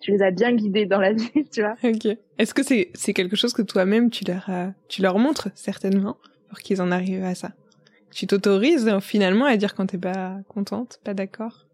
tu 0.00 0.10
les 0.12 0.22
as 0.22 0.30
bien 0.30 0.52
guidés 0.52 0.86
dans 0.86 0.98
la 0.98 1.12
vie, 1.14 1.48
tu 1.50 1.60
vois. 1.60 1.74
Ok. 1.84 2.06
Est-ce 2.38 2.52
que 2.52 2.62
c'est 2.62 2.90
c'est 2.94 3.14
quelque 3.14 3.36
chose 3.36 3.52
que 3.52 3.62
toi-même 3.62 4.10
tu 4.10 4.24
leur 4.24 4.50
tu 4.88 5.00
leur 5.00 5.18
montres 5.18 5.48
certainement 5.54 6.18
pour 6.48 6.58
qu'ils 6.58 6.82
en 6.82 6.90
arrivent 6.90 7.24
à 7.24 7.34
ça? 7.34 7.52
Tu 8.12 8.26
t'autorises 8.26 8.88
euh, 8.88 9.00
finalement 9.00 9.44
à 9.44 9.56
dire 9.56 9.74
quand 9.74 9.86
t'es 9.86 9.98
pas 9.98 10.38
contente, 10.48 10.98
pas 11.04 11.14
d'accord? 11.14 11.66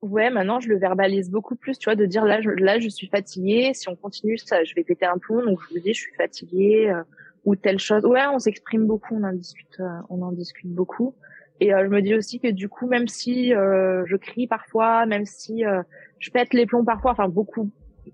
Ouais, 0.00 0.30
maintenant 0.30 0.60
je 0.60 0.68
le 0.68 0.78
verbalise 0.78 1.30
beaucoup 1.30 1.56
plus, 1.56 1.78
tu 1.78 1.84
vois, 1.84 1.96
de 1.96 2.06
dire 2.06 2.24
là 2.24 2.40
je, 2.40 2.50
là 2.50 2.78
je 2.78 2.88
suis 2.88 3.08
fatiguée, 3.08 3.72
si 3.74 3.88
on 3.88 3.96
continue 3.96 4.38
ça, 4.38 4.64
je 4.64 4.74
vais 4.74 4.84
péter 4.84 5.06
un 5.06 5.18
plomb, 5.18 5.44
donc 5.44 5.58
je 5.68 5.74
vous 5.74 5.80
dis 5.80 5.92
je 5.92 6.00
suis 6.00 6.14
fatiguée 6.14 6.88
euh, 6.88 7.02
ou 7.44 7.56
telle 7.56 7.78
chose. 7.78 8.04
Ouais, 8.04 8.22
on 8.32 8.38
s'exprime 8.38 8.86
beaucoup, 8.86 9.16
on 9.16 9.24
en 9.24 9.32
discute, 9.32 9.80
euh, 9.80 9.88
on 10.08 10.22
en 10.22 10.32
discute 10.32 10.72
beaucoup. 10.72 11.14
Et 11.60 11.70
je 11.70 11.88
me 11.88 12.00
dis 12.00 12.14
aussi 12.14 12.38
que 12.38 12.48
du 12.48 12.68
coup, 12.68 12.86
même 12.86 13.08
si 13.08 13.50
je 13.50 14.16
crie 14.16 14.46
parfois, 14.46 15.06
même 15.06 15.24
si 15.24 15.64
je 16.18 16.30
pète 16.30 16.54
les 16.54 16.66
plombs 16.66 16.84
parfois, 16.84 17.12
enfin 17.12 17.28
beaucoup 17.28 17.70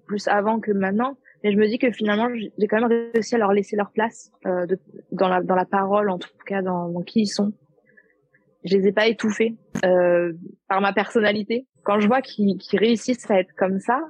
plus 0.07 0.28
avant 0.28 0.61
que 0.61 0.72
maintenant, 0.72 1.16
mais 1.42 1.53
je 1.53 1.59
me 1.59 1.66
dis 1.66 1.78
que 1.78 1.90
finalement 1.90 2.28
j'ai 2.34 2.66
quand 2.66 2.80
même 2.80 3.11
réussi 3.14 3.34
à 3.34 3.38
leur 3.38 3.53
laisser 3.53 3.76
leur 3.76 3.90
place 3.90 4.32
euh, 4.47 4.66
de, 4.66 4.78
dans 5.12 5.28
la 5.28 5.42
dans 5.42 5.55
la 5.55 5.66
parole, 5.66 6.11
en 6.11 6.18
tout 6.18 6.30
cas 6.47 6.62
dans, 6.62 6.88
dans 6.88 7.03
qui 7.03 7.20
ils 7.20 7.26
sont. 7.26 7.53
Je 8.64 8.76
les 8.76 8.88
ai 8.88 8.92
pas 8.92 9.07
étouffés 9.07 9.55
euh, 9.84 10.32
par 10.68 10.80
ma 10.80 10.95
personnalité. 10.95 11.66
Quand 11.82 12.01
je 12.01 12.07
vois 12.07 12.22
qu'ils 12.22 12.59
réussissent 12.72 13.30
à 13.30 13.38
être 13.38 13.55
comme 13.57 13.78
ça, 13.78 14.01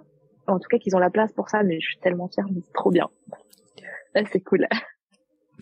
en 0.47 0.61
tout 0.61 0.69
cas 0.69 0.79
qu'ils 0.79 0.95
ont 0.95 1.01
la 1.01 1.11
place 1.11 1.33
pour 1.33 1.49
ça, 1.49 1.65
mais 1.65 1.81
je 1.81 1.87
suis 1.87 1.99
tellement 1.99 2.29
fière, 2.29 2.47
c'est 2.55 2.73
trop 2.73 2.93
bien. 2.93 3.09
C'est 4.31 4.45
cool. 4.45 4.69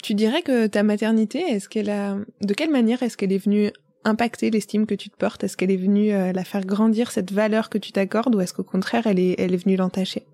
Tu 0.03 0.15
dirais 0.15 0.43
que 0.43 0.67
ta 0.67 0.83
maternité, 0.83 1.39
est-ce 1.39 1.69
qu'elle 1.69 1.89
a, 1.89 2.17
de 2.41 2.55
quelle 2.55 2.71
manière 2.71 3.03
est-ce 3.05 3.17
qu'elle 3.17 3.33
est 3.33 3.45
venue 3.45 3.71
impacter 4.05 4.51
l'estime 4.51 4.85
que 4.85 4.97
tu 4.97 5.09
te 5.11 5.17
portes? 5.17 5.45
Est-ce 5.45 5.57
qu'elle 5.57 5.71
est 5.71 5.77
venue 5.77 6.13
euh, 6.13 6.33
la 6.33 6.43
faire 6.43 6.67
grandir, 6.67 7.13
cette 7.13 7.31
valeur 7.31 7.71
que 7.71 7.79
tu 7.79 7.93
t'accordes, 7.93 8.35
ou 8.35 8.41
est-ce 8.41 8.53
qu'au 8.53 8.65
contraire, 8.65 9.07
elle 9.07 9.21
est, 9.21 9.39
elle 9.39 9.55
est 9.55 9.65
venue 9.65 9.77
l'entacher? 9.77 10.25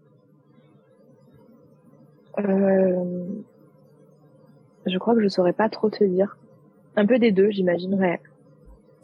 Euh... 2.38 3.26
Je 4.86 4.96
crois 4.96 5.14
que 5.14 5.22
je 5.22 5.28
saurais 5.28 5.52
pas 5.52 5.68
trop 5.68 5.90
te 5.90 6.02
dire. 6.02 6.38
Un 6.96 7.04
peu 7.04 7.18
des 7.18 7.30
deux, 7.30 7.50
j'imaginerais. 7.50 8.20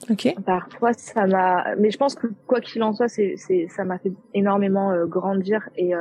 Ok. 0.08 0.34
Parfois, 0.46 0.94
ça 0.94 1.26
m'a. 1.26 1.74
Mais 1.76 1.90
je 1.90 1.98
pense 1.98 2.14
que 2.14 2.26
quoi 2.46 2.62
qu'il 2.62 2.82
en 2.82 2.94
soit, 2.94 3.08
c'est, 3.08 3.34
c'est, 3.36 3.68
ça 3.68 3.84
m'a 3.84 3.98
fait 3.98 4.12
énormément 4.32 4.92
euh, 4.92 5.04
grandir 5.04 5.68
et 5.76 5.94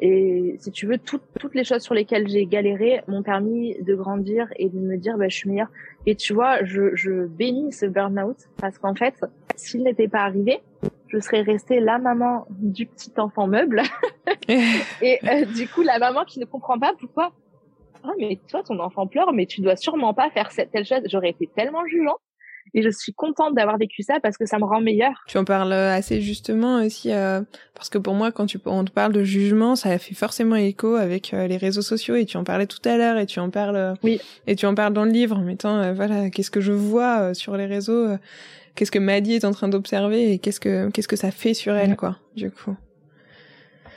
et 0.00 0.56
si 0.58 0.70
tu 0.72 0.86
veux, 0.86 0.96
toutes 0.96 1.22
toutes 1.38 1.54
les 1.54 1.64
choses 1.64 1.82
sur 1.82 1.94
lesquelles 1.94 2.26
j'ai 2.26 2.46
galéré 2.46 3.02
m'ont 3.06 3.22
permis 3.22 3.76
de 3.82 3.94
grandir 3.94 4.48
et 4.56 4.70
de 4.70 4.78
me 4.78 4.96
dire, 4.96 5.18
bah, 5.18 5.28
je 5.28 5.36
suis 5.36 5.50
meilleure. 5.50 5.70
Et 6.06 6.16
tu 6.16 6.32
vois, 6.32 6.64
je, 6.64 6.94
je 6.96 7.26
bénis 7.26 7.72
ce 7.72 7.84
burn-out 7.84 8.38
parce 8.56 8.78
qu'en 8.78 8.94
fait, 8.94 9.14
s'il 9.56 9.82
n'était 9.82 10.08
pas 10.08 10.20
arrivé, 10.20 10.60
je 11.08 11.18
serais 11.18 11.42
restée 11.42 11.80
la 11.80 11.98
maman 11.98 12.46
du 12.48 12.86
petit 12.86 13.12
enfant 13.18 13.46
meuble. 13.46 13.82
et 14.48 15.18
euh, 15.28 15.44
du 15.44 15.68
coup, 15.68 15.82
la 15.82 15.98
maman 15.98 16.24
qui 16.24 16.38
ne 16.38 16.46
comprend 16.46 16.78
pas 16.78 16.94
pourquoi. 16.98 17.32
Ah, 18.02 18.12
mais 18.18 18.38
toi, 18.48 18.62
ton 18.62 18.78
enfant 18.78 19.06
pleure, 19.06 19.34
mais 19.34 19.44
tu 19.44 19.60
dois 19.60 19.76
sûrement 19.76 20.14
pas 20.14 20.30
faire 20.30 20.50
cette 20.50 20.70
telle 20.70 20.86
chose. 20.86 21.02
J'aurais 21.10 21.30
été 21.30 21.46
tellement 21.54 21.84
jugeante. 21.84 22.20
Et 22.74 22.82
je 22.82 22.90
suis 22.90 23.12
contente 23.12 23.54
d'avoir 23.54 23.78
vécu 23.78 24.02
ça 24.02 24.20
parce 24.20 24.36
que 24.36 24.46
ça 24.46 24.58
me 24.58 24.64
rend 24.64 24.80
meilleure. 24.80 25.24
Tu 25.26 25.38
en 25.38 25.44
parles 25.44 25.72
assez 25.72 26.20
justement 26.20 26.84
aussi, 26.84 27.12
euh, 27.12 27.40
parce 27.74 27.88
que 27.88 27.98
pour 27.98 28.14
moi, 28.14 28.30
quand 28.30 28.46
tu, 28.46 28.58
on 28.64 28.84
te 28.84 28.92
parle 28.92 29.12
de 29.12 29.24
jugement, 29.24 29.76
ça 29.76 29.98
fait 29.98 30.14
forcément 30.14 30.56
écho 30.56 30.94
avec 30.94 31.34
euh, 31.34 31.46
les 31.46 31.56
réseaux 31.56 31.82
sociaux. 31.82 32.14
Et 32.14 32.26
tu 32.26 32.36
en 32.36 32.44
parlais 32.44 32.66
tout 32.66 32.86
à 32.88 32.96
l'heure, 32.96 33.18
et 33.18 33.26
tu 33.26 33.40
en 33.40 33.50
parles. 33.50 33.76
Euh, 33.76 33.94
oui. 34.02 34.20
Et 34.46 34.56
tu 34.56 34.66
en 34.66 34.74
parles 34.74 34.92
dans 34.92 35.04
le 35.04 35.10
livre, 35.10 35.36
en 35.36 35.42
mettant, 35.42 35.92
voilà, 35.94 36.30
qu'est-ce 36.30 36.50
que 36.50 36.60
je 36.60 36.72
vois 36.72 37.34
sur 37.34 37.56
les 37.56 37.66
réseaux, 37.66 38.06
qu'est-ce 38.74 38.90
que 38.90 38.98
Maddy 38.98 39.34
est 39.34 39.44
en 39.44 39.52
train 39.52 39.68
d'observer, 39.68 40.32
et 40.32 40.38
qu'est-ce 40.38 40.60
que 40.60 40.90
qu'est-ce 40.90 41.08
que 41.08 41.16
ça 41.16 41.30
fait 41.30 41.54
sur 41.54 41.74
elle, 41.74 41.96
quoi. 41.96 42.18
Du 42.36 42.50
coup. 42.50 42.76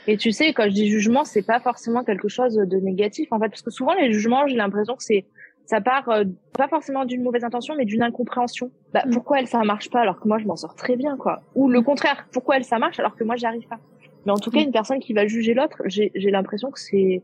Et 0.06 0.16
tu 0.16 0.32
sais, 0.32 0.52
quand 0.52 0.64
je 0.64 0.74
dis 0.74 0.90
jugement, 0.90 1.24
c'est 1.24 1.46
pas 1.46 1.60
forcément 1.60 2.04
quelque 2.04 2.28
chose 2.28 2.54
de 2.54 2.76
négatif, 2.76 3.28
en 3.32 3.38
fait, 3.40 3.48
parce 3.48 3.62
que 3.62 3.70
souvent 3.70 3.94
les 3.94 4.12
jugements, 4.12 4.46
j'ai 4.46 4.56
l'impression 4.56 4.96
que 4.96 5.02
c'est 5.02 5.24
ça 5.66 5.80
part 5.80 6.08
euh, 6.10 6.24
pas 6.52 6.68
forcément 6.68 7.04
d'une 7.04 7.22
mauvaise 7.22 7.44
intention 7.44 7.74
mais 7.76 7.84
d'une 7.84 8.02
incompréhension 8.02 8.70
bah, 8.92 9.02
mm. 9.06 9.10
pourquoi 9.12 9.40
elle 9.40 9.46
ça 9.46 9.62
marche 9.62 9.90
pas 9.90 10.00
alors 10.00 10.20
que 10.20 10.28
moi 10.28 10.38
je 10.38 10.46
m'en 10.46 10.56
sors 10.56 10.74
très 10.74 10.96
bien 10.96 11.16
quoi 11.16 11.42
ou 11.54 11.68
le 11.68 11.80
contraire 11.82 12.26
pourquoi 12.32 12.56
elle 12.56 12.64
ça 12.64 12.78
marche 12.78 12.98
alors 12.98 13.16
que 13.16 13.24
moi 13.24 13.36
j'y 13.36 13.46
arrive 13.46 13.66
pas 13.66 13.78
mais 14.26 14.32
en 14.32 14.38
tout 14.38 14.50
cas 14.50 14.60
mm. 14.60 14.64
une 14.64 14.72
personne 14.72 15.00
qui 15.00 15.12
va 15.12 15.26
juger 15.26 15.54
l'autre 15.54 15.82
j'ai 15.86 16.10
j'ai 16.14 16.30
l'impression 16.30 16.70
que 16.70 16.78
c'est 16.78 17.22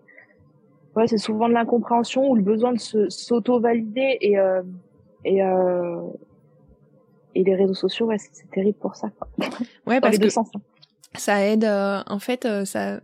ouais 0.97 1.07
c'est 1.07 1.19
souvent 1.19 1.49
de 1.49 1.55
l'incompréhension 1.55 2.31
ou 2.31 2.35
le 2.35 2.43
besoin 2.43 2.73
de 2.73 2.79
se 2.79 3.09
s'auto 3.09 3.61
valider 3.61 4.19
et 4.21 4.39
euh, 4.39 4.63
et 5.25 5.43
euh, 5.43 6.01
et 7.35 7.45
les 7.45 7.55
réseaux 7.55 7.75
sociaux 7.75 8.07
ouais 8.07 8.19
c'est 8.19 8.51
terrible 8.51 8.79
pour 8.79 8.97
ça 8.97 9.11
quoi. 9.11 9.29
ouais 9.87 10.01
parce 10.01 10.19
que 10.19 10.39
hein. 10.39 10.45
ça 11.17 11.47
aide 11.47 11.65
euh, 11.65 12.03
en 12.07 12.19
fait 12.19 12.49
ça 12.65 13.01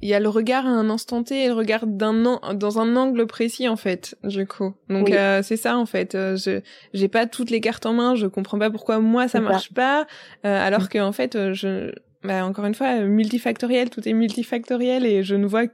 il 0.00 0.08
y 0.08 0.14
a 0.14 0.20
le 0.20 0.28
regard 0.28 0.66
à 0.66 0.70
un 0.70 0.90
instant 0.90 1.22
T 1.22 1.44
et 1.44 1.48
le 1.48 1.54
regard 1.54 1.86
d'un 1.86 2.24
an 2.24 2.40
dans 2.54 2.78
un 2.78 2.94
angle 2.96 3.26
précis 3.26 3.68
en 3.68 3.76
fait 3.76 4.16
du 4.22 4.46
coup. 4.46 4.74
Donc 4.88 5.10
euh, 5.10 5.42
c'est 5.42 5.56
ça 5.56 5.76
en 5.76 5.86
fait. 5.86 6.14
Euh, 6.14 6.36
je 6.36 6.60
j'ai 6.94 7.08
pas 7.08 7.26
toutes 7.26 7.50
les 7.50 7.60
cartes 7.60 7.86
en 7.86 7.92
main 7.94 8.14
je 8.14 8.26
comprends 8.26 8.58
pas 8.58 8.70
pourquoi 8.70 9.00
moi 9.00 9.28
ça 9.28 9.40
marche 9.40 9.72
pas, 9.72 10.06
euh, 10.44 10.66
alors 10.66 10.82
mm. 10.82 10.88
que 10.88 10.98
en 10.98 11.12
fait 11.12 11.52
je 11.52 11.92
bah, 12.24 12.44
encore 12.44 12.64
une 12.66 12.74
fois 12.74 13.00
multifactoriel 13.00 13.90
tout 13.90 14.08
est 14.08 14.12
multifactoriel 14.12 15.06
et 15.06 15.22
je 15.22 15.36
ne 15.36 15.46
vois 15.46 15.66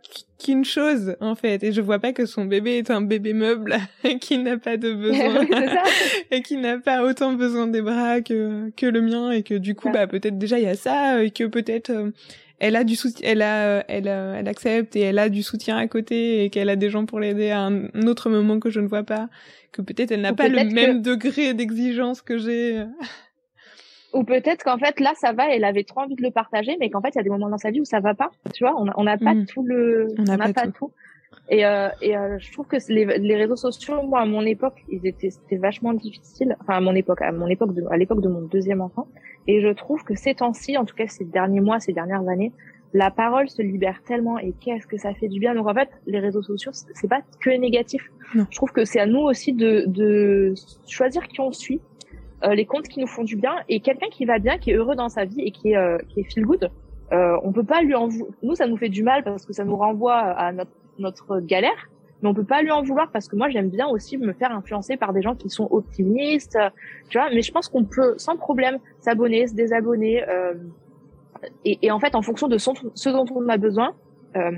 qu'une 0.43 0.65
chose 0.65 1.17
en 1.21 1.35
fait. 1.35 1.63
Et 1.63 1.73
je 1.73 1.81
vois 1.81 1.99
pas 1.99 2.13
que 2.13 2.25
son 2.25 2.47
bébé 2.47 2.79
est 2.79 2.91
un 2.91 3.03
bébé 3.03 3.35
meuble 3.35 3.77
qui 4.21 4.39
n'a 4.39 4.57
pas 4.57 4.79
de 4.79 4.93
besoin 4.95 5.47
et 6.31 6.41
qui 6.43 6.57
n'a 6.57 6.79
pas 6.79 7.03
autant 7.03 7.35
besoin 7.35 7.67
des 7.67 7.83
bras 7.83 8.23
que 8.23 8.71
que 8.77 8.87
le 8.87 9.03
mien 9.03 9.31
et 9.33 9.43
que 9.43 9.55
du 9.55 9.75
coup 9.75 9.91
bah 9.91 10.07
peut-être 10.07 10.39
déjà 10.39 10.59
il 10.59 10.65
y 10.65 10.69
a 10.69 10.77
ça 10.77 11.23
et 11.23 11.31
que 11.31 11.45
peut-être 11.45 11.93
elle 12.59 12.77
a 12.77 12.85
du 12.85 12.97
soutien, 12.97 13.29
elle 13.29 13.43
a, 13.43 13.85
elle, 13.89 14.07
elle 14.07 14.49
accepte 14.49 14.97
et 14.97 15.01
elle 15.01 15.19
a 15.19 15.29
du 15.29 15.43
soutien 15.43 15.77
à 15.77 15.87
côté 15.87 16.45
et 16.45 16.51
qu'elle 16.51 16.69
a 16.69 16.77
des 16.77 16.91
gens 16.91 17.07
pour 17.07 17.21
l'aider 17.21 17.51
à 17.51 17.61
un 17.61 18.07
autre 18.07 18.31
moment 18.31 18.61
que 18.61 18.71
je 18.71 18.81
ne 18.81 18.87
vois 18.87 19.03
pas, 19.03 19.29
que 19.73 19.83
peut-être 19.83 20.13
elle 20.13 20.21
n'a 20.21 20.33
pas 20.33 20.49
le 20.49 20.65
même 20.65 21.03
degré 21.03 21.55
d'exigence 21.55 22.23
que 22.23 22.39
j'ai. 22.39 22.85
Ou 24.13 24.23
peut-être 24.23 24.63
qu'en 24.63 24.79
fait 24.79 25.01
là 25.01 25.13
ça 25.17 25.33
va, 25.33 25.53
elle 25.53 25.65
avait 25.65 25.83
trop 25.83 26.01
envie 26.01 26.15
de 26.15 26.23
le 26.23 26.31
partager, 26.31 26.77
mais 26.79 26.89
qu'en 26.89 27.01
fait 27.01 27.11
il 27.11 27.17
y 27.17 27.21
a 27.21 27.25
des 27.25 27.31
moments 27.31 27.49
dans 27.49 27.59
sa 27.59 27.71
vie 27.71 27.81
où 27.81 27.85
ça 27.85 27.99
va 28.01 28.15
pas. 28.15 28.31
Tu 28.55 28.65
vois, 28.65 28.75
on 28.79 29.03
n'a 29.03 29.19
pas 29.19 29.35
mm. 29.35 29.47
tout 29.47 29.65
le, 29.65 30.07
on 30.19 30.23
n'a 30.23 30.39
pas, 30.53 30.69
tout. 30.69 30.93
Et, 31.51 31.67
euh, 31.67 31.89
et 32.01 32.17
euh, 32.17 32.39
je 32.39 32.53
trouve 32.53 32.67
que 32.67 32.77
les, 32.89 33.05
les, 33.19 33.37
réseaux 33.37 33.57
sociaux, 33.57 34.03
moi 34.03 34.21
à 34.21 34.25
mon 34.25 34.43
époque, 34.43 34.83
ils 34.89 35.07
étaient, 35.07 35.31
c'était 35.31 35.57
vachement 35.57 35.93
difficile. 35.93 36.57
Enfin 36.61 36.75
à 36.75 36.81
mon 36.81 36.95
époque, 36.95 37.21
à 37.21 37.33
mon 37.33 37.49
époque, 37.49 37.75
de, 37.75 37.85
à 37.91 37.97
l'époque 37.99 38.23
de 38.23 38.29
mon 38.29 38.41
deuxième 38.43 38.81
enfant, 38.81 39.09
et 39.47 39.61
je 39.61 39.69
trouve 39.69 40.03
que 40.05 40.15
ces 40.15 40.35
temps-ci, 40.35 40.79
en 40.79 40.87
tout 40.87 40.95
cas 40.95 41.07
ces 41.07 41.25
derniers 41.25 41.61
mois, 41.61 41.81
ces 41.81 41.93
dernières 41.93 42.27
années, 42.29 42.53
la 42.95 43.11
parole 43.11 43.49
se 43.51 43.61
libère 43.61 44.03
tellement 44.05 44.39
et 44.39 44.55
qu'est-ce 44.59 44.87
que 44.87 44.97
ça 44.97 45.13
fait 45.15 45.29
du 45.29 45.39
bien. 45.39 45.55
Donc 45.55 45.69
en 45.69 45.75
fait, 45.75 45.91
les 46.07 46.21
réseaux 46.21 46.43
sociaux, 46.43 46.71
c'est 46.73 47.09
pas 47.09 47.21
que 47.41 47.51
négatif. 47.51 48.11
Je 48.35 48.57
trouve 48.57 48.73
que 48.73 48.85
c'est 48.85 49.01
à 49.01 49.07
nous 49.07 49.21
aussi 49.21 49.53
de, 49.53 49.85
de 49.87 50.55
choisir 50.87 51.27
qui 51.29 51.41
on 51.41 51.53
suit, 51.53 51.81
euh, 52.45 52.55
les 52.55 52.67
comptes 52.67 52.89
qui 52.89 53.01
nous 53.01 53.07
font 53.07 53.25
du 53.25 53.37
bien 53.37 53.57
et 53.69 53.81
quelqu'un 53.81 54.09
qui 54.11 54.25
va 54.25 54.39
bien, 54.39 54.59
qui 54.59 54.71
est 54.71 54.75
heureux 54.75 54.97
dans 54.97 55.09
sa 55.09 55.25
vie 55.25 55.41
et 55.41 55.51
qui 55.51 55.73
est, 55.73 55.77
euh, 55.77 55.99
qui 56.09 56.21
est 56.21 56.25
feel 56.25 56.45
good. 56.45 56.71
Euh, 57.13 57.37
on 57.43 57.53
peut 57.53 57.65
pas 57.65 57.83
lui 57.83 57.95
en 57.95 58.09
nous 58.43 58.55
ça 58.55 58.67
nous 58.67 58.79
fait 58.79 58.89
du 58.89 59.03
mal 59.03 59.23
parce 59.25 59.45
que 59.45 59.53
ça 59.53 59.65
nous 59.65 59.77
renvoie 59.77 60.17
à 60.17 60.53
notre, 60.53 60.71
notre 60.99 61.41
galère 61.41 61.91
mais 62.25 62.31
on 62.31 62.35
peut 62.35 62.45
pas 62.45 62.63
lui 62.63 62.71
en 62.71 62.83
vouloir 62.83 63.11
parce 63.11 63.29
que 63.29 63.37
moi 63.37 63.51
j'aime 63.51 63.69
bien 63.69 63.87
aussi 63.87 64.17
me 64.17 64.33
faire 64.33 64.51
influencer 64.51 64.97
par 64.97 65.13
des 65.13 65.21
gens 65.21 65.35
qui 65.35 65.51
sont 65.51 65.69
optimistes, 65.71 66.59
tu 67.11 67.19
vois. 67.19 67.29
Mais 67.29 67.43
je 67.43 67.53
pense 67.53 67.69
qu'on 67.69 67.85
peut 67.85 68.15
sans 68.17 68.37
problème 68.37 68.79
s'abonner, 69.01 69.47
se 69.47 69.55
désabonner, 69.55 70.27
euh, 70.27 70.55
et, 71.67 71.79
et, 71.83 71.91
en 71.91 72.01
fait 72.01 72.15
en 72.15 72.23
fonction 72.23 72.49
de 72.49 72.57
son, 72.57 72.73
ce 72.95 73.09
dont 73.11 73.27
on 73.35 73.47
a 73.51 73.59
besoin, 73.59 73.93
euh, 74.37 74.51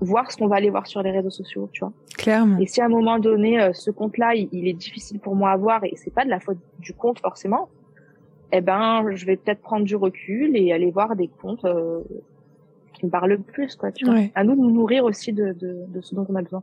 voir 0.00 0.30
ce 0.30 0.36
qu'on 0.36 0.46
va 0.46 0.56
aller 0.56 0.70
voir 0.70 0.86
sur 0.86 1.02
les 1.02 1.10
réseaux 1.10 1.30
sociaux, 1.30 1.68
tu 1.72 1.80
vois. 1.80 1.92
Clairement. 2.16 2.58
Et 2.58 2.66
si 2.66 2.80
à 2.80 2.84
un 2.84 2.88
moment 2.88 3.18
donné 3.18 3.60
euh, 3.60 3.72
ce 3.72 3.90
compte-là 3.90 4.36
il, 4.36 4.68
est 4.68 4.72
difficile 4.72 5.18
pour 5.18 5.34
moi 5.34 5.50
à 5.50 5.56
voir 5.56 5.82
et 5.84 5.94
c'est 5.96 6.14
pas 6.14 6.24
de 6.24 6.30
la 6.30 6.38
faute 6.38 6.58
du 6.78 6.92
compte 6.92 7.18
forcément, 7.18 7.68
eh 8.52 8.60
ben 8.60 9.04
je 9.14 9.26
vais 9.26 9.36
peut-être 9.36 9.60
prendre 9.60 9.84
du 9.84 9.96
recul 9.96 10.56
et 10.56 10.72
aller 10.72 10.92
voir 10.92 11.16
des 11.16 11.28
comptes 11.28 11.64
euh, 11.64 12.00
qui 12.98 13.06
me 13.06 13.10
parle 13.10 13.30
le 13.30 13.38
plus, 13.38 13.76
quoi. 13.76 13.92
Tu 13.92 14.04
vois. 14.04 14.16
À 14.34 14.44
nous 14.44 14.54
de 14.54 14.60
nous 14.60 14.70
nourrir 14.70 15.04
aussi 15.04 15.32
de, 15.32 15.52
de, 15.52 15.86
de 15.88 16.00
ce 16.00 16.14
dont 16.14 16.26
on 16.28 16.34
a 16.34 16.42
besoin. 16.42 16.62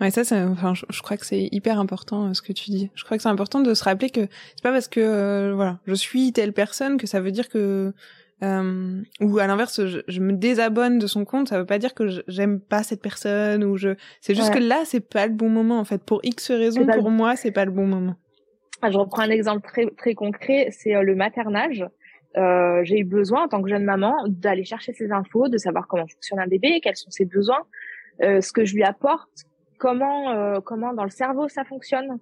Ouais, 0.00 0.10
ça, 0.10 0.24
ça 0.24 0.46
enfin, 0.48 0.74
je, 0.74 1.02
crois 1.02 1.16
que 1.16 1.24
c'est 1.24 1.48
hyper 1.52 1.78
important 1.78 2.26
euh, 2.26 2.34
ce 2.34 2.42
que 2.42 2.52
tu 2.52 2.70
dis. 2.70 2.90
Je 2.94 3.04
crois 3.04 3.16
que 3.16 3.22
c'est 3.22 3.28
important 3.28 3.60
de 3.60 3.74
se 3.74 3.84
rappeler 3.84 4.10
que 4.10 4.22
c'est 4.22 4.62
pas 4.62 4.72
parce 4.72 4.88
que 4.88 5.00
euh, 5.00 5.52
voilà, 5.54 5.78
je 5.86 5.94
suis 5.94 6.32
telle 6.32 6.52
personne 6.52 6.96
que 6.96 7.06
ça 7.06 7.20
veut 7.20 7.30
dire 7.30 7.48
que 7.48 7.92
euh, 8.42 9.02
ou 9.20 9.38
à 9.38 9.46
l'inverse, 9.46 9.80
je, 9.86 10.20
me 10.20 10.32
désabonne 10.32 10.98
de 10.98 11.06
son 11.06 11.24
compte, 11.24 11.48
ça 11.48 11.58
veut 11.58 11.66
pas 11.66 11.78
dire 11.78 11.94
que 11.94 12.08
j'aime 12.26 12.60
pas 12.60 12.82
cette 12.82 13.00
personne 13.00 13.62
ou 13.62 13.76
je. 13.76 13.90
C'est 14.20 14.34
juste 14.34 14.52
que 14.52 14.58
là, 14.58 14.82
c'est 14.84 15.00
pas 15.00 15.26
le 15.26 15.32
bon 15.32 15.48
moment 15.48 15.78
en 15.78 15.84
fait. 15.84 16.02
Pour 16.02 16.20
X 16.24 16.50
raisons, 16.50 16.86
pour 16.86 17.10
moi, 17.10 17.36
c'est 17.36 17.52
pas 17.52 17.64
le 17.64 17.70
bon 17.70 17.86
moment. 17.86 18.16
Ah, 18.82 18.90
je 18.90 18.98
reprends 18.98 19.22
un 19.22 19.30
exemple 19.30 19.62
très 19.62 19.86
très 19.96 20.14
concret, 20.14 20.68
c'est 20.72 21.00
le 21.00 21.14
maternage. 21.14 21.86
Euh, 22.36 22.80
j'ai 22.84 22.98
eu 22.98 23.04
besoin 23.04 23.44
en 23.44 23.48
tant 23.48 23.62
que 23.62 23.68
jeune 23.68 23.84
maman 23.84 24.14
d'aller 24.26 24.64
chercher 24.64 24.92
ces 24.92 25.12
infos, 25.12 25.48
de 25.48 25.56
savoir 25.56 25.86
comment 25.86 26.06
fonctionne 26.06 26.40
un 26.40 26.46
bébé, 26.46 26.80
quels 26.82 26.96
sont 26.96 27.10
ses 27.10 27.24
besoins, 27.24 27.62
euh, 28.22 28.40
ce 28.40 28.52
que 28.52 28.64
je 28.64 28.74
lui 28.74 28.82
apporte, 28.82 29.44
comment 29.78 30.30
euh, 30.30 30.60
comment 30.60 30.92
dans 30.94 31.04
le 31.04 31.10
cerveau 31.10 31.48
ça 31.48 31.64
fonctionne. 31.64 32.18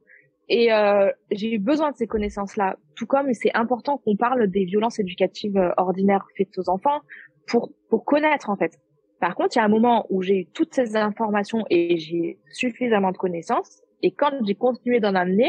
Et 0.48 0.72
euh, 0.72 1.10
j'ai 1.30 1.54
eu 1.54 1.58
besoin 1.58 1.92
de 1.92 1.96
ces 1.96 2.06
connaissances-là, 2.06 2.76
tout 2.94 3.06
comme 3.06 3.32
c'est 3.32 3.54
important 3.54 3.98
qu'on 3.98 4.16
parle 4.16 4.48
des 4.48 4.64
violences 4.64 4.98
éducatives 4.98 5.56
euh, 5.56 5.70
ordinaires 5.76 6.26
faites 6.36 6.58
aux 6.58 6.68
enfants 6.68 7.00
pour 7.46 7.72
pour 7.88 8.04
connaître 8.04 8.50
en 8.50 8.56
fait. 8.56 8.78
Par 9.18 9.34
contre, 9.34 9.56
il 9.56 9.60
y 9.60 9.62
a 9.62 9.64
un 9.64 9.68
moment 9.68 10.04
où 10.10 10.20
j'ai 10.20 10.40
eu 10.40 10.46
toutes 10.46 10.74
ces 10.74 10.96
informations 10.96 11.64
et 11.70 11.96
j'ai 11.96 12.38
suffisamment 12.50 13.12
de 13.12 13.16
connaissances, 13.16 13.82
et 14.02 14.10
quand 14.10 14.32
j'ai 14.44 14.56
continué 14.56 14.98
d'en 15.00 15.14
amener, 15.14 15.48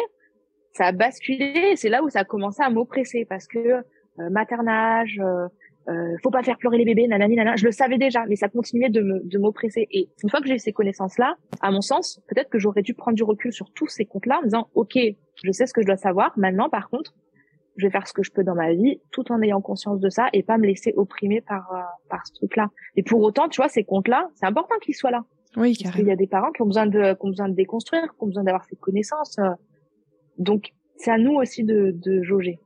ça 0.74 0.86
a 0.86 0.92
basculé. 0.92 1.76
C'est 1.76 1.90
là 1.90 2.04
où 2.04 2.10
ça 2.10 2.20
a 2.20 2.24
commencé 2.24 2.62
à 2.62 2.70
m'oppresser 2.70 3.26
parce 3.26 3.48
que 3.48 3.84
maternage, 4.18 5.20
euh, 5.24 5.48
euh, 5.90 6.16
faut 6.24 6.32
pas 6.32 6.44
faire 6.44 6.58
pleurer 6.58 6.78
les 6.78 6.86
bébés, 6.86 7.08
nanani, 7.08 7.36
nanana. 7.36 7.56
Je 7.58 7.66
le 7.66 7.72
savais 7.72 7.98
déjà, 7.98 8.26
mais 8.28 8.36
ça 8.36 8.48
continuait 8.48 8.90
de 8.90 9.02
me, 9.02 9.22
de 9.24 9.38
m'oppresser. 9.38 9.88
Et 9.92 10.10
une 10.24 10.30
fois 10.30 10.40
que 10.40 10.48
j'ai 10.48 10.56
eu 10.56 10.60
ces 10.60 10.72
connaissances-là, 10.72 11.36
à 11.62 11.72
mon 11.72 11.82
sens, 11.82 12.22
peut-être 12.28 12.50
que 12.50 12.60
j'aurais 12.60 12.82
dû 12.82 12.94
prendre 12.94 13.16
du 13.16 13.24
recul 13.24 13.52
sur 13.52 13.72
tous 13.74 13.88
ces 13.88 14.06
comptes-là 14.06 14.40
en 14.40 14.44
disant, 14.44 14.70
ok, 14.76 14.98
je 15.44 15.52
sais 15.52 15.66
ce 15.66 15.74
que 15.74 15.82
je 15.82 15.88
dois 15.88 15.98
savoir. 15.98 16.32
Maintenant, 16.38 16.70
par 16.70 16.90
contre, 16.90 17.14
je 17.76 17.88
vais 17.88 17.92
faire 17.92 18.08
ce 18.08 18.14
que 18.14 18.24
je 18.24 18.32
peux 18.32 18.44
dans 18.44 18.56
ma 18.56 18.72
vie, 18.72 19.02
tout 19.12 19.30
en 19.32 19.42
ayant 19.42 19.60
conscience 19.60 20.00
de 20.00 20.10
ça 20.10 20.28
et 20.32 20.44
pas 20.44 20.58
me 20.58 20.68
laisser 20.68 20.94
opprimer 20.96 21.42
par 21.42 21.74
euh, 21.74 21.80
par 22.10 22.26
ce 22.28 22.34
truc-là. 22.34 22.70
Et 22.96 23.04
pour 23.04 23.22
autant, 23.22 23.50
tu 23.50 23.58
vois, 23.58 23.68
ces 23.68 23.84
comptes-là, 23.84 24.30
c'est 24.36 24.46
important 24.46 24.76
qu'ils 24.82 24.96
soient 24.96 25.12
là. 25.12 25.26
Oui, 25.58 25.76
carrément. 25.76 25.84
Parce 25.84 25.96
qu'il 25.98 26.08
y 26.08 26.12
a 26.12 26.16
des 26.16 26.28
parents 26.28 26.52
qui 26.52 26.62
ont 26.62 26.68
besoin 26.68 26.86
de 26.86 27.14
qui 27.14 27.26
ont 27.26 27.30
besoin 27.30 27.50
de 27.50 27.56
déconstruire, 27.56 28.04
qui 28.04 28.24
ont 28.24 28.28
besoin 28.28 28.44
d'avoir 28.44 28.64
ces 28.66 28.76
connaissances. 28.76 29.38
Euh. 29.40 29.50
Donc, 30.38 30.70
c'est 30.98 31.12
à 31.12 31.18
nous 31.18 31.34
aussi 31.34 31.64
de, 31.64 31.92
de 31.96 32.22
jauger. 32.22 32.60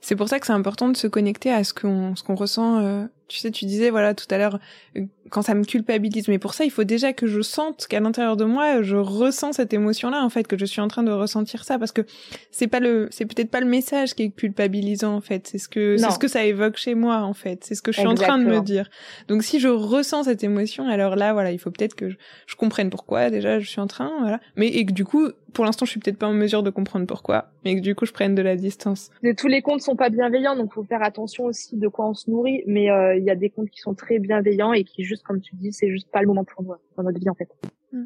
C'est 0.00 0.16
pour 0.16 0.28
ça 0.28 0.40
que 0.40 0.46
c'est 0.46 0.52
important 0.52 0.88
de 0.88 0.96
se 0.96 1.06
connecter 1.06 1.52
à 1.52 1.64
ce 1.64 1.74
qu'on 1.74 2.16
ce 2.16 2.22
qu'on 2.22 2.34
ressent. 2.34 2.80
Euh, 2.80 3.04
tu 3.28 3.38
sais, 3.38 3.50
tu 3.50 3.64
disais 3.64 3.90
voilà 3.90 4.14
tout 4.14 4.26
à 4.30 4.38
l'heure 4.38 4.58
euh, 4.96 5.06
quand 5.30 5.42
ça 5.42 5.54
me 5.54 5.64
culpabilise, 5.64 6.28
mais 6.28 6.38
pour 6.38 6.54
ça 6.54 6.64
il 6.64 6.70
faut 6.70 6.84
déjà 6.84 7.12
que 7.12 7.26
je 7.26 7.40
sente 7.40 7.86
qu'à 7.86 8.00
l'intérieur 8.00 8.36
de 8.36 8.44
moi 8.44 8.82
je 8.82 8.96
ressens 8.96 9.54
cette 9.54 9.72
émotion-là 9.72 10.22
en 10.22 10.28
fait, 10.28 10.46
que 10.46 10.58
je 10.58 10.64
suis 10.64 10.80
en 10.80 10.88
train 10.88 11.02
de 11.02 11.10
ressentir 11.10 11.64
ça. 11.64 11.78
Parce 11.78 11.92
que 11.92 12.02
c'est 12.50 12.66
pas 12.66 12.80
le 12.80 13.08
c'est 13.10 13.24
peut-être 13.24 13.50
pas 13.50 13.60
le 13.60 13.66
message 13.66 14.14
qui 14.14 14.24
est 14.24 14.30
culpabilisant 14.30 15.14
en 15.14 15.20
fait, 15.20 15.46
c'est 15.48 15.58
ce 15.58 15.68
que 15.68 15.96
c'est 15.96 16.10
ce 16.10 16.18
que 16.18 16.28
ça 16.28 16.44
évoque 16.44 16.76
chez 16.76 16.94
moi 16.94 17.22
en 17.22 17.34
fait, 17.34 17.64
c'est 17.64 17.74
ce 17.74 17.82
que 17.82 17.92
je 17.92 17.98
suis 18.00 18.08
en 18.08 18.14
train 18.14 18.38
de 18.38 18.44
me 18.44 18.60
dire. 18.60 18.90
Donc 19.28 19.42
si 19.42 19.60
je 19.60 19.68
ressens 19.68 20.24
cette 20.24 20.44
émotion, 20.44 20.88
alors 20.88 21.16
là 21.16 21.32
voilà 21.32 21.52
il 21.52 21.58
faut 21.58 21.70
peut-être 21.70 21.94
que 21.94 22.10
je, 22.10 22.16
je 22.46 22.56
comprenne 22.56 22.90
pourquoi 22.90 23.30
déjà 23.30 23.58
je 23.58 23.68
suis 23.68 23.80
en 23.80 23.86
train 23.86 24.10
voilà, 24.20 24.40
mais 24.56 24.68
et 24.68 24.84
que 24.86 24.92
du 24.92 25.04
coup 25.04 25.30
pour 25.54 25.64
l'instant, 25.64 25.86
je 25.86 25.92
suis 25.92 26.00
peut-être 26.00 26.18
pas 26.18 26.26
en 26.26 26.34
mesure 26.34 26.62
de 26.62 26.70
comprendre 26.70 27.06
pourquoi, 27.06 27.46
mais 27.64 27.76
que 27.76 27.80
du 27.80 27.94
coup, 27.94 28.04
je 28.04 28.12
prenne 28.12 28.34
de 28.34 28.42
la 28.42 28.56
distance. 28.56 29.10
tous 29.38 29.46
les 29.46 29.62
comptes 29.62 29.80
sont 29.80 29.96
pas 29.96 30.10
bienveillants, 30.10 30.56
donc 30.56 30.74
faut 30.74 30.82
faire 30.82 31.02
attention 31.02 31.44
aussi 31.44 31.76
de 31.76 31.88
quoi 31.88 32.08
on 32.08 32.14
se 32.14 32.28
nourrit. 32.28 32.62
Mais 32.66 32.90
euh, 32.90 33.16
il 33.16 33.24
y 33.24 33.30
a 33.30 33.36
des 33.36 33.48
comptes 33.48 33.70
qui 33.70 33.80
sont 33.80 33.94
très 33.94 34.18
bienveillants 34.18 34.72
et 34.72 34.84
qui, 34.84 35.04
juste 35.04 35.13
comme 35.22 35.40
tu 35.40 35.54
dis, 35.56 35.72
c'est 35.72 35.90
juste 35.90 36.10
pas 36.10 36.20
le 36.20 36.26
moment 36.26 36.44
pour 36.44 36.62
nous 36.62 36.74
dans 36.96 37.02
notre 37.02 37.18
vie 37.18 37.30
en 37.30 37.34
fait. 37.34 37.48
Hmm. 37.92 38.04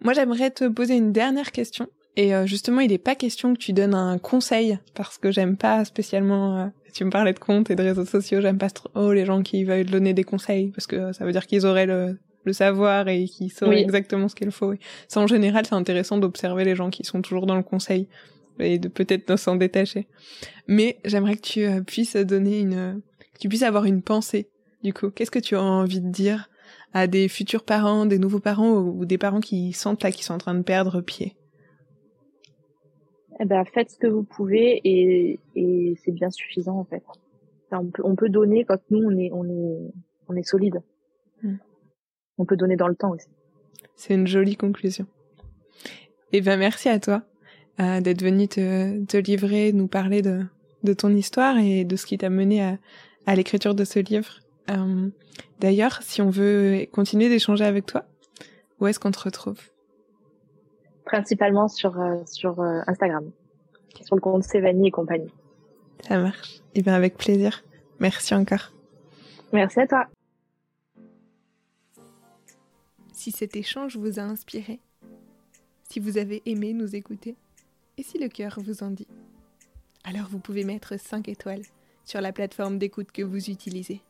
Moi, 0.00 0.12
j'aimerais 0.14 0.50
te 0.50 0.68
poser 0.68 0.96
une 0.96 1.12
dernière 1.12 1.52
question. 1.52 1.88
Et 2.16 2.34
euh, 2.34 2.44
justement, 2.44 2.80
il 2.80 2.90
n'est 2.90 2.98
pas 2.98 3.14
question 3.14 3.54
que 3.54 3.58
tu 3.58 3.72
donnes 3.72 3.94
un 3.94 4.18
conseil 4.18 4.78
parce 4.94 5.16
que 5.16 5.30
j'aime 5.30 5.56
pas 5.56 5.84
spécialement. 5.84 6.58
Euh, 6.58 6.66
tu 6.92 7.04
me 7.04 7.10
parlais 7.10 7.32
de 7.32 7.38
comptes 7.38 7.70
et 7.70 7.76
de 7.76 7.82
réseaux 7.82 8.04
sociaux, 8.04 8.42
j'aime 8.42 8.58
pas 8.58 8.68
trop 8.68 9.12
les 9.12 9.24
gens 9.24 9.42
qui 9.42 9.64
veulent 9.64 9.86
donner 9.86 10.12
des 10.12 10.24
conseils 10.24 10.72
parce 10.72 10.86
que 10.86 11.12
ça 11.12 11.24
veut 11.24 11.32
dire 11.32 11.46
qu'ils 11.46 11.64
auraient 11.64 11.86
le 11.86 12.18
le 12.44 12.52
savoir 12.52 13.08
et 13.08 13.24
qui 13.26 13.48
sauraient 13.48 13.80
exactement 13.80 14.28
ce 14.28 14.34
qu'il 14.34 14.50
faut. 14.50 14.74
Ça, 15.08 15.20
en 15.20 15.26
général, 15.26 15.66
c'est 15.66 15.74
intéressant 15.74 16.18
d'observer 16.18 16.64
les 16.64 16.74
gens 16.74 16.90
qui 16.90 17.04
sont 17.04 17.22
toujours 17.22 17.46
dans 17.46 17.56
le 17.56 17.62
conseil 17.62 18.08
et 18.58 18.78
de 18.78 18.88
peut-être 18.88 19.36
s'en 19.36 19.56
détacher. 19.56 20.06
Mais 20.66 20.98
j'aimerais 21.04 21.36
que 21.36 21.42
tu 21.42 21.64
euh, 21.64 21.80
puisses 21.80 22.16
donner 22.16 22.60
une, 22.60 23.00
que 23.34 23.38
tu 23.38 23.48
puisses 23.48 23.62
avoir 23.62 23.84
une 23.84 24.02
pensée. 24.02 24.48
Du 24.82 24.92
coup, 24.92 25.10
qu'est-ce 25.10 25.30
que 25.30 25.38
tu 25.38 25.54
as 25.54 25.62
envie 25.62 26.00
de 26.00 26.08
dire 26.08 26.48
à 26.92 27.06
des 27.06 27.28
futurs 27.28 27.64
parents, 27.64 28.06
des 28.06 28.18
nouveaux 28.18 28.40
parents 28.40 28.78
ou 28.78 29.04
des 29.04 29.18
parents 29.18 29.40
qui 29.40 29.72
sentent 29.72 30.02
là 30.02 30.10
qu'ils 30.10 30.24
sont 30.24 30.34
en 30.34 30.38
train 30.38 30.54
de 30.54 30.62
perdre 30.62 31.00
pied? 31.00 31.36
Eh 33.40 33.44
ben, 33.44 33.64
faites 33.64 33.90
ce 33.90 33.98
que 33.98 34.06
vous 34.06 34.24
pouvez 34.24 34.80
et, 34.84 35.40
et 35.54 35.94
c'est 36.04 36.12
bien 36.12 36.30
suffisant 36.30 36.78
en 36.78 36.84
fait. 36.84 37.02
on, 37.70 37.86
peut, 37.86 38.02
on 38.04 38.14
peut 38.14 38.28
donner 38.28 38.64
quand 38.64 38.78
nous 38.90 39.02
on 39.02 39.18
est 39.18 39.30
on 39.32 39.44
est 39.44 39.92
on 40.28 40.36
est 40.36 40.42
solide. 40.42 40.82
Hmm 41.42 41.56
on 42.38 42.44
peut 42.44 42.56
donner 42.56 42.76
dans 42.76 42.88
le 42.88 42.94
temps 42.94 43.10
aussi. 43.10 43.28
C'est 43.94 44.14
une 44.14 44.26
jolie 44.26 44.56
conclusion. 44.56 45.06
Eh 46.32 46.40
ben 46.40 46.58
merci 46.58 46.88
à 46.88 46.98
toi 46.98 47.22
euh, 47.80 48.00
d'être 48.00 48.22
venu 48.22 48.48
te, 48.48 49.04
te, 49.04 49.16
livrer, 49.16 49.72
nous 49.72 49.86
parler 49.86 50.22
de, 50.22 50.42
de 50.82 50.92
ton 50.92 51.10
histoire 51.10 51.58
et 51.58 51.84
de 51.84 51.96
ce 51.96 52.06
qui 52.06 52.18
t'a 52.18 52.30
mené 52.30 52.62
à, 52.62 52.78
à 53.26 53.34
l'écriture 53.34 53.74
de 53.74 53.84
ce 53.84 53.98
livre. 53.98 54.40
Euh, 54.70 55.08
D'ailleurs, 55.62 56.02
si 56.02 56.20
on 56.20 56.30
veut 56.30 56.86
continuer 56.90 57.28
d'échanger 57.28 57.64
avec 57.64 57.86
toi, 57.86 58.04
où 58.80 58.88
est-ce 58.88 58.98
qu'on 58.98 59.12
te 59.12 59.20
retrouve? 59.20 59.60
Principalement 61.04 61.68
sur, 61.68 62.00
euh, 62.00 62.16
sur 62.26 62.60
euh, 62.60 62.80
Instagram, 62.88 63.30
sur 64.04 64.16
le 64.16 64.20
compte 64.20 64.42
Sévanie 64.42 64.88
et 64.88 64.90
compagnie. 64.90 65.32
Ça 66.08 66.18
marche. 66.18 66.62
Eh 66.74 66.82
bien 66.82 66.94
avec 66.94 67.16
plaisir. 67.16 67.62
Merci 68.00 68.34
encore. 68.34 68.72
Merci 69.52 69.80
à 69.80 69.86
toi 69.86 70.06
si 73.12 73.30
cet 73.30 73.54
échange 73.54 73.96
vous 73.96 74.18
a 74.18 74.22
inspiré, 74.22 74.80
si 75.88 76.00
vous 76.00 76.18
avez 76.18 76.42
aimé 76.44 76.72
nous 76.72 76.96
écouter, 76.96 77.36
et 77.96 78.02
si 78.02 78.18
le 78.18 78.26
cœur 78.26 78.58
vous 78.58 78.82
en 78.82 78.90
dit. 78.90 79.06
Alors 80.02 80.26
vous 80.28 80.40
pouvez 80.40 80.64
mettre 80.64 80.98
5 80.98 81.28
étoiles 81.28 81.62
sur 82.04 82.20
la 82.20 82.32
plateforme 82.32 82.78
d'écoute 82.78 83.12
que 83.12 83.22
vous 83.22 83.48
utilisez 83.48 84.02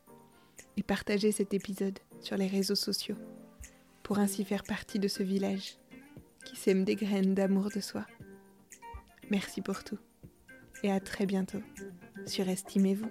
et 0.77 0.83
partager 0.83 1.33
cet 1.33 1.55
épisode 1.55 1.99
sur 2.21 2.37
les 2.37 2.47
réseaux 2.47 2.75
sociaux 2.75 3.17
pour 4.03 4.19
ainsi 4.19 4.45
faire 4.45 4.65
partie 4.65 4.99
de 4.99 5.09
ce 5.09 5.23
village 5.23 5.77
qui 6.45 6.57
sème 6.57 6.85
des 6.85 6.97
graines 6.97 7.35
d'amour 7.35 7.69
de 7.75 7.81
soi. 7.81 8.07
Merci 9.31 9.63
pour 9.63 9.85
tout 9.85 9.99
et 10.83 10.91
à 10.91 11.01
très 11.01 11.27
bientôt 11.27 11.63
sur 12.27 12.49
Estimez-vous. 12.49 13.11